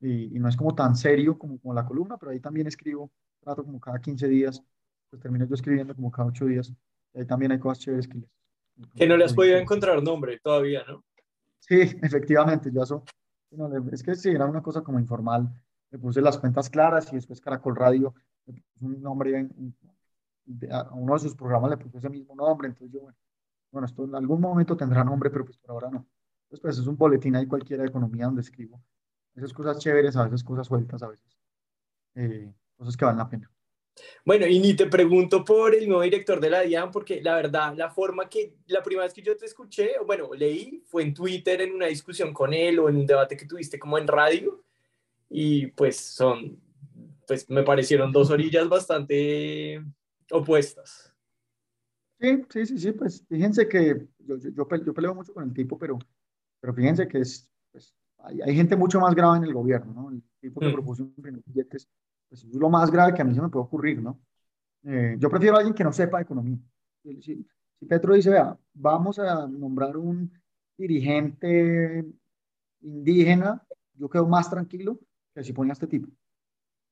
[0.00, 3.10] Y, y no es como tan serio como, como la columna, pero ahí también escribo,
[3.40, 4.62] trato como cada 15 días,
[5.10, 6.72] pues termino yo escribiendo como cada 8 días.
[7.14, 8.37] Ahí también hay cosas chéveres que les...
[8.94, 11.04] Que no le has podido encontrar nombre todavía, ¿no?
[11.58, 13.04] Sí, efectivamente, yo eso,
[13.92, 15.48] es que sí, era una cosa como informal.
[15.90, 18.14] Le puse las cuentas claras y después Caracol Radio
[18.46, 19.48] le puso un nombre,
[20.70, 23.16] a uno de sus programas le puso ese mismo nombre, entonces yo, bueno,
[23.70, 26.06] bueno, esto en algún momento tendrá nombre, pero pues por ahora no.
[26.44, 28.80] Entonces, pues es un boletín ahí cualquiera de economía donde escribo
[29.38, 31.38] esas cosas chéveres, a veces cosas sueltas, a veces
[32.14, 33.50] eh, cosas que valen la pena.
[34.24, 37.74] Bueno, y ni te pregunto por el nuevo director de la DIAN, porque la verdad,
[37.76, 41.60] la forma que, la primera vez que yo te escuché, bueno, leí, fue en Twitter,
[41.60, 44.62] en una discusión con él o en un debate que tuviste como en radio,
[45.30, 46.60] y pues son,
[47.26, 49.82] pues me parecieron dos orillas bastante
[50.30, 51.14] opuestas.
[52.20, 55.78] Sí, sí, sí, sí, pues fíjense que yo, yo, yo, peleo mucho con el tipo,
[55.78, 55.98] pero,
[56.60, 60.10] pero fíjense que es, pues, hay, hay, gente mucho más grave en el gobierno, ¿no?
[60.10, 60.72] El tipo que mm.
[60.72, 61.88] propuso imprimir billetes,
[62.28, 64.20] pues es lo más grave que a mí se me puede ocurrir, ¿no?
[64.84, 66.58] Eh, yo prefiero a alguien que no sepa economía.
[67.02, 67.46] Si,
[67.78, 70.32] si Petro dice, vea, vamos a nombrar un
[70.76, 72.04] dirigente
[72.80, 75.00] indígena, yo quedo más tranquilo
[75.34, 76.08] que si pone a este tipo.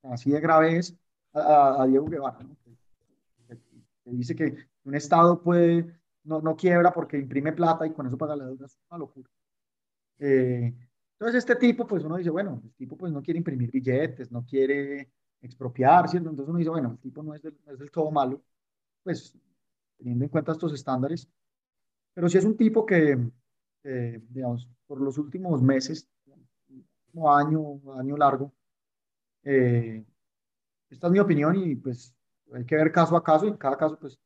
[0.03, 0.97] Así de grave es
[1.33, 2.57] a, a Diego Guevara, ¿no?
[2.65, 3.57] que,
[4.05, 8.17] que dice que un Estado puede, no, no quiebra porque imprime plata y con eso
[8.17, 9.31] paga la deuda, es una locura.
[10.19, 10.75] Eh,
[11.19, 14.45] entonces este tipo, pues uno dice, bueno, el tipo pues no quiere imprimir billetes, no
[14.45, 15.11] quiere
[15.43, 16.31] expropiar, ¿cierto?
[16.31, 18.43] Entonces uno dice, bueno, el tipo no es del, no es del todo malo,
[19.03, 19.37] pues
[19.97, 21.29] teniendo en cuenta estos estándares,
[22.15, 23.19] pero si es un tipo que,
[23.85, 26.09] eh, digamos, por los últimos meses,
[27.25, 28.53] año, año largo,
[29.43, 30.05] eh,
[30.91, 32.15] esta es mi opinión y pues
[32.53, 34.19] hay que ver caso a caso y en cada caso pues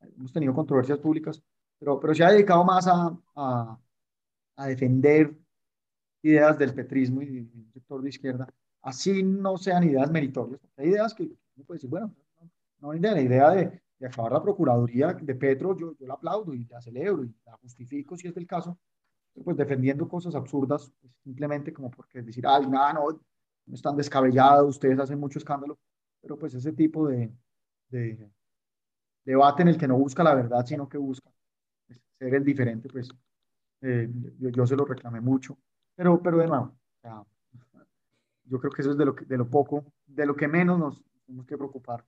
[0.00, 1.42] hemos tenido controversias públicas,
[1.78, 3.78] pero, pero se ha dedicado más a, a,
[4.56, 5.34] a defender
[6.22, 8.48] ideas del petrismo y del sector de izquierda,
[8.86, 10.60] así no sean ideas meritorias.
[10.76, 12.14] Hay ideas que uno puede decir, bueno,
[12.80, 16.54] no, no la idea de, de, acabar la Procuraduría de Petro, yo, yo la aplaudo
[16.54, 18.78] y la celebro y la justifico si es el caso,
[19.44, 23.20] pues defendiendo cosas absurdas, pues simplemente como porque decir, ay, no,
[23.66, 25.78] no están descabellados, ustedes hacen mucho escándalo,
[26.20, 27.32] pero pues ese tipo de,
[27.88, 28.30] de,
[29.24, 31.28] debate en el que no busca la verdad, sino que busca
[32.18, 33.08] ser el diferente, pues
[33.82, 34.08] eh,
[34.38, 35.58] yo, yo, se lo reclamé mucho.
[35.96, 36.76] Pero, pero de nuevo,
[38.46, 41.02] yo creo que eso es de lo, de lo poco, de lo que menos nos
[41.24, 42.04] tenemos que preocupar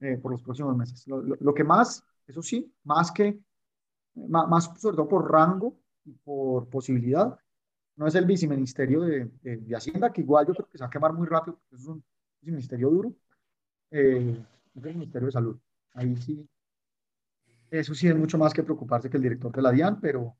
[0.00, 1.06] eh, por los próximos meses.
[1.06, 3.38] Lo, lo, lo, que más, eso sí, más que,
[4.14, 7.38] más, más, sobre todo por rango y por posibilidad,
[7.96, 10.88] no es el viceministerio de, de, de, Hacienda, que igual yo creo que se va
[10.88, 12.04] a quemar muy rápido, porque es un
[12.42, 13.14] ministerio duro,
[13.90, 14.44] eh,
[14.74, 15.58] es el Ministerio de Salud.
[15.92, 16.48] Ahí sí,
[17.70, 20.36] eso sí es mucho más que preocuparse que el director de la DIAN, pero,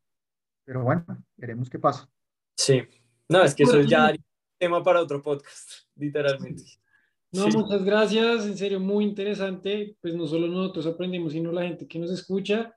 [0.64, 1.04] pero bueno,
[1.36, 2.08] veremos qué pasa.
[2.56, 2.82] Sí,
[3.28, 4.12] no, es que eso es ya
[4.58, 6.62] tema para otro podcast, literalmente.
[7.32, 9.96] No, muchas gracias, en serio, muy interesante.
[10.00, 12.72] Pues no solo nosotros aprendimos, sino la gente que nos escucha.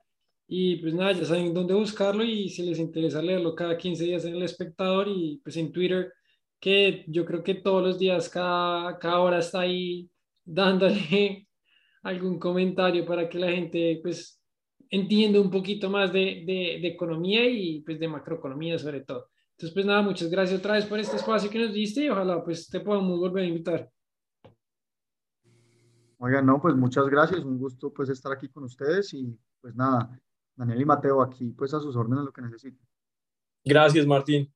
[0.47, 4.25] Y pues nada, ya saben dónde buscarlo y si les interesa leerlo cada 15 días
[4.25, 6.13] en El Espectador y pues en Twitter,
[6.59, 10.09] que yo creo que todos los días, cada, cada hora está ahí
[10.45, 11.47] dándole
[12.01, 14.41] algún comentario para que la gente pues
[14.89, 19.29] entienda un poquito más de, de, de economía y pues de macroeconomía sobre todo.
[19.57, 22.43] Entonces pues nada, muchas gracias otra vez por este espacio que nos diste y ojalá
[22.43, 23.91] pues te podamos volver a invitar.
[26.19, 30.15] Oigan, no, pues muchas gracias, un gusto pues estar aquí con ustedes y pues nada,
[30.55, 32.87] Daniel y Mateo aquí pues a sus órdenes lo que necesiten.
[33.65, 34.53] Gracias, Martín.